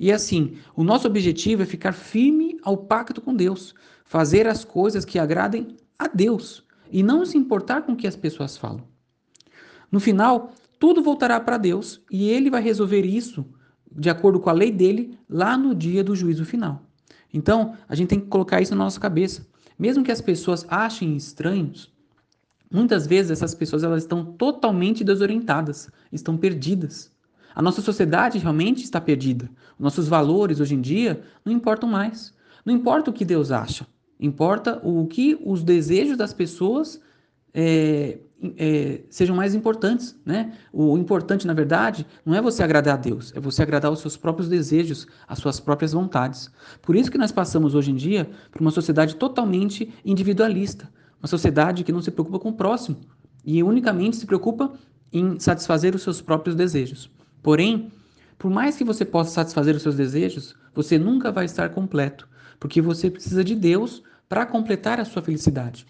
[0.00, 5.04] E assim, o nosso objetivo é ficar firme ao pacto com Deus, fazer as coisas
[5.04, 8.84] que agradem a Deus e não se importar com o que as pessoas falam.
[9.90, 13.44] No final, tudo voltará para Deus e ele vai resolver isso
[13.90, 16.82] de acordo com a lei dele lá no dia do juízo final.
[17.32, 19.46] Então, a gente tem que colocar isso na nossa cabeça.
[19.78, 21.90] Mesmo que as pessoas achem estranhos,
[22.70, 27.10] muitas vezes essas pessoas elas estão totalmente desorientadas, estão perdidas.
[27.54, 29.50] A nossa sociedade realmente está perdida.
[29.78, 32.36] Nossos valores hoje em dia não importam mais.
[32.68, 33.86] Não importa o que Deus acha,
[34.20, 37.00] importa o que os desejos das pessoas
[37.54, 38.18] é,
[38.58, 40.52] é, sejam mais importantes, né?
[40.70, 44.18] O importante, na verdade, não é você agradar a Deus, é você agradar os seus
[44.18, 46.50] próprios desejos, as suas próprias vontades.
[46.82, 50.92] Por isso que nós passamos hoje em dia por uma sociedade totalmente individualista,
[51.22, 52.98] uma sociedade que não se preocupa com o próximo
[53.46, 54.74] e unicamente se preocupa
[55.10, 57.10] em satisfazer os seus próprios desejos.
[57.42, 57.90] Porém,
[58.38, 62.28] por mais que você possa satisfazer os seus desejos, você nunca vai estar completo,
[62.58, 65.86] porque você precisa de Deus para completar a sua felicidade.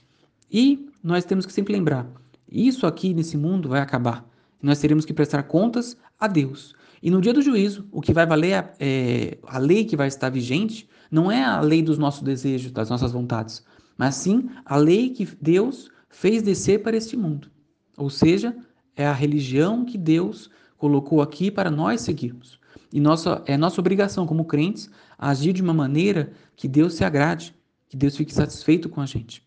[0.51, 2.07] E nós temos que sempre lembrar:
[2.51, 4.27] isso aqui nesse mundo vai acabar.
[4.63, 6.75] Nós teremos que prestar contas a Deus.
[7.03, 10.31] E no dia do juízo, o que vai valer é, a lei que vai estar
[10.31, 13.65] vigente não é a lei dos nossos desejos, das nossas vontades,
[13.97, 17.51] mas sim a lei que Deus fez descer para este mundo.
[17.97, 18.57] Ou seja,
[18.97, 22.59] é a religião que Deus colocou aqui para nós seguirmos.
[22.93, 27.55] E nossa, é nossa obrigação como crentes agir de uma maneira que Deus se agrade,
[27.89, 29.47] que Deus fique satisfeito com a gente.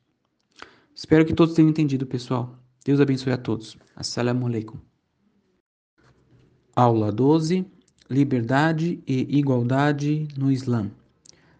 [0.95, 2.55] Espero que todos tenham entendido, pessoal.
[2.85, 3.77] Deus abençoe a todos.
[3.93, 4.77] Assalamu alaikum.
[6.73, 7.65] Aula 12.
[8.09, 10.89] Liberdade e igualdade no Islã.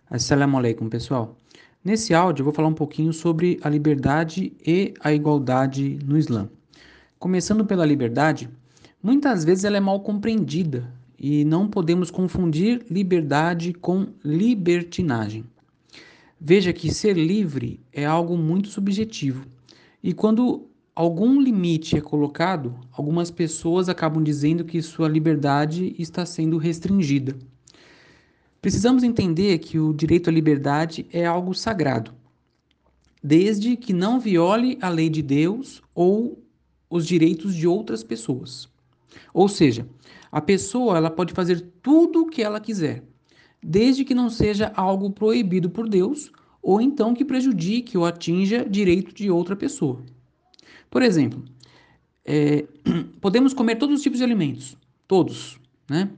[0.09, 1.37] Assalamu alaikum, pessoal.
[1.83, 6.49] Nesse áudio eu vou falar um pouquinho sobre a liberdade e a igualdade no Islã.
[7.19, 8.49] Começando pela liberdade,
[9.03, 10.89] muitas vezes ela é mal compreendida
[11.23, 15.45] e não podemos confundir liberdade com libertinagem.
[16.39, 19.45] Veja que ser livre é algo muito subjetivo.
[20.01, 26.57] E quando algum limite é colocado, algumas pessoas acabam dizendo que sua liberdade está sendo
[26.57, 27.37] restringida.
[28.59, 32.11] Precisamos entender que o direito à liberdade é algo sagrado,
[33.23, 36.43] desde que não viole a lei de Deus ou
[36.89, 38.67] os direitos de outras pessoas.
[39.33, 39.85] Ou seja,
[40.31, 43.03] a pessoa ela pode fazer tudo o que ela quiser,
[43.61, 49.13] desde que não seja algo proibido por Deus ou então que prejudique ou atinja direito
[49.13, 50.01] de outra pessoa.
[50.89, 51.43] Por exemplo,
[52.23, 52.65] é,
[53.19, 54.77] podemos comer todos os tipos de alimentos,
[55.07, 55.59] todos,
[55.89, 56.09] né?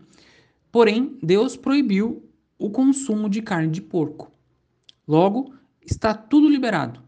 [0.71, 2.23] Porém, Deus proibiu
[2.57, 4.31] o consumo de carne de porco.
[5.07, 5.53] Logo,
[5.85, 7.01] está tudo liberado,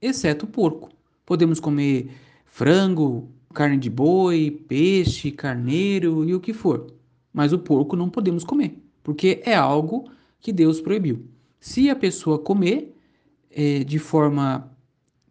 [0.00, 0.90] exceto o porco.
[1.24, 2.10] Podemos comer
[2.44, 6.92] frango, carne de boi, peixe, carneiro e o que for.
[7.32, 11.26] Mas o porco não podemos comer, porque é algo que Deus proibiu.
[11.60, 12.94] Se a pessoa comer
[13.50, 14.70] é, de forma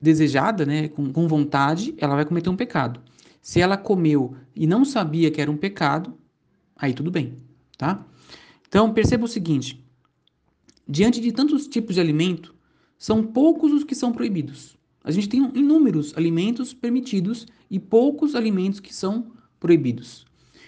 [0.02, 3.02] desejada, né, com, com vontade, ela vai cometer um pecado.
[3.42, 6.14] Se ela comeu e não sabia que era um pecado,
[6.76, 7.38] aí tudo bem,
[7.78, 8.06] tá?
[8.68, 9.84] Então perceba o seguinte:
[10.88, 12.54] diante de tantos tipos de alimento,
[12.98, 14.78] são poucos os que são proibidos.
[15.04, 20.26] A gente tem inúmeros alimentos permitidos e poucos alimentos que são proibidos.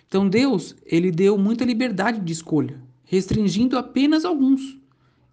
[0.07, 4.77] Então Deus, ele deu muita liberdade de escolha, restringindo apenas alguns.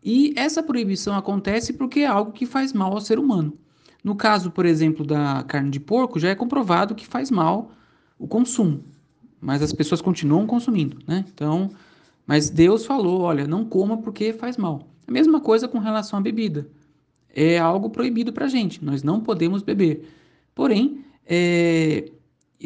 [0.05, 3.59] E essa proibição acontece porque é algo que faz mal ao ser humano.
[4.05, 7.73] No caso, por exemplo, da carne de porco, já é comprovado que faz mal
[8.19, 8.85] o consumo,
[9.41, 11.25] mas as pessoas continuam consumindo, né?
[11.35, 11.71] Então,
[12.27, 14.87] mas Deus falou, olha, não coma porque faz mal.
[15.09, 16.69] A mesma coisa com relação à bebida.
[17.35, 20.09] É algo proibido para gente, nós não podemos beber.
[20.55, 22.11] Porém, é,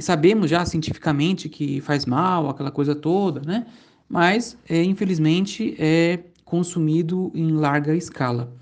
[0.01, 3.67] sabemos já cientificamente que faz mal, aquela coisa toda, né?
[4.11, 8.53] mas é, infelizmente é consumido em larga escala.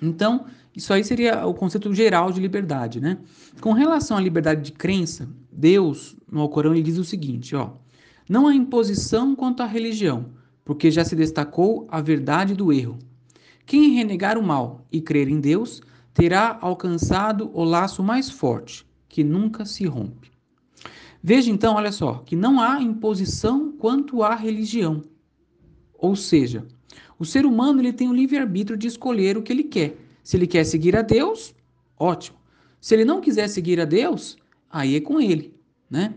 [0.00, 3.18] Então, isso aí seria o conceito geral de liberdade, né?
[3.60, 7.72] Com relação à liberdade de crença, Deus, no Alcorão, ele diz o seguinte, ó:
[8.28, 10.26] Não há imposição quanto à religião,
[10.64, 12.98] porque já se destacou a verdade do erro.
[13.66, 15.82] Quem renegar o mal e crer em Deus,
[16.14, 18.85] terá alcançado o laço mais forte,
[19.16, 20.30] que nunca se rompe.
[21.22, 25.02] Veja então, olha só, que não há imposição quanto à religião.
[25.96, 26.66] Ou seja,
[27.18, 29.96] o ser humano ele tem o livre-arbítrio de escolher o que ele quer.
[30.22, 31.54] Se ele quer seguir a Deus,
[31.98, 32.36] ótimo.
[32.78, 34.36] Se ele não quiser seguir a Deus,
[34.70, 35.54] aí é com ele,
[35.88, 36.12] né?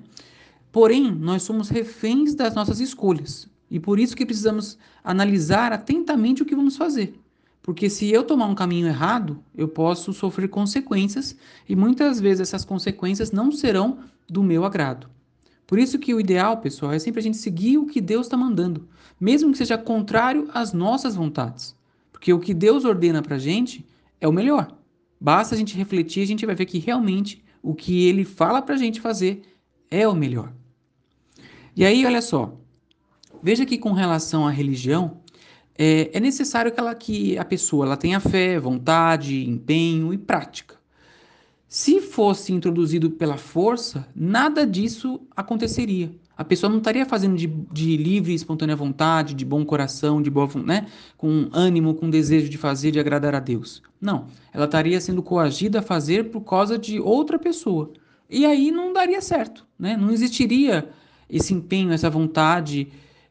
[0.70, 3.48] Porém, nós somos reféns das nossas escolhas.
[3.72, 7.18] E por isso que precisamos analisar atentamente o que vamos fazer.
[7.62, 11.36] Porque se eu tomar um caminho errado, eu posso sofrer consequências
[11.68, 15.10] e muitas vezes essas consequências não serão do meu agrado.
[15.68, 18.36] Por isso que o ideal, pessoal, é sempre a gente seguir o que Deus está
[18.36, 18.88] mandando,
[19.20, 21.76] mesmo que seja contrário às nossas vontades.
[22.12, 23.86] Porque o que Deus ordena para a gente
[24.20, 24.76] é o melhor.
[25.22, 28.76] Basta a gente refletir, a gente vai ver que realmente o que Ele fala para
[28.76, 29.42] a gente fazer
[29.92, 30.52] é o melhor.
[31.76, 32.58] E aí, olha só,
[33.44, 35.22] veja que com relação à religião,
[35.82, 40.76] é, é necessário que, ela, que a pessoa ela tenha fé, vontade, empenho e prática.
[41.70, 46.12] Se fosse introduzido pela força, nada disso aconteceria.
[46.36, 50.30] A pessoa não estaria fazendo de, de livre e espontânea vontade, de bom coração, de
[50.30, 53.82] boa, né, com ânimo, com desejo de fazer, de agradar a Deus.
[54.02, 57.94] Não, ela estaria sendo coagida a fazer por causa de outra pessoa.
[58.30, 59.96] E aí não daria certo, né?
[59.96, 60.90] Não existiria
[61.30, 62.90] esse empenho, essa vontade,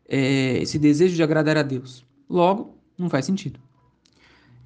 [0.09, 2.08] é, esse desejo de agradar a Deus.
[2.29, 3.61] Logo, não faz sentido.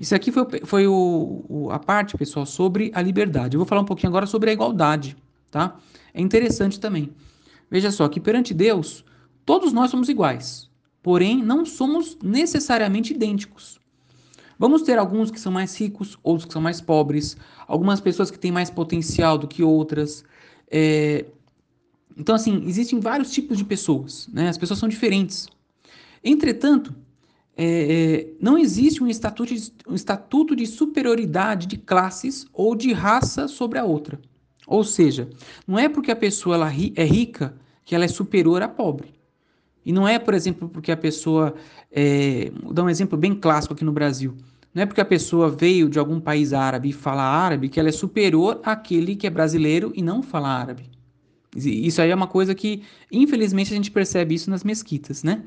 [0.01, 3.57] Isso aqui foi, foi o, o, a parte, pessoal, sobre a liberdade.
[3.57, 5.17] Eu vou falar um pouquinho agora sobre a igualdade,
[5.51, 5.79] tá?
[6.13, 7.13] É interessante também.
[7.71, 9.05] Veja só que perante Deus,
[9.47, 10.69] todos nós somos iguais,
[11.03, 13.81] porém não somos necessariamente idênticos.
[14.59, 17.37] Vamos ter alguns que são mais ricos, outros que são mais pobres,
[17.67, 20.25] algumas pessoas que têm mais potencial do que outras.
[20.71, 21.27] É...
[22.17, 24.49] Então, assim, existem vários tipos de pessoas, né?
[24.49, 25.49] As pessoas são diferentes.
[26.23, 26.95] Entretanto,
[27.57, 32.93] é, é, não existe um estatuto, de, um estatuto de superioridade de classes ou de
[32.93, 34.21] raça sobre a outra.
[34.67, 35.29] Ou seja,
[35.67, 39.13] não é porque a pessoa ela é rica que ela é superior à pobre.
[39.85, 41.55] E não é, por exemplo, porque a pessoa.
[41.91, 44.35] É, vou dar um exemplo bem clássico aqui no Brasil.
[44.73, 47.91] Não é porque a pessoa veio de algum país árabe e fala árabe que ela
[47.91, 50.85] é superior àquele que é brasileiro e não fala árabe.
[51.55, 55.43] Isso aí é uma coisa que, infelizmente, a gente percebe isso nas mesquitas, né?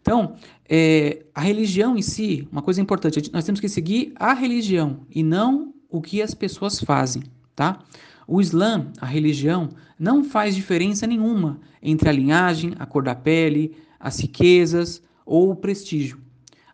[0.00, 0.36] Então,
[0.68, 5.22] é, a religião em si, uma coisa importante, nós temos que seguir a religião e
[5.22, 7.22] não o que as pessoas fazem,
[7.54, 7.80] tá?
[8.26, 9.68] O Islã, a religião,
[9.98, 15.56] não faz diferença nenhuma entre a linhagem, a cor da pele, as riquezas ou o
[15.56, 16.18] prestígio.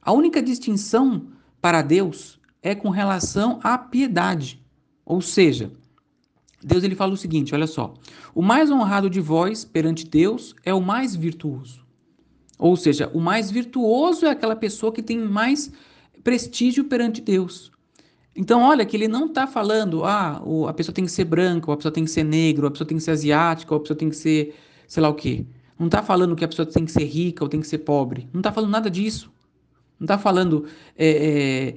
[0.00, 1.26] A única distinção
[1.60, 4.60] para Deus é com relação à piedade.
[5.04, 5.70] Ou seja,
[6.62, 7.94] Deus ele fala o seguinte, olha só:
[8.34, 11.81] "O mais honrado de vós perante Deus é o mais virtuoso".
[12.62, 15.72] Ou seja, o mais virtuoso é aquela pessoa que tem mais
[16.22, 17.72] prestígio perante Deus.
[18.36, 21.74] Então, olha que ele não está falando, ah, a pessoa tem que ser branca, ou
[21.74, 23.80] a pessoa tem que ser negra, ou a pessoa tem que ser asiática, ou a
[23.80, 24.54] pessoa tem que ser
[24.86, 25.44] sei lá o quê.
[25.78, 28.28] Não está falando que a pessoa tem que ser rica ou tem que ser pobre.
[28.32, 29.32] Não está falando nada disso.
[29.98, 31.76] Não está falando é, é,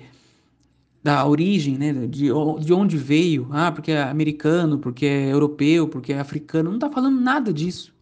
[1.02, 2.28] da origem, né, de,
[2.60, 6.70] de onde veio, ah, porque é americano, porque é europeu, porque é africano.
[6.70, 7.95] Não está falando nada disso.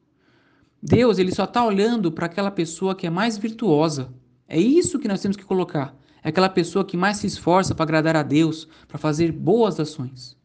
[0.85, 4.13] Deus ele só está olhando para aquela pessoa que é mais virtuosa.
[4.45, 5.95] É isso que nós temos que colocar.
[6.21, 10.35] É aquela pessoa que mais se esforça para agradar a Deus, para fazer boas ações.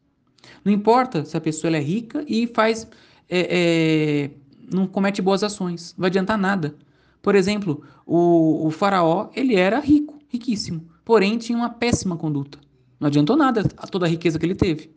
[0.64, 2.86] Não importa se a pessoa é rica e faz,
[3.28, 4.30] é, é,
[4.72, 6.76] não comete boas ações, não vai adiantar nada.
[7.20, 12.60] Por exemplo, o, o faraó ele era rico, riquíssimo, porém tinha uma péssima conduta.
[13.00, 14.92] Não adiantou nada toda a riqueza que ele teve.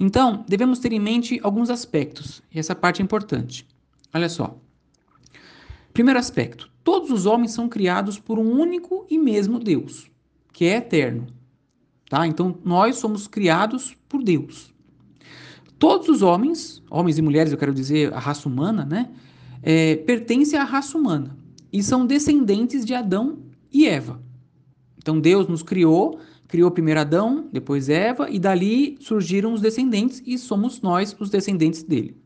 [0.00, 3.66] Então, devemos ter em mente alguns aspectos, e essa parte é importante.
[4.14, 4.56] Olha só.
[5.92, 10.08] Primeiro aspecto: todos os homens são criados por um único e mesmo Deus,
[10.52, 11.26] que é eterno.
[12.08, 12.26] Tá?
[12.26, 14.72] Então, nós somos criados por Deus.
[15.78, 19.10] Todos os homens, homens e mulheres, eu quero dizer a raça humana, né,
[19.62, 21.36] é, pertencem à raça humana
[21.72, 23.38] e são descendentes de Adão
[23.72, 24.22] e Eva.
[24.96, 30.38] Então, Deus nos criou, criou primeiro Adão, depois Eva, e dali surgiram os descendentes e
[30.38, 32.16] somos nós os descendentes dele.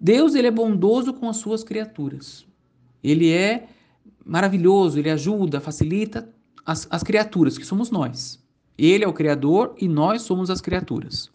[0.00, 2.46] Deus ele é bondoso com as suas criaturas.
[3.02, 3.68] Ele é
[4.24, 6.28] maravilhoso, ele ajuda, facilita
[6.64, 8.42] as, as criaturas, que somos nós.
[8.76, 11.30] Ele é o Criador e nós somos as criaturas.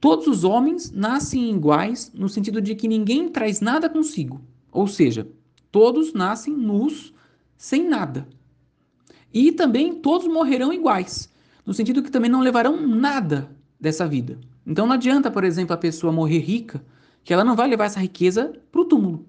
[0.00, 4.40] Todos os homens nascem iguais no sentido de que ninguém traz nada consigo.
[4.70, 5.26] Ou seja,
[5.70, 7.12] Todos nascem nus,
[7.56, 8.26] sem nada.
[9.32, 11.30] E também todos morrerão iguais,
[11.64, 14.38] no sentido que também não levarão nada dessa vida.
[14.66, 16.82] Então não adianta, por exemplo, a pessoa morrer rica,
[17.24, 19.26] que ela não vai levar essa riqueza para o túmulo.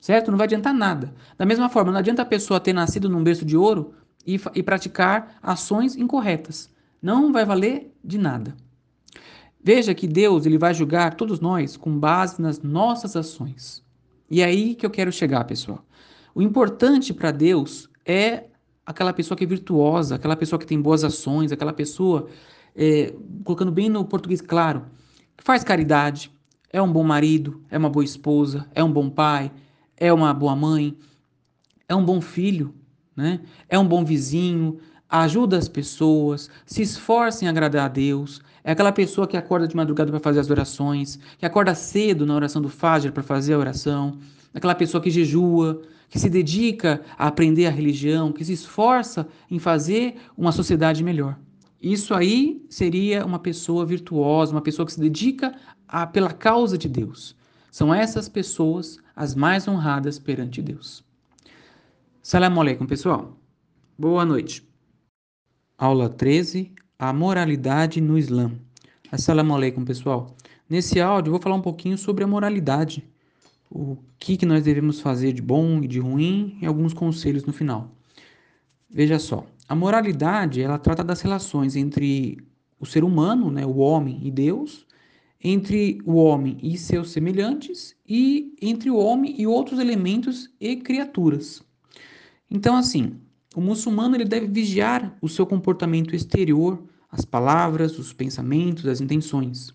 [0.00, 0.30] Certo?
[0.30, 1.14] Não vai adiantar nada.
[1.36, 3.94] Da mesma forma, não adianta a pessoa ter nascido num berço de ouro
[4.26, 6.70] e, e praticar ações incorretas.
[7.00, 8.54] Não vai valer de nada.
[9.62, 13.82] Veja que Deus ele vai julgar todos nós com base nas nossas ações.
[14.30, 15.82] E é aí que eu quero chegar, pessoal.
[16.34, 18.44] O importante para Deus é
[18.84, 22.28] aquela pessoa que é virtuosa, aquela pessoa que tem boas ações, aquela pessoa,
[22.76, 24.84] é, colocando bem no português claro,
[25.36, 26.30] que faz caridade,
[26.74, 29.52] é um bom marido, é uma boa esposa, é um bom pai,
[29.96, 30.98] é uma boa mãe,
[31.88, 32.74] é um bom filho,
[33.16, 33.38] né?
[33.68, 38.90] é um bom vizinho, ajuda as pessoas, se esforça em agradar a Deus, é aquela
[38.90, 42.68] pessoa que acorda de madrugada para fazer as orações, que acorda cedo na oração do
[42.68, 44.18] Fajr para fazer a oração,
[44.52, 49.60] aquela pessoa que jejua, que se dedica a aprender a religião, que se esforça em
[49.60, 51.38] fazer uma sociedade melhor.
[51.84, 55.54] Isso aí seria uma pessoa virtuosa, uma pessoa que se dedica
[55.86, 57.36] a, pela causa de Deus.
[57.70, 61.04] São essas pessoas as mais honradas perante Deus.
[62.22, 63.36] Salam aleikum, pessoal.
[63.98, 64.66] Boa noite.
[65.76, 68.50] Aula 13: A moralidade no Islã.
[69.12, 70.34] Assalamu alaikum, pessoal.
[70.66, 73.06] Nesse áudio eu vou falar um pouquinho sobre a moralidade,
[73.70, 77.52] o que, que nós devemos fazer de bom e de ruim e alguns conselhos no
[77.52, 77.90] final.
[78.88, 82.38] Veja só, a moralidade ela trata das relações entre
[82.78, 84.86] o ser humano, né, o homem e Deus,
[85.42, 91.62] entre o homem e seus semelhantes e entre o homem e outros elementos e criaturas.
[92.50, 93.16] Então, assim,
[93.54, 99.74] o muçulmano ele deve vigiar o seu comportamento exterior, as palavras, os pensamentos, as intenções.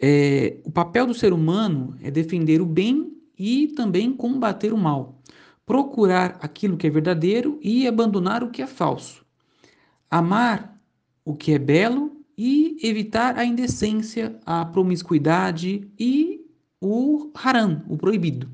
[0.00, 5.17] É, o papel do ser humano é defender o bem e também combater o mal,
[5.68, 9.24] procurar aquilo que é verdadeiro e abandonar o que é falso,
[10.10, 10.80] amar
[11.24, 16.40] o que é belo e evitar a indecência, a promiscuidade e
[16.80, 18.48] o haram, o proibido.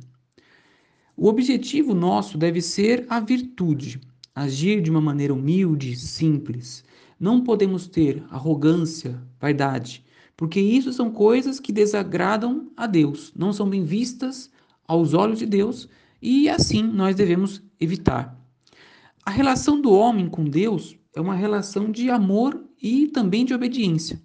[1.17, 4.01] O objetivo nosso deve ser a virtude
[4.35, 6.83] agir de uma maneira humilde, simples.
[7.21, 10.05] Não podemos ter arrogância, vaidade,
[10.37, 14.51] porque isso são coisas que desagradam a Deus, não são bem vistas
[14.89, 15.89] aos olhos de Deus
[16.25, 18.35] e assim nós devemos evitar.
[19.27, 24.19] A relação do homem com Deus é uma relação de amor e também de obediência.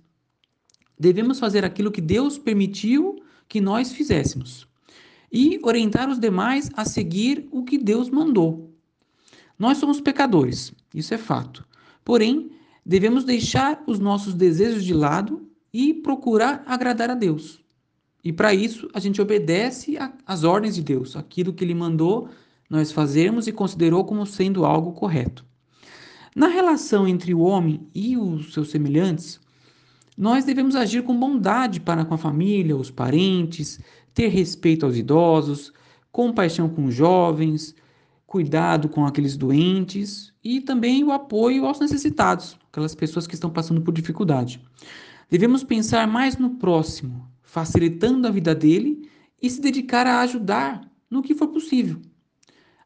[0.97, 4.65] Devemos fazer aquilo que Deus permitiu que nós fizéssemos
[5.29, 8.73] e orientar os demais a seguir o que Deus mandou.
[9.57, 11.67] Nós somos pecadores, isso é fato.
[12.05, 12.49] Porém,
[12.85, 17.58] devemos deixar os nossos desejos de lado e procurar agradar a Deus.
[18.23, 22.29] E para isso, a gente obedece às ordens de Deus, aquilo que Ele mandou
[22.69, 25.45] nós fazermos e considerou como sendo algo correto.
[26.35, 29.39] Na relação entre o homem e os seus semelhantes,
[30.17, 33.79] nós devemos agir com bondade para com a família, os parentes,
[34.13, 35.71] ter respeito aos idosos,
[36.11, 37.73] compaixão com os jovens,
[38.27, 43.81] cuidado com aqueles doentes e também o apoio aos necessitados, aquelas pessoas que estão passando
[43.81, 44.61] por dificuldade.
[45.29, 49.09] Devemos pensar mais no próximo, facilitando a vida dele
[49.41, 51.99] e se dedicar a ajudar no que for possível.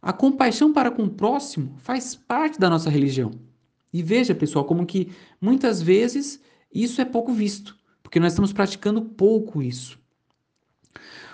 [0.02, 3.32] A compaixão para com o próximo faz parte da nossa religião.
[3.92, 6.42] E veja, pessoal, como que muitas vezes
[6.74, 10.00] isso é pouco visto, porque nós estamos praticando pouco isso.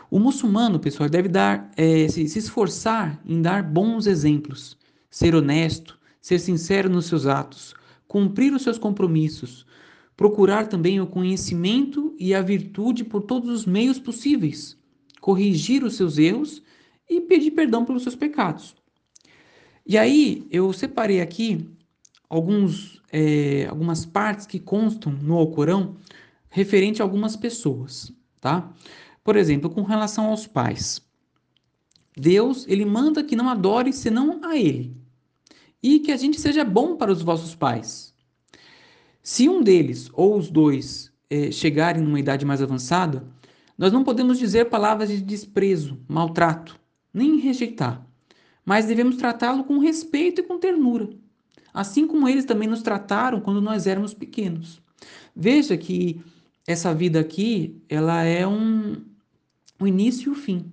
[0.10, 4.76] O muçulmano, pessoal, deve dar, é, se, se esforçar em dar bons exemplos,
[5.08, 7.76] ser honesto, ser sincero nos seus atos,
[8.08, 9.68] cumprir os seus compromissos,
[10.20, 14.78] procurar também o conhecimento e a virtude por todos os meios possíveis,
[15.22, 16.62] corrigir os seus erros
[17.10, 18.76] e pedir perdão pelos seus pecados.
[19.86, 21.66] E aí eu separei aqui
[22.30, 25.96] alguns, é, algumas partes que constam no Alcorão
[26.50, 28.74] referente a algumas pessoas, tá?
[29.24, 31.02] Por exemplo, com relação aos pais.
[32.14, 34.94] Deus, ele manda que não adore senão a ele.
[35.82, 38.14] E que a gente seja bom para os vossos pais.
[39.22, 43.26] Se um deles ou os dois eh, chegarem numa idade mais avançada,
[43.78, 46.80] nós não podemos dizer palavras de desprezo, maltrato,
[47.14, 48.06] nem rejeitar,
[48.66, 51.10] mas devemos tratá-lo com respeito e com ternura,
[51.74, 54.82] assim como eles também nos trataram quando nós éramos pequenos.
[55.36, 56.22] Veja que
[56.68, 58.98] essa vida aqui, ela é um,
[59.80, 60.72] o início e o fim.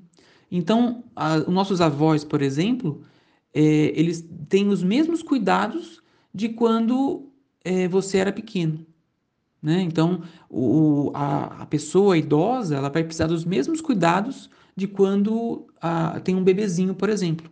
[0.51, 3.02] Então, a, os nossos avós, por exemplo,
[3.55, 6.02] é, eles têm os mesmos cuidados
[6.35, 7.25] de quando
[7.66, 8.86] é, você era pequeno.
[9.60, 9.80] Né?
[9.82, 16.20] Então, o, a, a pessoa idosa ela vai precisar dos mesmos cuidados de quando ah,
[16.20, 17.51] tem um bebezinho, por exemplo.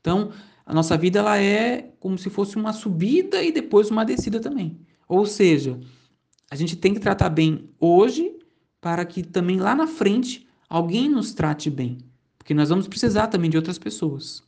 [0.00, 0.32] Então,
[0.66, 4.80] a nossa vida ela é como se fosse uma subida e depois uma descida também.
[5.08, 5.78] Ou seja,
[6.50, 8.36] a gente tem que tratar bem hoje
[8.80, 11.98] para que também lá na frente alguém nos trate bem,
[12.36, 14.42] porque nós vamos precisar também de outras pessoas.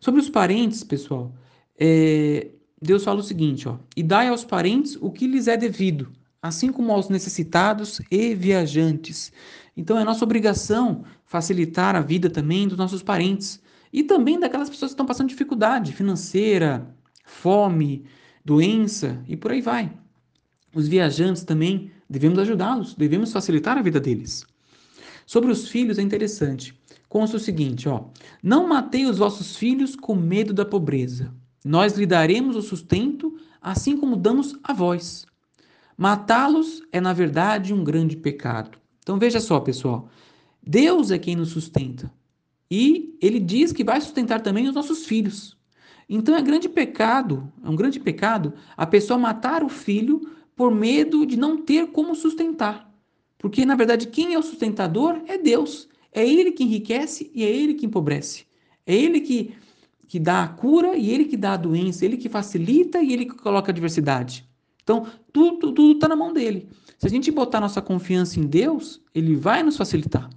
[0.00, 1.32] Sobre os parentes, pessoal,
[1.78, 2.50] é,
[2.82, 6.72] Deus fala o seguinte, ó, e dai aos parentes o que lhes é devido, assim
[6.72, 9.30] como aos necessitados e viajantes.
[9.76, 13.60] Então é nossa obrigação facilitar a vida também dos nossos parentes
[13.92, 16.86] e também daquelas pessoas que estão passando dificuldade financeira,
[17.24, 18.06] fome,
[18.42, 19.92] doença e por aí vai.
[20.74, 24.46] Os viajantes também devemos ajudá-los, devemos facilitar a vida deles.
[25.26, 26.74] Sobre os filhos é interessante.
[27.08, 28.04] Consta o seguinte, ó:
[28.42, 31.30] Não matei os vossos filhos com medo da pobreza.
[31.64, 35.26] Nós lhe daremos o sustento, assim como damos a vós.
[35.96, 38.78] Matá-los é, na verdade, um grande pecado.
[39.02, 40.08] Então veja só, pessoal.
[40.62, 42.12] Deus é quem nos sustenta.
[42.70, 45.56] E ele diz que vai sustentar também os nossos filhos.
[46.08, 50.20] Então é grande pecado, é um grande pecado a pessoa matar o filho
[50.56, 52.90] por medo de não ter como sustentar.
[53.38, 55.88] Porque, na verdade, quem é o sustentador é Deus.
[56.12, 58.44] É Ele que enriquece e é Ele que empobrece.
[58.86, 59.54] É Ele que,
[60.10, 62.04] que dá a cura e Ele que dá a doença.
[62.04, 64.44] Ele que facilita e Ele que coloca a diversidade.
[64.82, 66.68] Então, tudo está na mão dele.
[66.98, 70.28] Se a gente botar nossa confiança em Deus, Ele vai nos facilitar.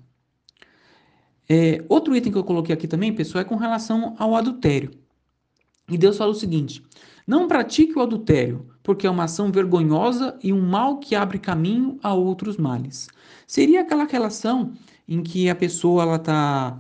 [1.50, 4.91] É, outro item que eu coloquei aqui também, pessoal, é com relação ao adultério.
[5.90, 6.84] E Deus fala o seguinte:
[7.26, 11.98] não pratique o adultério, porque é uma ação vergonhosa e um mal que abre caminho
[12.04, 13.10] a outros males.
[13.48, 14.74] Seria aquela relação
[15.08, 16.80] em que a pessoa ela está,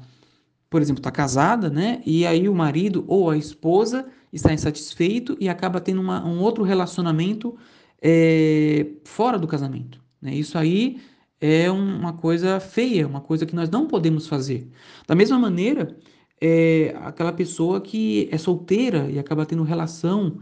[0.73, 2.01] por exemplo, está casada, né?
[2.03, 6.63] E aí o marido ou a esposa está insatisfeito e acaba tendo uma, um outro
[6.63, 7.55] relacionamento
[8.01, 10.03] é, fora do casamento.
[10.19, 10.33] Né?
[10.33, 10.99] Isso aí
[11.39, 14.67] é uma coisa feia, uma coisa que nós não podemos fazer.
[15.05, 15.95] Da mesma maneira,
[16.41, 20.39] é aquela pessoa que é solteira e acaba tendo relação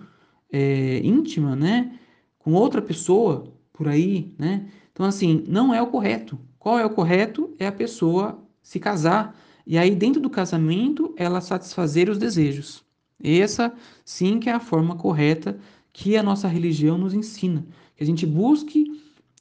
[0.50, 2.00] é, íntima, né,
[2.40, 4.70] com outra pessoa por aí, né?
[4.94, 6.40] Então, assim, não é o correto.
[6.58, 7.54] Qual é o correto?
[7.60, 12.84] É a pessoa se casar e aí, dentro do casamento, ela satisfazer os desejos.
[13.24, 13.74] Essa,
[14.04, 15.58] sim, que é a forma correta
[15.94, 17.66] que a nossa religião nos ensina.
[17.96, 18.86] Que a gente busque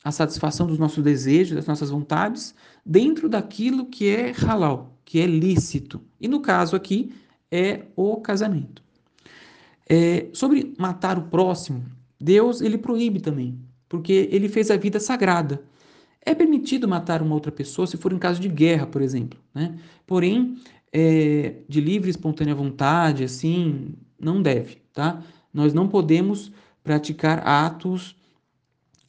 [0.02, 5.26] a satisfação dos nossos desejos, das nossas vontades, dentro daquilo que é halal, que é
[5.26, 6.00] lícito.
[6.20, 7.12] E no caso aqui,
[7.50, 8.82] é o casamento.
[9.88, 11.84] É, sobre matar o próximo,
[12.18, 15.62] Deus ele proíbe também, porque ele fez a vida sagrada.
[16.24, 19.78] É permitido matar uma outra pessoa se for em caso de guerra, por exemplo, né?
[20.06, 20.56] Porém,
[20.92, 25.22] é, de livre e espontânea vontade, assim, não deve, tá?
[25.52, 26.52] Nós não podemos
[26.82, 28.16] praticar atos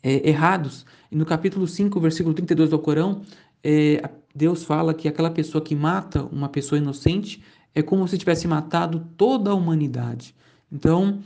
[0.02, 0.86] é, errados.
[1.12, 3.22] E no capítulo 5, versículo 32 do Corão,
[3.64, 4.02] é,
[4.34, 7.44] Deus fala que aquela pessoa que mata uma pessoa inocente
[7.76, 10.36] é como se tivesse matado toda a humanidade.
[10.72, 11.22] Então,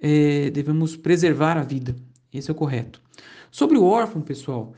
[0.00, 1.96] é, devemos preservar a vida.
[2.32, 3.00] Esse é o correto.
[3.50, 4.74] Sobre o órfão, pessoal,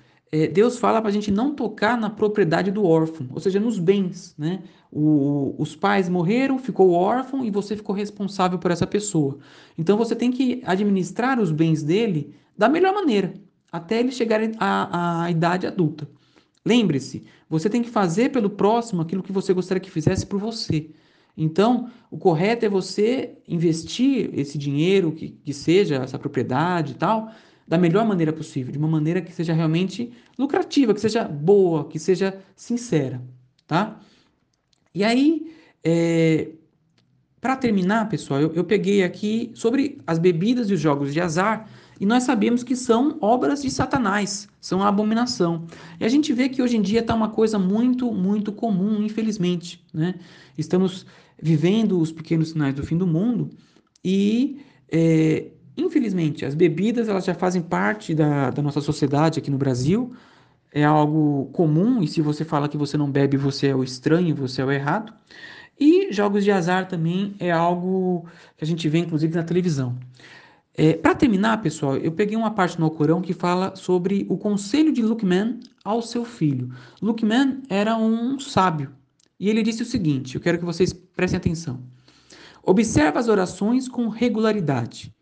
[0.48, 4.34] Deus fala para a gente não tocar na propriedade do órfão, ou seja, nos bens.
[4.36, 4.62] Né?
[4.90, 9.38] O, os pais morreram, ficou órfão e você ficou responsável por essa pessoa.
[9.76, 13.34] Então você tem que administrar os bens dele da melhor maneira,
[13.70, 16.08] até ele chegar à, à idade adulta.
[16.64, 20.90] Lembre-se, você tem que fazer pelo próximo aquilo que você gostaria que fizesse por você.
[21.36, 27.30] Então, o correto é você investir esse dinheiro, que, que seja essa propriedade e tal,
[27.66, 31.98] da melhor maneira possível, de uma maneira que seja realmente lucrativa, que seja boa, que
[31.98, 33.22] seja sincera,
[33.66, 34.00] tá?
[34.94, 36.50] E aí, é,
[37.40, 41.68] para terminar, pessoal, eu, eu peguei aqui sobre as bebidas e os jogos de azar,
[42.00, 45.66] e nós sabemos que são obras de Satanás, são a abominação.
[46.00, 49.82] E a gente vê que hoje em dia está uma coisa muito, muito comum, infelizmente.
[49.92, 50.14] Né?
[50.58, 51.06] Estamos
[51.40, 53.50] vivendo os pequenos sinais do fim do mundo
[54.04, 54.60] e,
[54.90, 60.12] é, infelizmente, as bebidas elas já fazem parte da, da nossa sociedade aqui no Brasil.
[60.72, 64.34] É algo comum, e se você fala que você não bebe, você é o estranho,
[64.34, 65.12] você é o errado.
[65.78, 68.26] E jogos de azar também é algo
[68.56, 69.96] que a gente vê, inclusive, na televisão.
[70.76, 74.92] É, Para terminar, pessoal, eu peguei uma parte no Alcorão que fala sobre o conselho
[74.92, 76.70] de Luqman ao seu filho.
[77.00, 78.92] Luqman era um sábio
[79.38, 81.80] e ele disse o seguinte: eu quero que vocês prestem atenção.
[82.62, 85.13] Observa as orações com regularidade,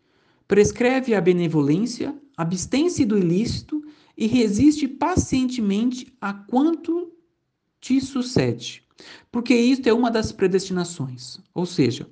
[0.53, 3.83] prescreve a benevolência, abstém-se do ilícito
[4.15, 7.11] e resiste pacientemente a quanto
[7.81, 8.83] te sucede,
[9.31, 11.39] porque isto é uma das predestinações.
[11.55, 12.07] Ou seja,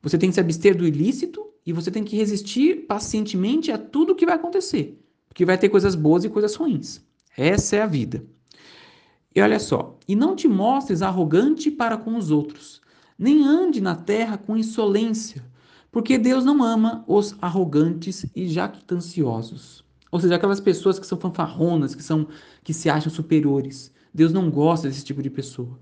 [0.00, 4.14] você tem que se abster do ilícito e você tem que resistir pacientemente a tudo
[4.14, 4.96] que vai acontecer,
[5.28, 7.04] porque vai ter coisas boas e coisas ruins.
[7.36, 8.24] Essa é a vida.
[9.34, 12.80] E olha só, e não te mostres arrogante para com os outros,
[13.18, 15.50] nem ande na terra com insolência,
[15.92, 19.84] porque Deus não ama os arrogantes e jactanciosos.
[20.10, 22.26] Ou seja, aquelas pessoas que são fanfarronas, que são
[22.64, 23.92] que se acham superiores.
[24.12, 25.78] Deus não gosta desse tipo de pessoa.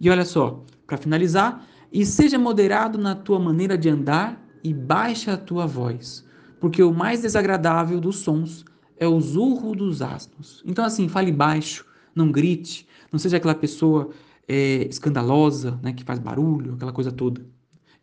[0.00, 5.34] E olha só, para finalizar, e seja moderado na tua maneira de andar e baixa
[5.34, 6.24] a tua voz,
[6.60, 8.64] porque o mais desagradável dos sons
[8.96, 10.62] é o zurro dos asnos.
[10.66, 14.10] Então assim, fale baixo, não grite, não seja aquela pessoa
[14.48, 17.46] é, escandalosa, né, que faz barulho, aquela coisa toda.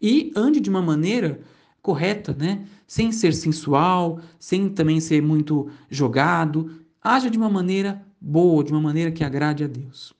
[0.04, 1.40] E ande de uma maneira
[1.82, 6.70] correta, né, sem ser sensual, sem também ser muito jogado.
[7.02, 10.14] Haja de uma maneira boa, de uma maneira que agrade a Deus.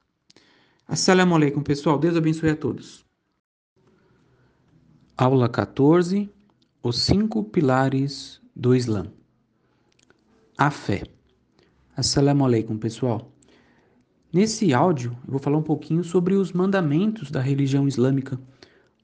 [0.88, 2.00] Assalamu alaikum, pessoal.
[2.00, 3.06] Deus abençoe a todos.
[5.18, 6.30] Aula 14.
[6.82, 9.08] Os cinco pilares do Islã.
[10.58, 11.04] A fé.
[11.96, 13.32] Assalamu alaikum, pessoal.
[14.32, 18.40] Nesse áudio, eu vou falar um pouquinho sobre os mandamentos da religião islâmica,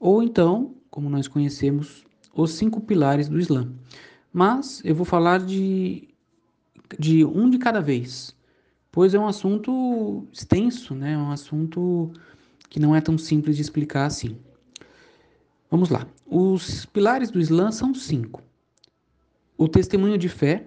[0.00, 2.04] ou então, como nós conhecemos,
[2.34, 3.70] os cinco pilares do Islã.
[4.32, 6.08] Mas eu vou falar de,
[6.98, 8.34] de um de cada vez,
[8.90, 11.18] pois é um assunto extenso, né?
[11.18, 12.10] Um assunto
[12.70, 14.38] que não é tão simples de explicar assim.
[15.70, 16.06] Vamos lá.
[16.26, 18.42] Os pilares do Islã são cinco:
[19.58, 20.66] o testemunho de fé,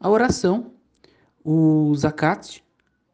[0.00, 0.72] a oração,
[1.44, 2.64] o zakat,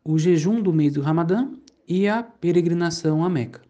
[0.02, 1.50] o jejum do mês do Ramadã
[1.86, 3.69] e a peregrinação a Meca.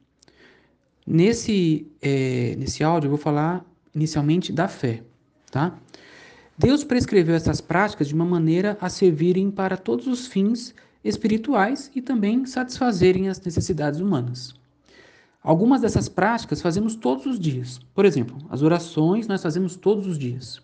[1.12, 5.02] Nesse, é, nesse áudio eu vou falar inicialmente da fé,
[5.50, 5.76] tá?
[6.56, 10.72] Deus prescreveu essas práticas de uma maneira a servirem para todos os fins
[11.02, 14.54] espirituais e também satisfazerem as necessidades humanas.
[15.42, 17.80] Algumas dessas práticas fazemos todos os dias.
[17.92, 20.62] Por exemplo, as orações nós fazemos todos os dias.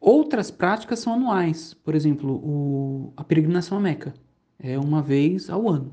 [0.00, 1.74] Outras práticas são anuais.
[1.74, 4.12] Por exemplo, o, a peregrinação a Meca
[4.58, 5.92] é uma vez ao ano.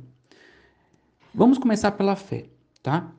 [1.31, 2.47] Vamos começar pela fé,
[2.81, 3.13] tá?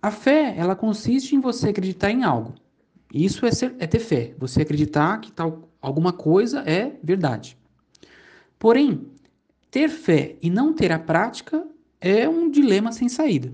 [0.00, 2.54] A fé, ela consiste em você acreditar em algo.
[3.12, 4.34] Isso é, ser, é ter fé.
[4.38, 7.56] Você acreditar que tal alguma coisa é verdade.
[8.58, 9.08] Porém,
[9.70, 11.66] ter fé e não ter a prática
[12.00, 13.52] é um dilema sem saída.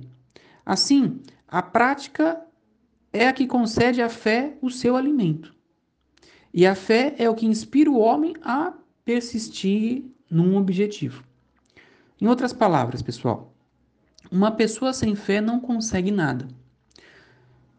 [0.65, 2.41] Assim, a prática
[3.13, 5.55] é a que concede à fé o seu alimento.
[6.53, 8.73] E a fé é o que inspira o homem a
[9.05, 11.23] persistir num objetivo.
[12.21, 13.54] Em outras palavras, pessoal,
[14.35, 16.49] uma pessoa sem fé não consegue nada.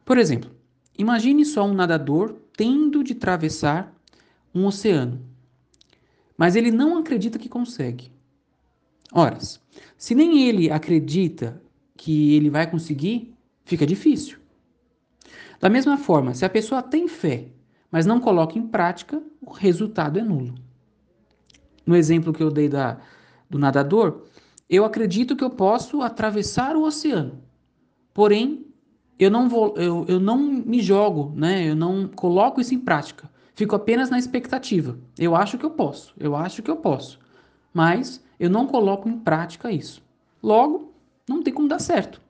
[0.05, 0.49] Por exemplo,
[0.97, 3.93] imagine só um nadador tendo de atravessar
[4.53, 5.19] um oceano,
[6.37, 8.09] mas ele não acredita que consegue.
[9.11, 9.37] Ora,
[9.97, 11.61] se nem ele acredita
[11.97, 13.33] que ele vai conseguir,
[13.65, 14.39] fica difícil.
[15.59, 17.49] Da mesma forma, se a pessoa tem fé,
[17.91, 20.55] mas não coloca em prática, o resultado é nulo
[21.85, 22.97] no exemplo que eu dei da,
[23.49, 24.23] do nadador,
[24.69, 27.43] eu acredito que eu posso atravessar o oceano.
[28.13, 28.65] Porém,
[29.17, 31.69] eu não vou, eu, eu não me jogo, né?
[31.69, 33.29] Eu não coloco isso em prática.
[33.53, 34.97] Fico apenas na expectativa.
[35.17, 37.19] Eu acho que eu posso, eu acho que eu posso.
[37.73, 40.01] Mas eu não coloco em prática isso.
[40.43, 40.93] Logo,
[41.27, 42.21] não tem como dar certo.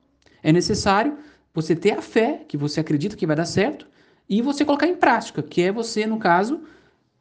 [0.43, 1.17] É necessário
[1.53, 3.87] você ter a fé que você acredita que vai dar certo
[4.29, 6.61] e você colocar em prática, que é você, no caso,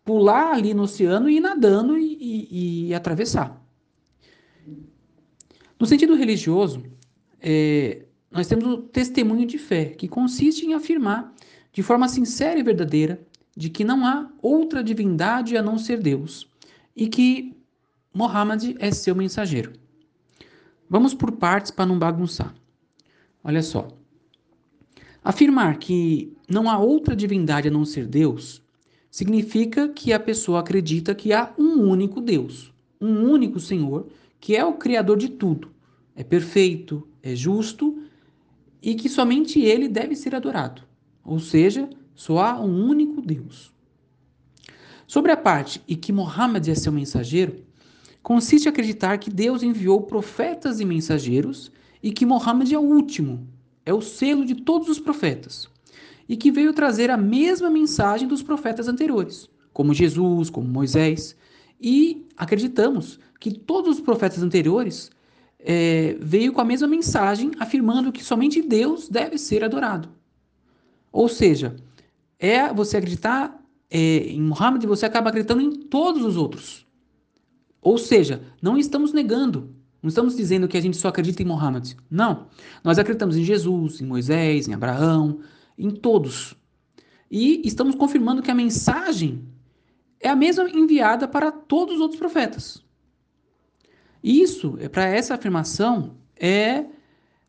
[0.04, 3.63] pular ali no oceano e ir nadando e, e, e atravessar.
[5.78, 6.82] No sentido religioso,
[7.40, 11.32] é, nós temos o testemunho de fé, que consiste em afirmar
[11.72, 13.20] de forma sincera e verdadeira
[13.56, 16.48] de que não há outra divindade a não ser Deus
[16.96, 17.56] e que
[18.12, 19.72] Mohammed é seu mensageiro.
[20.88, 22.54] Vamos por partes para não bagunçar.
[23.42, 23.88] Olha só.
[25.22, 28.62] Afirmar que não há outra divindade a não ser Deus
[29.10, 34.08] significa que a pessoa acredita que há um único Deus, um único Senhor,
[34.44, 35.70] que é o Criador de tudo,
[36.14, 38.02] é perfeito, é justo
[38.82, 40.82] e que somente Ele deve ser adorado.
[41.24, 43.72] Ou seja, só há um único Deus.
[45.06, 47.64] Sobre a parte e que Mohammed é seu mensageiro,
[48.22, 51.72] consiste em acreditar que Deus enviou profetas e mensageiros
[52.02, 53.48] e que Mohammed é o último,
[53.86, 55.70] é o selo de todos os profetas
[56.28, 61.34] e que veio trazer a mesma mensagem dos profetas anteriores, como Jesus, como Moisés.
[61.80, 65.10] E acreditamos que todos os profetas anteriores
[65.58, 70.08] é, veio com a mesma mensagem, afirmando que somente Deus deve ser adorado.
[71.10, 71.76] Ou seja,
[72.38, 76.86] é você acreditar é, em Muhammad, você acaba acreditando em todos os outros.
[77.80, 81.92] Ou seja, não estamos negando, não estamos dizendo que a gente só acredita em Muhammad.
[82.10, 82.46] Não.
[82.82, 85.40] Nós acreditamos em Jesus, em Moisés, em Abraão,
[85.78, 86.54] em todos.
[87.30, 89.42] E estamos confirmando que a mensagem
[90.20, 92.83] é a mesma enviada para todos os outros profetas.
[94.24, 96.86] Isso, é para essa afirmação, é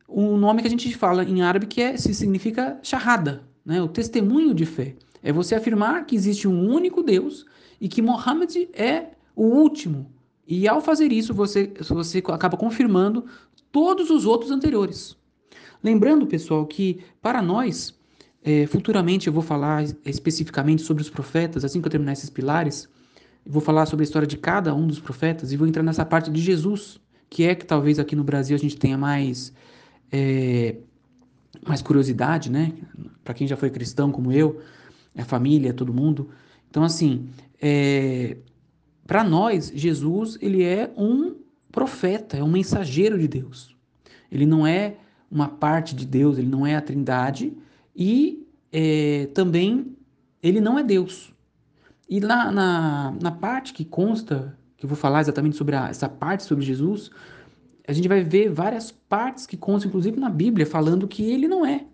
[0.06, 3.82] o nome que a gente fala em árabe que é, significa shahada, né?
[3.82, 4.94] o testemunho de fé.
[5.24, 7.46] É você afirmar que existe um único Deus
[7.80, 10.12] e que Muhammad é o último.
[10.46, 13.26] E ao fazer isso, você, você acaba confirmando
[13.72, 15.16] todos os outros anteriores.
[15.82, 17.98] Lembrando, pessoal, que para nós,
[18.44, 22.90] é, futuramente eu vou falar especificamente sobre os profetas, assim que eu terminar esses pilares,
[23.46, 26.32] vou falar sobre a história de cada um dos profetas e vou entrar nessa parte
[26.32, 27.00] de Jesus,
[27.30, 29.54] que é que talvez aqui no Brasil a gente tenha mais,
[30.12, 30.78] é,
[31.66, 32.74] mais curiosidade, né?
[33.24, 34.62] Para quem já foi cristão como eu,
[35.16, 36.30] a família, todo mundo.
[36.70, 37.30] Então, assim,
[37.62, 38.38] é,
[39.06, 41.36] para nós, Jesus, ele é um
[41.72, 43.76] profeta, é um mensageiro de Deus.
[44.32, 44.98] Ele não é
[45.30, 47.54] uma parte de Deus, ele não é a trindade
[47.96, 49.96] e é, também
[50.42, 51.35] ele não é Deus.
[52.08, 56.08] E lá na, na parte que consta, que eu vou falar exatamente sobre a, essa
[56.08, 57.10] parte sobre Jesus,
[57.88, 61.66] a gente vai ver várias partes que constam, inclusive na Bíblia, falando que ele não
[61.66, 61.86] é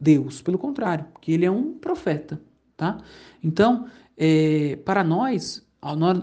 [0.00, 2.40] Deus, pelo contrário, que ele é um profeta,
[2.76, 2.98] tá?
[3.42, 5.66] Então, é, para nós,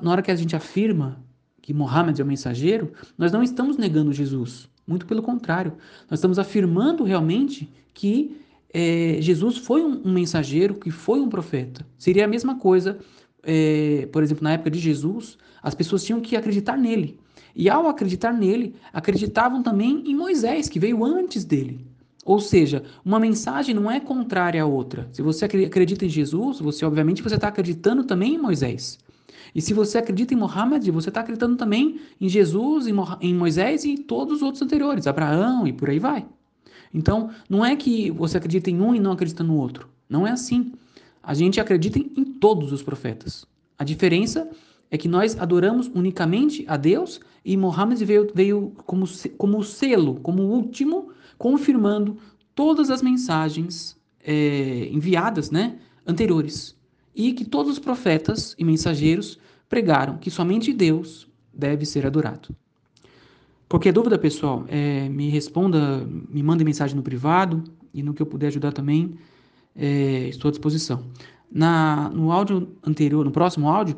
[0.01, 1.23] na hora que a gente afirma
[1.61, 5.73] que Mohammed é o mensageiro, nós não estamos negando Jesus, muito pelo contrário,
[6.09, 8.39] nós estamos afirmando realmente que
[8.77, 11.87] é, Jesus foi um, um, mensageiro, que foi um profeta.
[11.97, 12.97] Seria a mesma coisa,
[13.41, 17.17] é, por exemplo, na época de Jesus, as pessoas tinham que acreditar nele.
[17.55, 21.87] E ao acreditar nele, acreditavam também em Moisés, que veio antes dele.
[22.25, 25.07] Ou seja, uma mensagem não é contrária à outra.
[25.13, 28.99] Se você acredita em Jesus, você obviamente você está acreditando também em Moisés.
[29.53, 33.33] E se você acredita em Mohammed, você está acreditando também em Jesus, em, Mo em
[33.33, 36.25] Moisés e todos os outros anteriores, Abraão e por aí vai.
[36.95, 39.89] Então, não é que você acredita em um e não acredita no outro.
[40.09, 40.71] Não é assim.
[41.21, 43.45] A gente acredita em todos os profetas.
[43.77, 44.49] A diferença
[44.89, 49.05] é que nós adoramos unicamente a Deus e Mohammed veio, veio como,
[49.37, 52.17] como selo, como último, confirmando
[52.55, 55.77] todas as mensagens é, enviadas né,
[56.07, 56.77] anteriores.
[57.13, 62.55] E que todos os profetas e mensageiros pregaram que somente Deus deve ser adorado.
[63.67, 68.25] Qualquer dúvida, pessoal, é, me responda, me mande mensagem no privado e no que eu
[68.25, 69.15] puder ajudar também,
[69.75, 71.03] é, estou à disposição.
[71.51, 73.97] Na, no áudio anterior, no próximo áudio,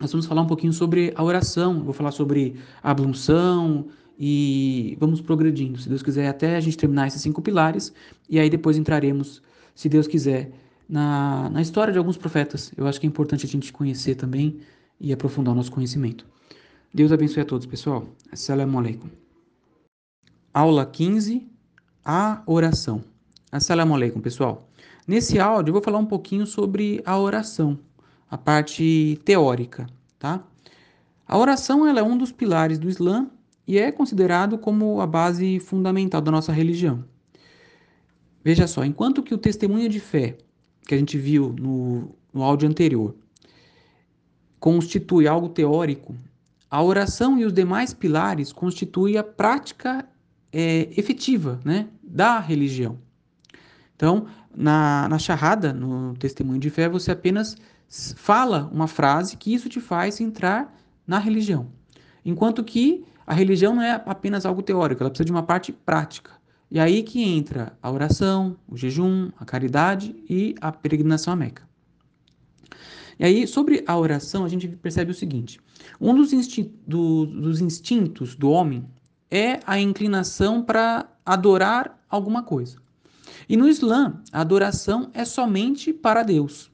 [0.00, 3.86] nós vamos falar um pouquinho sobre a oração, vou falar sobre a ablução
[4.18, 7.92] e vamos progredindo, se Deus quiser, até a gente terminar esses cinco pilares
[8.30, 9.42] e aí depois entraremos,
[9.74, 10.52] se Deus quiser,
[10.88, 12.72] na, na história de alguns profetas.
[12.76, 14.58] Eu acho que é importante a gente conhecer também
[14.98, 16.26] e aprofundar o nosso conhecimento.
[16.92, 18.06] Deus abençoe a todos, pessoal.
[18.32, 19.08] Assalamu alaikum.
[20.52, 21.46] Aula 15,
[22.04, 23.04] a oração.
[23.52, 24.68] Assalamu alaikum, pessoal.
[25.06, 27.78] Nesse áudio eu vou falar um pouquinho sobre a oração,
[28.30, 29.86] a parte teórica,
[30.18, 30.42] tá?
[31.26, 33.30] A oração ela é um dos pilares do Islã
[33.66, 37.04] e é considerado como a base fundamental da nossa religião.
[38.42, 40.38] Veja só, enquanto que o testemunho de fé
[40.86, 43.14] que a gente viu no, no áudio anterior
[44.58, 46.16] constitui algo teórico
[46.70, 50.06] a oração e os demais pilares constituem a prática
[50.52, 52.98] é, efetiva né, da religião.
[53.94, 57.56] Então, na, na charrada, no testemunho de fé, você apenas
[58.16, 60.74] fala uma frase que isso te faz entrar
[61.06, 61.68] na religião.
[62.24, 66.32] Enquanto que a religião não é apenas algo teórico, ela precisa de uma parte prática.
[66.70, 71.62] E aí que entra a oração, o jejum, a caridade e a peregrinação à Meca.
[73.18, 75.60] E aí, sobre a oração, a gente percebe o seguinte:
[76.00, 76.30] um dos,
[76.86, 78.84] do, dos instintos do homem
[79.30, 82.78] é a inclinação para adorar alguma coisa.
[83.48, 86.70] E no Islã, a adoração é somente para Deus.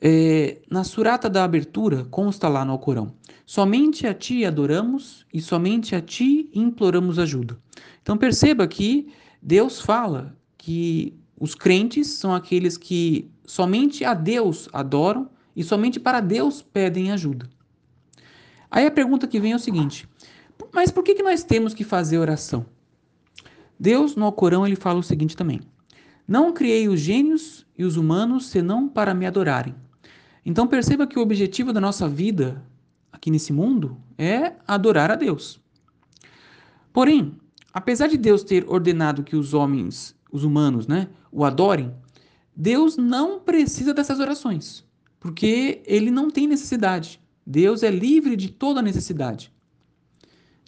[0.00, 3.14] É, na surata da abertura, consta lá no Alcorão:
[3.46, 7.56] somente a ti adoramos e somente a ti imploramos ajuda.
[8.02, 15.28] Então perceba que Deus fala que os crentes são aqueles que somente a Deus adoram
[15.54, 17.46] e somente para Deus pedem ajuda.
[18.70, 20.08] Aí a pergunta que vem é o seguinte:
[20.72, 22.64] mas por que, que nós temos que fazer oração?
[23.78, 25.60] Deus, no Alcorão, ele fala o seguinte também:
[26.26, 29.74] Não criei os gênios e os humanos senão para me adorarem.
[30.46, 32.64] Então perceba que o objetivo da nossa vida
[33.12, 35.60] aqui nesse mundo é adorar a Deus.
[36.90, 37.36] Porém,
[37.70, 41.94] apesar de Deus ter ordenado que os homens, os humanos, né, o adorem,
[42.54, 44.84] Deus não precisa dessas orações,
[45.18, 47.20] porque ele não tem necessidade.
[47.46, 49.52] Deus é livre de toda necessidade.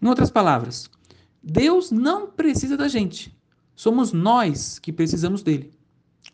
[0.02, 0.90] Em outras palavras,
[1.42, 3.36] Deus não precisa da gente.
[3.76, 5.72] Somos nós que precisamos dele.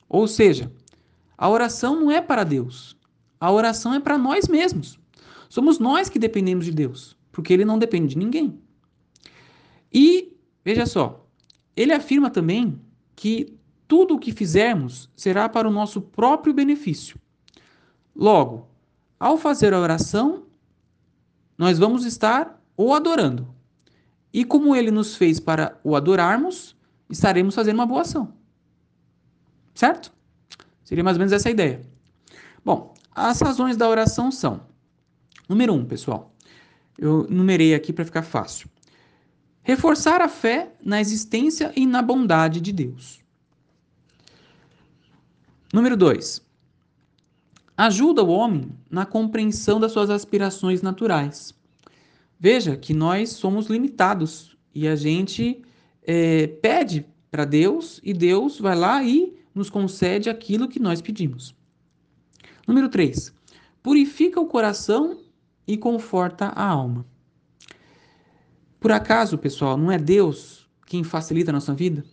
[0.09, 0.73] Ou seja,
[1.37, 2.97] a oração não é para Deus.
[3.39, 4.99] A oração é para nós mesmos.
[5.49, 7.17] Somos nós que dependemos de Deus.
[7.33, 8.61] porque ele não depende de ninguém.
[9.93, 11.27] E, veja só,
[11.77, 12.81] ele afirma também
[13.17, 13.59] que
[13.91, 17.19] tudo o que fizermos será para o nosso próprio benefício.
[18.15, 18.69] Logo,
[19.19, 20.45] ao fazer a oração,
[21.59, 23.53] nós vamos estar o adorando.
[24.33, 26.77] E como ele nos fez para o adorarmos,
[27.11, 28.33] estaremos fazendo uma boa ação.
[29.75, 30.13] Certo?
[30.85, 31.83] Seria mais ou menos essa a ideia.
[32.65, 34.61] Bom, as razões da oração são:
[35.49, 36.33] número um, pessoal,
[36.97, 38.71] eu numerei aqui para ficar fácil.
[39.65, 43.21] Reforçar a fé na existência e na bondade de Deus.
[45.73, 46.43] Número 2.
[47.77, 51.55] Ajuda o homem na compreensão das suas aspirações naturais.
[52.39, 55.63] Veja que nós somos limitados e a gente
[56.03, 61.55] é, pede para Deus e Deus vai lá e nos concede aquilo que nós pedimos.
[62.67, 63.33] Número 3.
[63.83, 65.21] Purifica o coração
[65.67, 67.07] e conforta a alma.
[68.81, 72.05] Por acaso, pessoal, não é Deus quem facilita a nossa vida?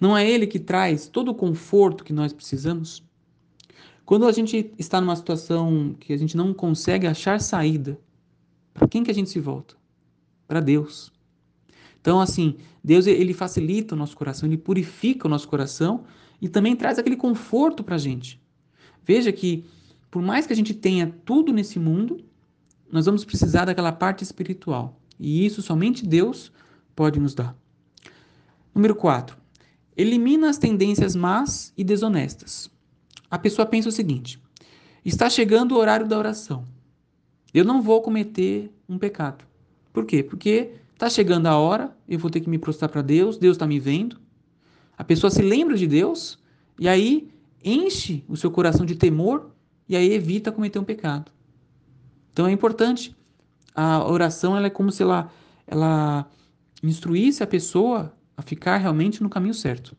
[0.00, 3.02] Não é Ele que traz todo o conforto que nós precisamos?
[4.04, 7.98] Quando a gente está numa situação que a gente não consegue achar saída,
[8.72, 9.76] para quem que a gente se volta?
[10.46, 11.12] Para Deus.
[12.00, 16.04] Então, assim, Deus ele facilita o nosso coração, ele purifica o nosso coração
[16.40, 18.38] e também traz aquele conforto para a gente.
[19.02, 19.64] Veja que,
[20.10, 22.22] por mais que a gente tenha tudo nesse mundo,
[22.92, 25.00] nós vamos precisar daquela parte espiritual.
[25.18, 26.52] E isso somente Deus
[26.94, 27.56] pode nos dar.
[28.74, 29.43] Número 4.
[29.96, 32.70] Elimina as tendências más e desonestas.
[33.30, 34.40] A pessoa pensa o seguinte:
[35.04, 36.64] está chegando o horário da oração.
[37.52, 39.44] Eu não vou cometer um pecado.
[39.92, 40.22] Por quê?
[40.22, 43.66] Porque está chegando a hora, eu vou ter que me prostrar para Deus, Deus está
[43.66, 44.20] me vendo.
[44.96, 46.38] A pessoa se lembra de Deus
[46.78, 47.28] e aí
[47.62, 49.50] enche o seu coração de temor
[49.88, 51.30] e aí evita cometer um pecado.
[52.32, 53.16] Então é importante
[53.74, 55.30] a oração ela é como se ela,
[55.66, 56.28] ela
[56.82, 59.96] instruísse a pessoa a ficar realmente no caminho certo.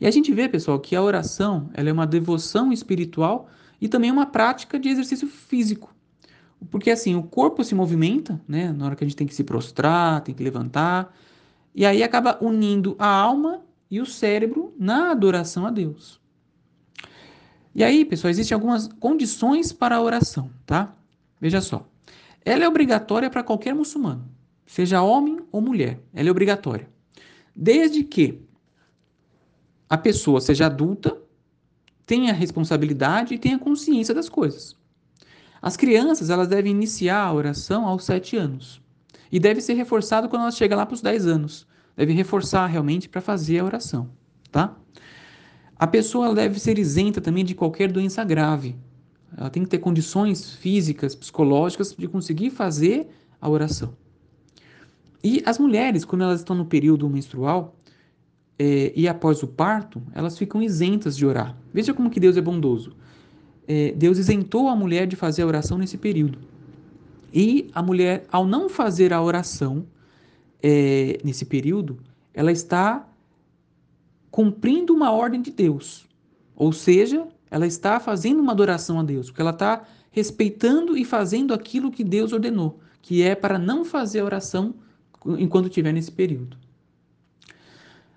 [0.00, 3.48] E a gente vê, pessoal, que a oração ela é uma devoção espiritual
[3.80, 5.94] e também uma prática de exercício físico.
[6.70, 9.44] Porque assim, o corpo se movimenta, né, na hora que a gente tem que se
[9.44, 11.14] prostrar, tem que levantar,
[11.74, 16.20] e aí acaba unindo a alma e o cérebro na adoração a Deus.
[17.74, 20.94] E aí, pessoal, existem algumas condições para a oração, tá?
[21.40, 21.88] Veja só.
[22.44, 24.28] Ela é obrigatória para qualquer muçulmano,
[24.66, 26.00] seja homem ou mulher.
[26.12, 26.88] Ela é obrigatória.
[27.54, 28.42] Desde que
[29.88, 31.16] a pessoa seja adulta,
[32.06, 34.76] tenha responsabilidade e tenha consciência das coisas.
[35.60, 38.82] As crianças elas devem iniciar a oração aos 7 anos.
[39.30, 41.66] E deve ser reforçado quando elas chegam lá para os 10 anos.
[41.96, 44.10] Deve reforçar realmente para fazer a oração,
[44.50, 44.76] tá?
[45.76, 48.76] A pessoa deve ser isenta também de qualquer doença grave,
[49.36, 53.08] ela tem que ter condições físicas, psicológicas de conseguir fazer
[53.40, 53.96] a oração.
[55.22, 57.76] E as mulheres, quando elas estão no período menstrual
[58.58, 61.56] é, e após o parto, elas ficam isentas de orar.
[61.72, 62.92] Veja como que Deus é bondoso.
[63.66, 66.38] É, Deus isentou a mulher de fazer a oração nesse período.
[67.32, 69.86] E a mulher, ao não fazer a oração
[70.62, 71.98] é, nesse período,
[72.34, 73.08] ela está
[74.30, 76.06] cumprindo uma ordem de Deus.
[76.56, 81.54] Ou seja, ela está fazendo uma adoração a Deus, porque ela está respeitando e fazendo
[81.54, 84.74] aquilo que Deus ordenou, que é para não fazer a oração
[85.26, 86.56] enquanto estiver nesse período.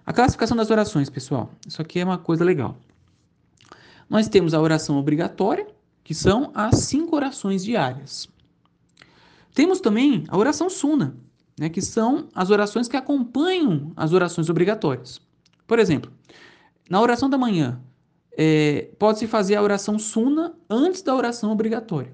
[0.06, 2.78] A classificação das orações, pessoal, isso aqui é uma coisa legal.
[4.10, 5.68] Nós temos a oração obrigatória,
[6.04, 8.30] que são as cinco orações diárias.
[9.54, 11.16] Temos também a oração suna,
[11.60, 15.20] né, que são as orações que acompanham as orações obrigatórias.
[15.66, 16.12] Por exemplo,
[16.90, 17.82] na oração da manhã,
[18.38, 22.14] é, pode-se fazer a oração suna antes da oração obrigatória.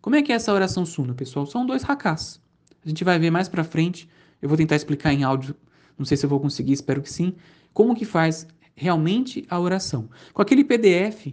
[0.00, 1.46] Como é que é essa oração suna, pessoal?
[1.46, 2.40] São dois rakás.
[2.84, 4.08] A gente vai ver mais para frente.
[4.42, 5.54] Eu vou tentar explicar em áudio.
[5.96, 7.34] Não sei se eu vou conseguir, espero que sim.
[7.72, 10.10] Como que faz realmente a oração?
[10.34, 11.32] Com aquele PDF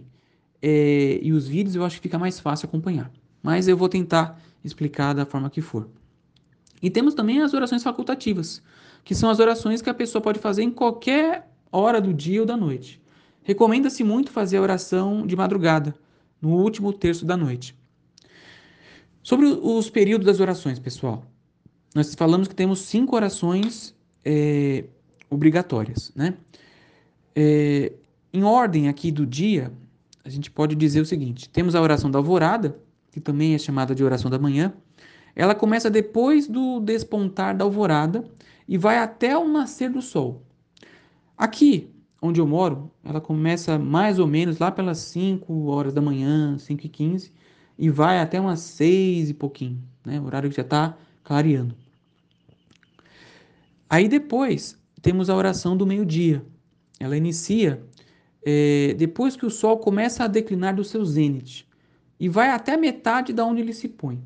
[0.62, 3.10] é, e os vídeos, eu acho que fica mais fácil acompanhar.
[3.42, 5.88] Mas eu vou tentar explicar da forma que for.
[6.82, 8.62] E temos também as orações facultativas,
[9.04, 12.46] que são as orações que a pessoa pode fazer em qualquer hora do dia ou
[12.46, 13.00] da noite.
[13.42, 15.94] Recomenda-se muito fazer a oração de madrugada,
[16.40, 17.74] no último terço da noite.
[19.22, 21.29] Sobre os períodos das orações, pessoal,
[21.94, 23.94] nós falamos que temos cinco orações
[24.24, 24.84] é,
[25.28, 26.34] obrigatórias, né?
[27.34, 27.92] É,
[28.32, 29.72] em ordem aqui do dia,
[30.24, 32.78] a gente pode dizer o seguinte: temos a oração da alvorada,
[33.10, 34.72] que também é chamada de oração da manhã.
[35.34, 38.24] Ela começa depois do despontar da alvorada
[38.68, 40.42] e vai até o nascer do sol.
[41.36, 41.90] Aqui,
[42.20, 46.84] onde eu moro, ela começa mais ou menos lá pelas 5 horas da manhã, 5
[46.84, 47.32] e 15,
[47.78, 50.20] e vai até umas 6 e pouquinho, né?
[50.20, 51.74] Horário que já está clareando.
[53.90, 56.44] Aí depois temos a oração do meio-dia.
[57.00, 57.82] Ela inicia
[58.46, 61.68] é, depois que o Sol começa a declinar do seu zênite
[62.18, 64.22] e vai até a metade da onde ele se põe.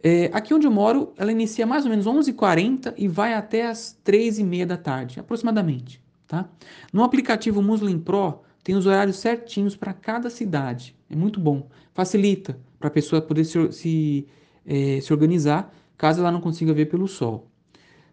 [0.00, 3.98] É, aqui onde eu moro, ela inicia mais ou menos 11h40 e vai até as
[4.04, 6.00] 3h30 da tarde, aproximadamente.
[6.28, 6.48] Tá?
[6.92, 10.94] No aplicativo Muslim Pro, tem os horários certinhos para cada cidade.
[11.10, 11.68] É muito bom.
[11.92, 14.26] Facilita para a pessoa poder se, se,
[14.64, 17.50] é, se organizar caso ela não consiga ver pelo sol.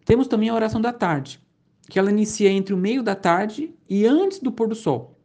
[0.04, 1.40] Temos também a oração da tarde,
[1.88, 5.18] que ela inicia entre o meio da tarde e antes do pôr do sol.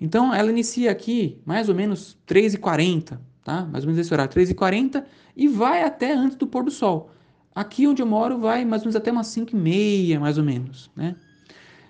[0.00, 3.64] Então, ela inicia aqui mais ou menos 3h40, tá?
[3.66, 5.04] Mais ou menos esse horário, 3h40
[5.36, 7.10] e vai até antes do pôr do sol.
[7.54, 11.14] Aqui onde eu moro vai mais ou menos até umas 5h30, mais ou menos, né?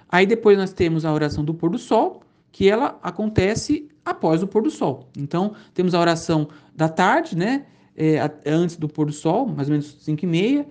[0.08, 4.46] Aí depois nós temos a oração do pôr do sol, que ela acontece após o
[4.46, 5.08] pôr do sol.
[5.16, 7.64] Então, temos a oração da tarde, né?
[7.96, 10.66] É, antes do pôr do sol, mais ou menos 5 e meia.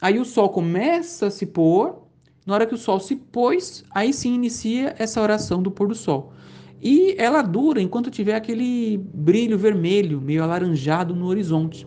[0.00, 2.06] Aí o sol começa a se pôr.
[2.46, 5.94] Na hora que o sol se pôs, aí sim inicia essa oração do pôr do
[5.94, 6.32] sol.
[6.80, 11.86] E ela dura enquanto tiver aquele brilho vermelho, meio alaranjado no horizonte.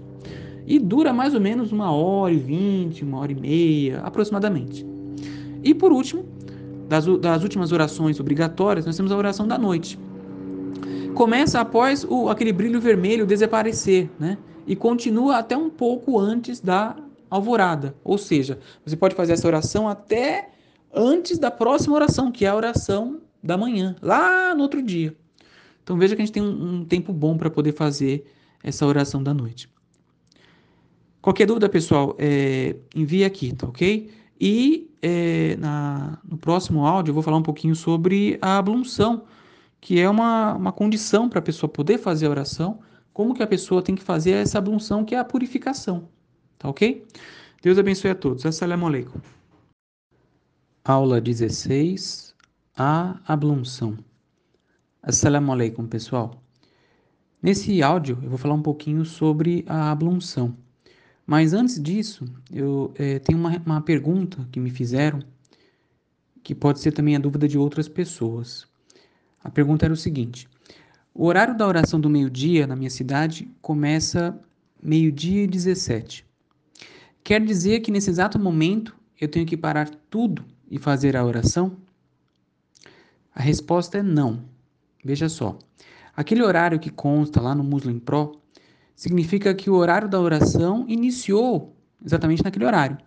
[0.68, 4.86] E dura mais ou menos uma hora e vinte, uma hora e meia, aproximadamente.
[5.64, 6.26] E por último,
[6.88, 9.98] das, das últimas orações obrigatórias, nós temos a oração da noite.
[11.16, 14.38] Começa após o, aquele brilho vermelho desaparecer, né?
[14.68, 16.96] E continua até um pouco antes da
[17.32, 17.96] alvorada.
[18.04, 20.50] Ou seja, você pode fazer essa oração até
[20.94, 25.16] antes da próxima oração, que é a oração da manhã, lá no outro dia.
[25.82, 28.26] Então veja que a gente tem um, um tempo bom para poder fazer
[28.62, 29.70] essa oração da noite.
[31.22, 32.76] Qualquer dúvida, pessoal, é,
[33.26, 34.12] aqui, tá ok?
[34.40, 39.24] E é, na, no próximo áudio eu vou falar um pouquinho sobre a ablunção,
[39.80, 42.80] que é uma, uma condição para a pessoa poder fazer a oração,
[43.14, 46.10] como que a pessoa tem que fazer essa ablunção, que é a purificação.
[46.62, 47.04] Tá ok?
[47.64, 48.46] Deus abençoe a todos.
[48.46, 49.20] Assalamu alaikum.
[50.86, 52.36] Aula 16.
[52.78, 53.98] A ablunção.
[55.02, 56.40] Assalamu alaikum, pessoal.
[57.42, 60.56] Nesse áudio eu vou falar um pouquinho sobre a ablunção.
[61.26, 65.20] Mas antes disso, eu é, tenho uma, uma pergunta que me fizeram,
[66.44, 68.68] que pode ser também a dúvida de outras pessoas.
[69.44, 70.48] A pergunta era o seguinte:
[71.12, 74.40] o horário da oração do meio-dia na minha cidade começa
[74.80, 76.30] meio-dia e 17.
[77.24, 81.78] Quer dizer que nesse exato momento eu tenho que parar tudo e fazer a oração?
[83.34, 84.44] A resposta é não.
[85.04, 85.58] Veja só.
[86.16, 88.42] Aquele horário que consta lá no Muslim Pro
[88.96, 92.98] significa que o horário da oração iniciou exatamente naquele horário.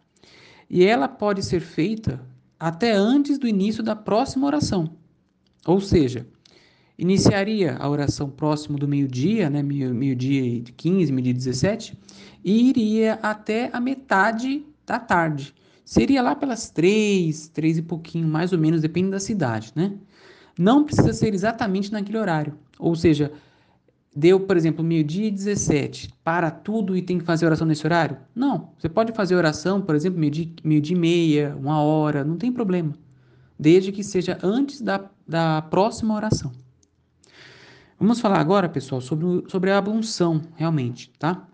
[0.69, 2.21] E ela pode ser feita
[2.59, 4.97] até antes do início da próxima oração.
[5.67, 6.27] Ou seja,
[6.99, 11.99] iniciaria a oração próximo do meio-dia, né, meio-dia e 15, meio-dia 17,
[12.45, 15.55] e iria até a metade da tarde.
[15.85, 19.93] Seria lá pelas três, três e pouquinho, mais ou menos, depende da cidade, né?
[20.59, 22.55] Não precisa ser exatamente naquele horário.
[22.79, 23.33] Ou seja,
[24.15, 28.17] deu, por exemplo, meio-dia e 17, para tudo e tem que fazer oração nesse horário?
[28.35, 28.71] Não.
[28.79, 32.95] Você pode fazer oração, por exemplo, meio-dia meio e meia, uma hora, não tem problema.
[33.59, 36.53] Desde que seja antes da, da próxima oração.
[37.99, 41.47] Vamos falar agora, pessoal, sobre, sobre a abunção, realmente, tá?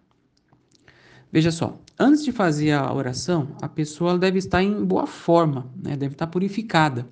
[1.32, 5.96] Veja só, antes de fazer a oração, a pessoa deve estar em boa forma, né?
[5.96, 7.08] deve estar purificada.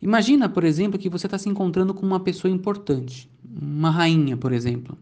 [0.00, 4.52] Imagina, por exemplo, que você está se encontrando com uma pessoa importante, uma rainha, por
[4.52, 4.96] exemplo.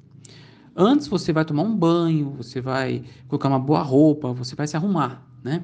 [0.75, 4.77] Antes você vai tomar um banho, você vai colocar uma boa roupa, você vai se
[4.77, 5.63] arrumar, né?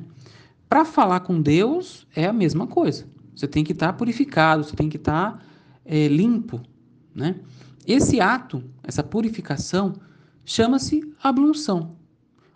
[0.68, 3.06] Para falar com Deus é a mesma coisa.
[3.34, 5.38] Você tem que estar tá purificado, você tem que estar tá,
[5.84, 6.60] é, limpo,
[7.14, 7.36] né?
[7.86, 9.94] Esse ato, essa purificação,
[10.44, 11.96] chama-se ablunção,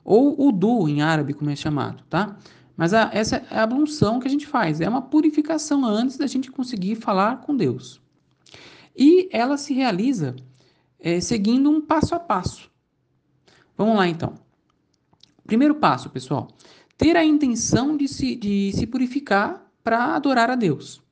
[0.07, 2.37] ou udu em árabe, como é chamado, tá?
[2.77, 6.29] Mas a, essa é a ablunção que a gente faz, é uma purificação antes da
[6.29, 8.01] gente conseguir falar com Deus.
[8.97, 10.37] E ela se realiza
[11.01, 12.71] é, seguindo um passo a passo.
[13.77, 14.35] Vamos lá então.
[15.45, 16.49] Primeiro passo, pessoal,
[16.97, 21.03] ter a intenção de se, de se purificar para adorar a Deus.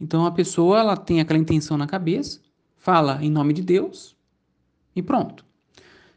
[0.00, 2.40] Então a pessoa ela tem aquela intenção na cabeça,
[2.76, 4.16] fala em nome de Deus
[4.96, 5.44] e pronto.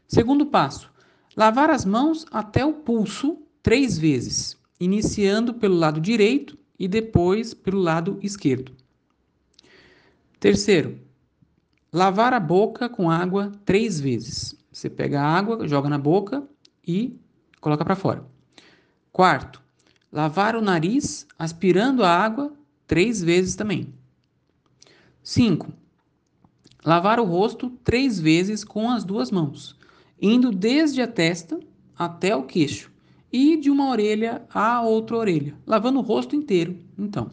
[0.08, 0.93] Segundo passo,
[1.36, 7.78] lavar as mãos até o pulso três vezes, iniciando pelo lado direito e depois pelo
[7.78, 8.72] lado esquerdo.
[10.38, 10.98] Terceiro,
[11.92, 14.54] lavar a boca com água três vezes.
[14.70, 16.42] Você pega a água, joga na boca
[16.86, 17.18] e
[17.60, 18.24] coloca para fora.
[19.12, 19.62] Quarto,
[20.12, 22.52] lavar o nariz aspirando a água
[22.86, 23.94] três vezes também.
[25.22, 25.72] Cinco,
[26.84, 29.74] Lavar o rosto três vezes com as duas mãos,
[30.20, 31.58] indo desde a testa
[31.96, 32.92] até o queixo
[33.32, 36.78] e de uma orelha à outra orelha, lavando o rosto inteiro.
[36.96, 37.30] Então,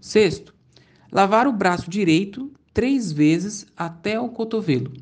[0.00, 0.54] sexto,
[1.12, 4.92] lavar o braço direito três vezes até o cotovelo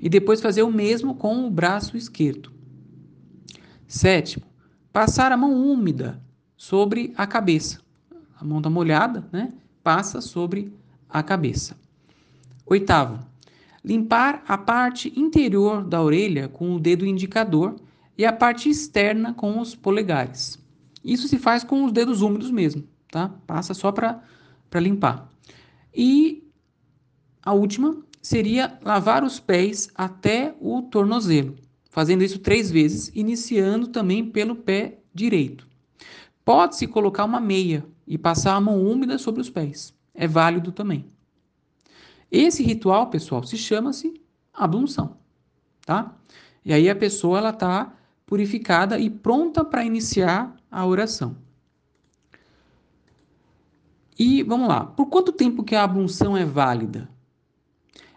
[0.00, 2.52] e depois fazer o mesmo com o braço esquerdo.
[3.86, 4.44] Sétimo,
[4.92, 6.22] passar a mão úmida
[6.56, 7.80] sobre a cabeça.
[8.38, 9.52] A mão está molhada, né?
[9.82, 10.72] Passa sobre
[11.08, 11.76] a cabeça.
[12.66, 13.24] Oitavo,
[13.88, 17.74] limpar a parte interior da orelha com o dedo indicador
[18.18, 20.62] e a parte externa com os polegares.
[21.02, 23.30] Isso se faz com os dedos úmidos mesmo, tá?
[23.46, 24.20] Passa só para
[24.74, 25.32] limpar.
[25.96, 26.46] E
[27.42, 31.56] a última seria lavar os pés até o tornozelo,
[31.88, 35.66] fazendo isso três vezes, iniciando também pelo pé direito.
[36.44, 39.94] Pode-se colocar uma meia e passar a mão úmida sobre os pés.
[40.12, 41.06] É válido também.
[42.30, 44.20] Esse ritual, pessoal, se chama-se
[44.52, 45.16] ablução,
[45.84, 46.14] tá?
[46.64, 47.94] E aí a pessoa ela tá
[48.26, 51.36] purificada e pronta para iniciar a oração.
[54.18, 57.08] E vamos lá, por quanto tempo que a ablução é válida?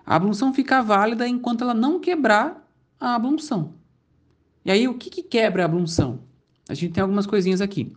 [0.06, 2.68] A ablução fica válida enquanto ela não quebrar
[3.00, 3.76] a ablução.
[4.66, 6.20] E aí, o que, que quebra a ablução?
[6.68, 7.94] A gente tem algumas coisinhas aqui.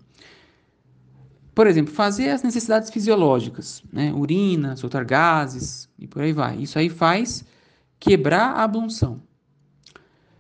[1.55, 4.13] Por exemplo, fazer as necessidades fisiológicas, né?
[4.13, 6.57] urina, soltar gases e por aí vai.
[6.59, 7.45] Isso aí faz
[7.99, 9.23] quebrar a ablução.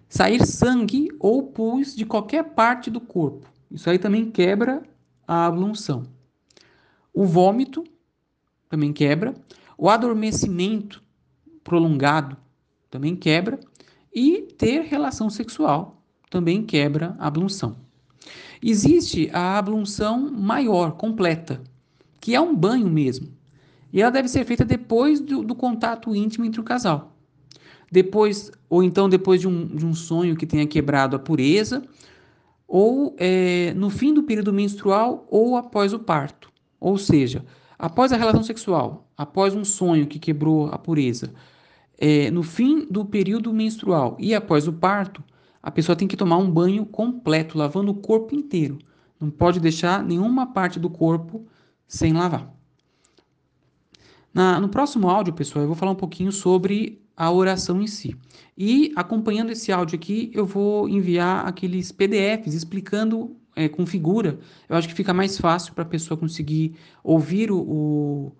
[0.09, 3.49] Sair sangue ou pus de qualquer parte do corpo.
[3.71, 4.83] Isso aí também quebra
[5.27, 6.05] a ablução.
[7.13, 7.85] O vômito
[8.69, 9.35] também quebra.
[9.79, 11.03] O adormecimento
[11.63, 12.37] prolongado
[12.91, 13.59] também quebra.
[14.13, 17.84] E ter relação sexual também quebra a ablução.
[18.67, 21.61] Existe a ablução maior, completa,
[22.19, 23.29] que é um banho mesmo.
[23.93, 27.15] E ela deve ser feita depois do, do contato íntimo entre o casal.
[27.93, 31.83] Depois, ou então depois de um, de um sonho que tenha quebrado a pureza,
[32.67, 36.51] ou é, no fim do período menstrual ou após o parto.
[36.81, 37.45] Ou seja,
[37.79, 41.35] após a relação sexual, após um sonho que quebrou a pureza,
[41.99, 45.23] é, no fim do período menstrual e após o parto,
[45.65, 48.79] a pessoa tem que tomar um banho completo, lavando o corpo inteiro.
[49.19, 51.47] Não pode deixar nenhuma parte do corpo
[51.89, 52.55] sem lavar.
[54.33, 58.15] Na, no próximo áudio, pessoal, eu vou falar um pouquinho sobre a oração em si.
[58.59, 64.39] E acompanhando esse áudio aqui, eu vou enviar aqueles PDFs explicando é, com figura.
[64.69, 68.33] Eu acho que fica mais fácil para a pessoa conseguir ouvir o, o,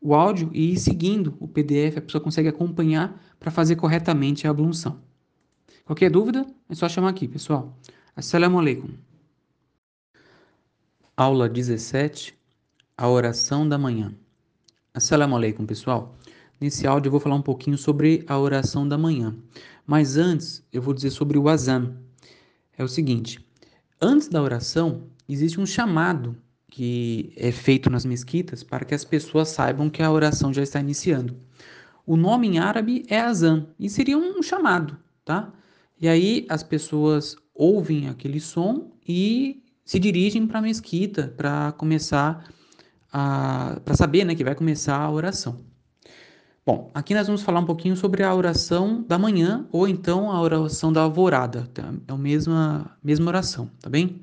[0.00, 1.98] o áudio e ir seguindo o PDF.
[1.98, 5.10] A pessoa consegue acompanhar para fazer corretamente a ablução.
[5.92, 7.76] Qualquer dúvida, é só chamar aqui, pessoal.
[8.16, 8.94] Assalamu alaikum.
[11.14, 12.34] Aula 17,
[12.96, 14.14] a oração da manhã.
[14.94, 16.16] Assalamu alaikum, pessoal.
[16.58, 19.36] Nesse áudio eu vou falar um pouquinho sobre a oração da manhã.
[19.86, 21.94] Mas antes, eu vou dizer sobre o azan.
[22.78, 23.46] É o seguinte,
[24.00, 26.34] antes da oração, existe um chamado
[26.70, 30.80] que é feito nas mesquitas para que as pessoas saibam que a oração já está
[30.80, 31.36] iniciando.
[32.06, 35.52] O nome em árabe é azan e seria um chamado, tá?
[36.02, 42.44] E aí as pessoas ouvem aquele som e se dirigem para a mesquita para começar
[43.12, 45.60] a para saber, né, que vai começar a oração.
[46.66, 50.40] Bom, aqui nós vamos falar um pouquinho sobre a oração da manhã ou então a
[50.40, 51.68] oração da alvorada.
[51.72, 51.94] Tá?
[52.08, 54.22] É a mesma mesma oração, tá bem?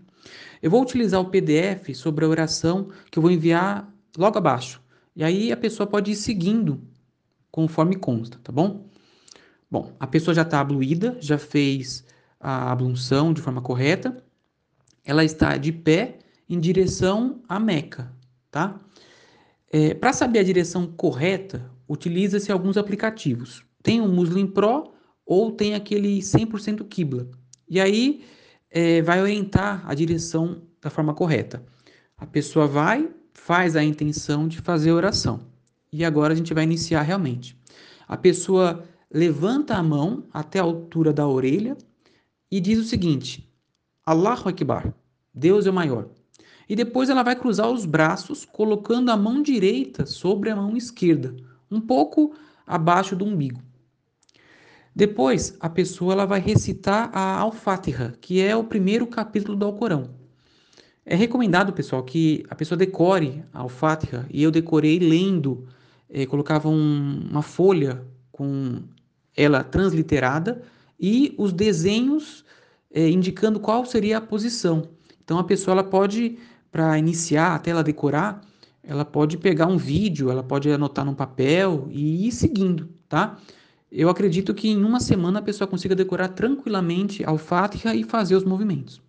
[0.62, 4.82] Eu vou utilizar o PDF sobre a oração que eu vou enviar logo abaixo.
[5.16, 6.82] E aí a pessoa pode ir seguindo
[7.50, 8.89] conforme consta, tá bom?
[9.70, 12.04] Bom, a pessoa já está abluída, já fez
[12.40, 14.24] a ablução de forma correta,
[15.04, 18.12] ela está de pé em direção à Meca,
[18.50, 18.80] tá?
[19.72, 23.64] É, Para saber a direção correta, utiliza-se alguns aplicativos.
[23.84, 24.92] Tem o Muslim Pro
[25.26, 27.28] ou tem aquele 100% Qibla.
[27.68, 28.24] E aí
[28.72, 31.64] é, vai orientar a direção da forma correta.
[32.18, 35.42] A pessoa vai, faz a intenção de fazer a oração.
[35.92, 37.56] E agora a gente vai iniciar realmente.
[38.08, 41.78] A pessoa levanta a mão até a altura da orelha
[42.52, 43.50] e diz o seguinte:
[44.06, 44.94] Allahu Akbar,
[45.34, 46.10] Deus é o maior.
[46.68, 51.36] E depois ela vai cruzar os braços, colocando a mão direita sobre a mão esquerda,
[51.70, 53.60] um pouco abaixo do umbigo.
[54.96, 60.12] Depois, a pessoa ela vai recitar a Al-Fatiha, que é o primeiro capítulo do Alcorão.
[61.06, 65.68] É recomendado, pessoal, que a pessoa decore a Al-Fatiha, e eu decorei lendo,
[66.10, 68.84] eh, colocava um, uma folha com
[69.40, 70.62] ela transliterada
[71.00, 72.44] e os desenhos
[72.92, 74.90] é, indicando qual seria a posição.
[75.24, 76.38] Então a pessoa ela pode,
[76.72, 78.42] para iniciar, até ela decorar,
[78.84, 83.38] ela pode pegar um vídeo, ela pode anotar num papel e ir seguindo, tá?
[83.92, 88.36] eu acredito que em uma semana a pessoa consiga decorar tranquilamente ao Fatiha e fazer
[88.36, 89.02] os movimentos.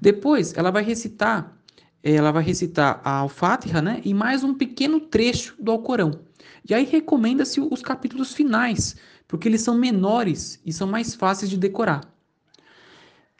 [0.00, 1.56] Depois, ela vai recitar,
[2.02, 6.20] ela vai recitar a Al-Fatiha, né, e mais um pequeno trecho do Alcorão.
[6.68, 8.96] E aí recomenda-se os capítulos finais,
[9.28, 12.00] porque eles são menores e são mais fáceis de decorar.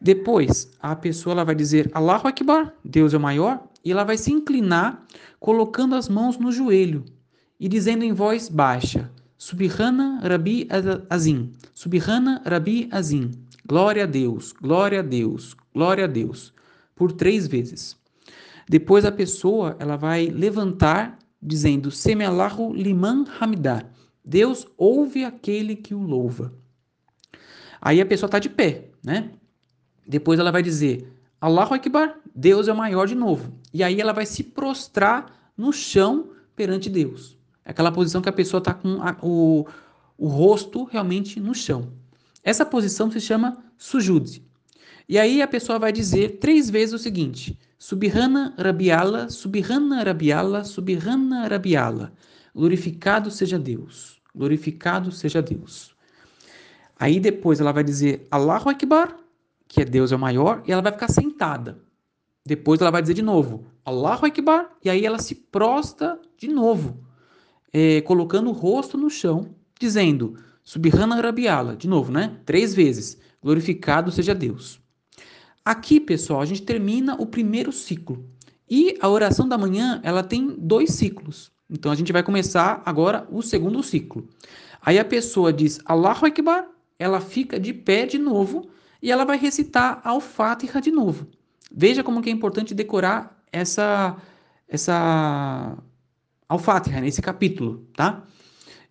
[0.01, 4.19] Depois, a pessoa ela vai dizer Allahu Akbar, Deus é o maior, e ela vai
[4.19, 5.07] se inclinar
[5.41, 7.05] colocando as mãos no joelho
[7.59, 10.69] e dizendo em voz baixa: Subhana Rabi
[11.09, 13.31] Azim, Subhana Rabi Azim,
[13.67, 16.53] glória a Deus, glória a Deus, glória a Deus,
[16.95, 17.97] por três vezes.
[18.69, 23.85] Depois a pessoa ela vai levantar dizendo Semelahu liman hamidá,
[24.27, 26.53] Deus ouve aquele que o louva.
[27.81, 29.31] Aí a pessoa está de pé, né?
[30.05, 33.53] Depois ela vai dizer Allahu Akbar, Deus é o maior de novo.
[33.73, 37.39] E aí ela vai se prostrar no chão perante Deus.
[37.65, 39.67] É aquela posição que a pessoa está com a, o,
[40.19, 41.93] o rosto realmente no chão.
[42.43, 44.43] Essa posição se chama sujud.
[45.09, 51.47] E aí a pessoa vai dizer três vezes o seguinte: Subhana Rabiala, Subhana Rabiala, Subhana
[51.47, 52.13] Rabiala.
[52.55, 54.16] Glorificado seja Deus.
[54.37, 55.97] Glorificado seja Deus.
[56.99, 59.17] Aí depois ela vai dizer Allahu Akbar,
[59.67, 61.79] que é Deus é o maior, e ela vai ficar sentada.
[62.45, 67.05] Depois ela vai dizer de novo, Allahu Akbar, e aí ela se prosta de novo,
[67.73, 72.39] é, colocando o rosto no chão, dizendo, Subhana Rabiala, de novo, né?
[72.45, 74.81] Três vezes, glorificado seja Deus.
[75.65, 78.29] Aqui, pessoal, a gente termina o primeiro ciclo.
[78.69, 81.53] E a oração da manhã, ela tem dois ciclos.
[81.69, 84.29] Então a gente vai começar agora o segundo ciclo.
[84.81, 86.69] Aí a pessoa diz Allahu Akbar,
[86.99, 88.69] ela fica de pé de novo
[89.03, 91.27] e ela vai recitar Al-Fatiha de novo.
[91.71, 94.17] Veja como que é importante decorar essa
[94.69, 95.77] essa
[96.49, 98.23] Al-Fatiha nesse capítulo, tá?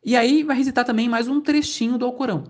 [0.03, 2.43] E aí vai recitar também mais um trechinho do Alcorão.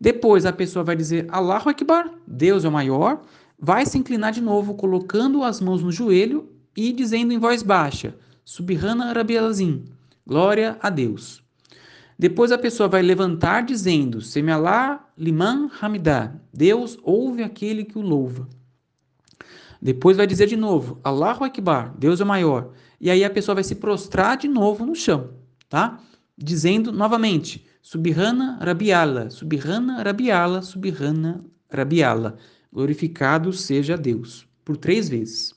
[0.00, 3.22] Depois a pessoa vai dizer Allahu Akbar, Deus é o maior,
[3.58, 8.16] vai se inclinar de novo colocando as mãos no joelho e dizendo em voz baixa
[8.44, 9.84] Subhana Rabialazim,
[10.26, 11.42] glória a Deus.
[12.18, 16.34] Depois a pessoa vai levantar dizendo: Semealá liman hamidá.
[16.52, 18.48] Deus ouve aquele que o louva.
[19.80, 22.72] Depois vai dizer de novo: Allahu Akbar, Deus é maior.
[23.00, 25.30] E aí a pessoa vai se prostrar de novo no chão,
[25.68, 26.00] tá?
[26.36, 32.36] Dizendo novamente: Subhana Rabiala, Subhana Rabiala, Subhana Rabiala.
[32.72, 34.46] Glorificado seja Deus.
[34.64, 35.54] Por três vezes.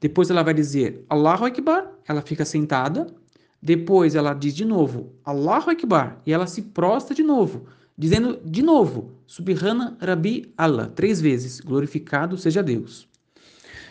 [0.00, 3.06] Depois ela vai dizer Allahu Akbar, ela fica sentada,
[3.60, 7.66] depois ela diz de novo, Allahu Akbar, e ela se prostra de novo,
[7.96, 13.08] dizendo de novo, Subhana Rabbi Allah, três vezes, glorificado seja Deus.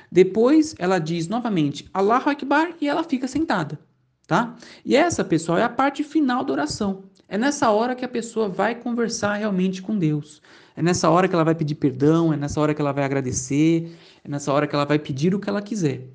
[0.09, 3.77] Depois ela diz novamente, Allahu Akbar, e ela fica sentada,
[4.25, 4.55] tá?
[4.85, 7.03] E essa, pessoal, é a parte final da oração.
[7.27, 10.41] É nessa hora que a pessoa vai conversar realmente com Deus.
[10.77, 13.91] É nessa hora que ela vai pedir perdão, é nessa hora que ela vai agradecer,
[14.27, 16.07] é nessa hora que ela vai pedir o que ela quiser.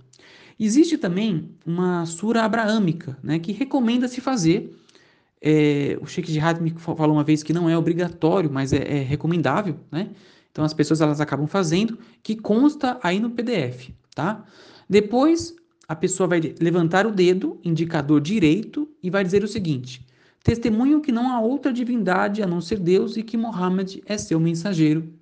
[0.59, 4.76] Existe também uma sura abraâmica, né, que recomenda se fazer.
[5.40, 9.02] É, o Sheikh Jihad me falou uma vez que não é obrigatório, mas é, é
[9.02, 10.10] recomendável, né?
[10.52, 14.44] Então as pessoas elas acabam fazendo, que consta aí no PDF, tá?
[14.89, 15.56] Depois
[15.89, 20.06] a pessoa vai levantar o dedo, indicador direito, e vai dizer o seguinte:
[20.44, 24.39] Testemunho que não há outra divindade a não ser Deus e que Muhammad é seu
[24.39, 25.12] mensageiro.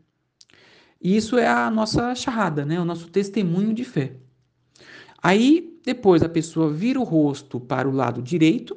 [1.00, 2.78] E isso é a nossa charrada, né?
[2.78, 4.12] O nosso testemunho de fé.
[5.22, 8.76] Aí, depois a pessoa vira o rosto para o lado direito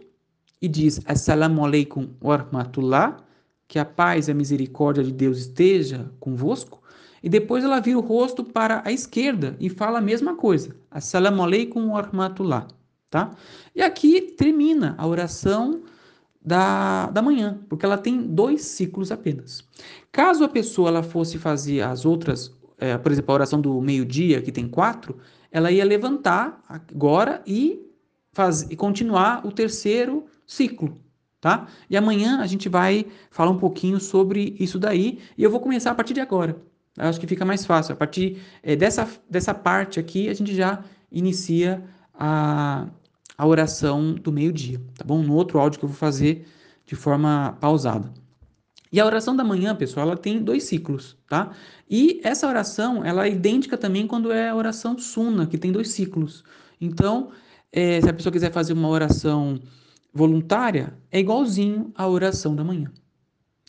[0.61, 3.17] e diz Assalamu alaikum wa
[3.67, 6.81] que a paz e a misericórdia de Deus esteja convosco.
[7.21, 10.75] E depois ela vira o rosto para a esquerda e fala a mesma coisa.
[10.91, 12.67] Assalamu alaikum wa
[13.09, 13.31] tá?
[13.75, 15.83] E aqui termina a oração
[16.43, 19.67] da, da manhã, porque ela tem dois ciclos apenas.
[20.11, 24.41] Caso a pessoa ela fosse fazer as outras, é, por exemplo, a oração do meio-dia,
[24.41, 25.17] que tem quatro,
[25.51, 27.79] ela ia levantar agora e,
[28.33, 30.99] faz, e continuar o terceiro ciclo,
[31.39, 31.67] tá?
[31.89, 35.91] E amanhã a gente vai falar um pouquinho sobre isso daí e eu vou começar
[35.91, 36.57] a partir de agora.
[36.97, 37.93] Eu acho que fica mais fácil.
[37.93, 41.83] A partir é, dessa, dessa parte aqui, a gente já inicia
[42.13, 42.87] a,
[43.43, 45.21] a oração do meio-dia, tá bom?
[45.21, 46.47] No outro áudio que eu vou fazer
[46.85, 48.09] de forma pausada.
[48.89, 51.51] E a oração da manhã, pessoal, ela tem dois ciclos, tá?
[51.89, 55.89] E essa oração, ela é idêntica também quando é a oração suna, que tem dois
[55.89, 56.41] ciclos.
[56.79, 57.31] Então,
[57.69, 59.59] é, se a pessoa quiser fazer uma oração
[60.13, 62.93] voluntária, é igualzinho à oração da manhã,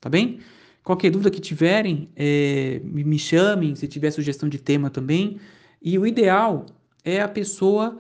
[0.01, 0.39] tá bem?
[0.85, 5.41] Qualquer dúvida que tiverem, é, me chamem, se tiver sugestão de tema também.
[5.83, 6.67] E o ideal
[7.05, 7.99] é a pessoa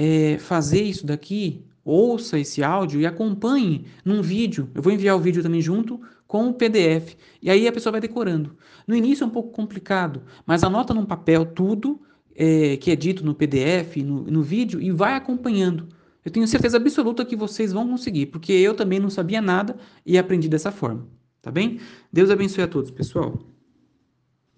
[0.00, 4.70] é, fazer isso daqui ouça esse áudio e acompanhe num vídeo.
[4.74, 7.16] Eu vou enviar o vídeo também junto com o PDF.
[7.42, 8.56] E aí a pessoa vai decorando.
[8.86, 12.00] No início é um pouco complicado, mas anota num papel tudo
[12.34, 15.88] é, que é dito no PDF, no, no vídeo, e vai acompanhando.
[16.24, 20.16] Eu tenho certeza absoluta que vocês vão conseguir, porque eu também não sabia nada e
[20.16, 21.06] aprendi dessa forma.
[21.42, 21.80] Tá bem?
[22.12, 23.38] Deus abençoe a todos, pessoal.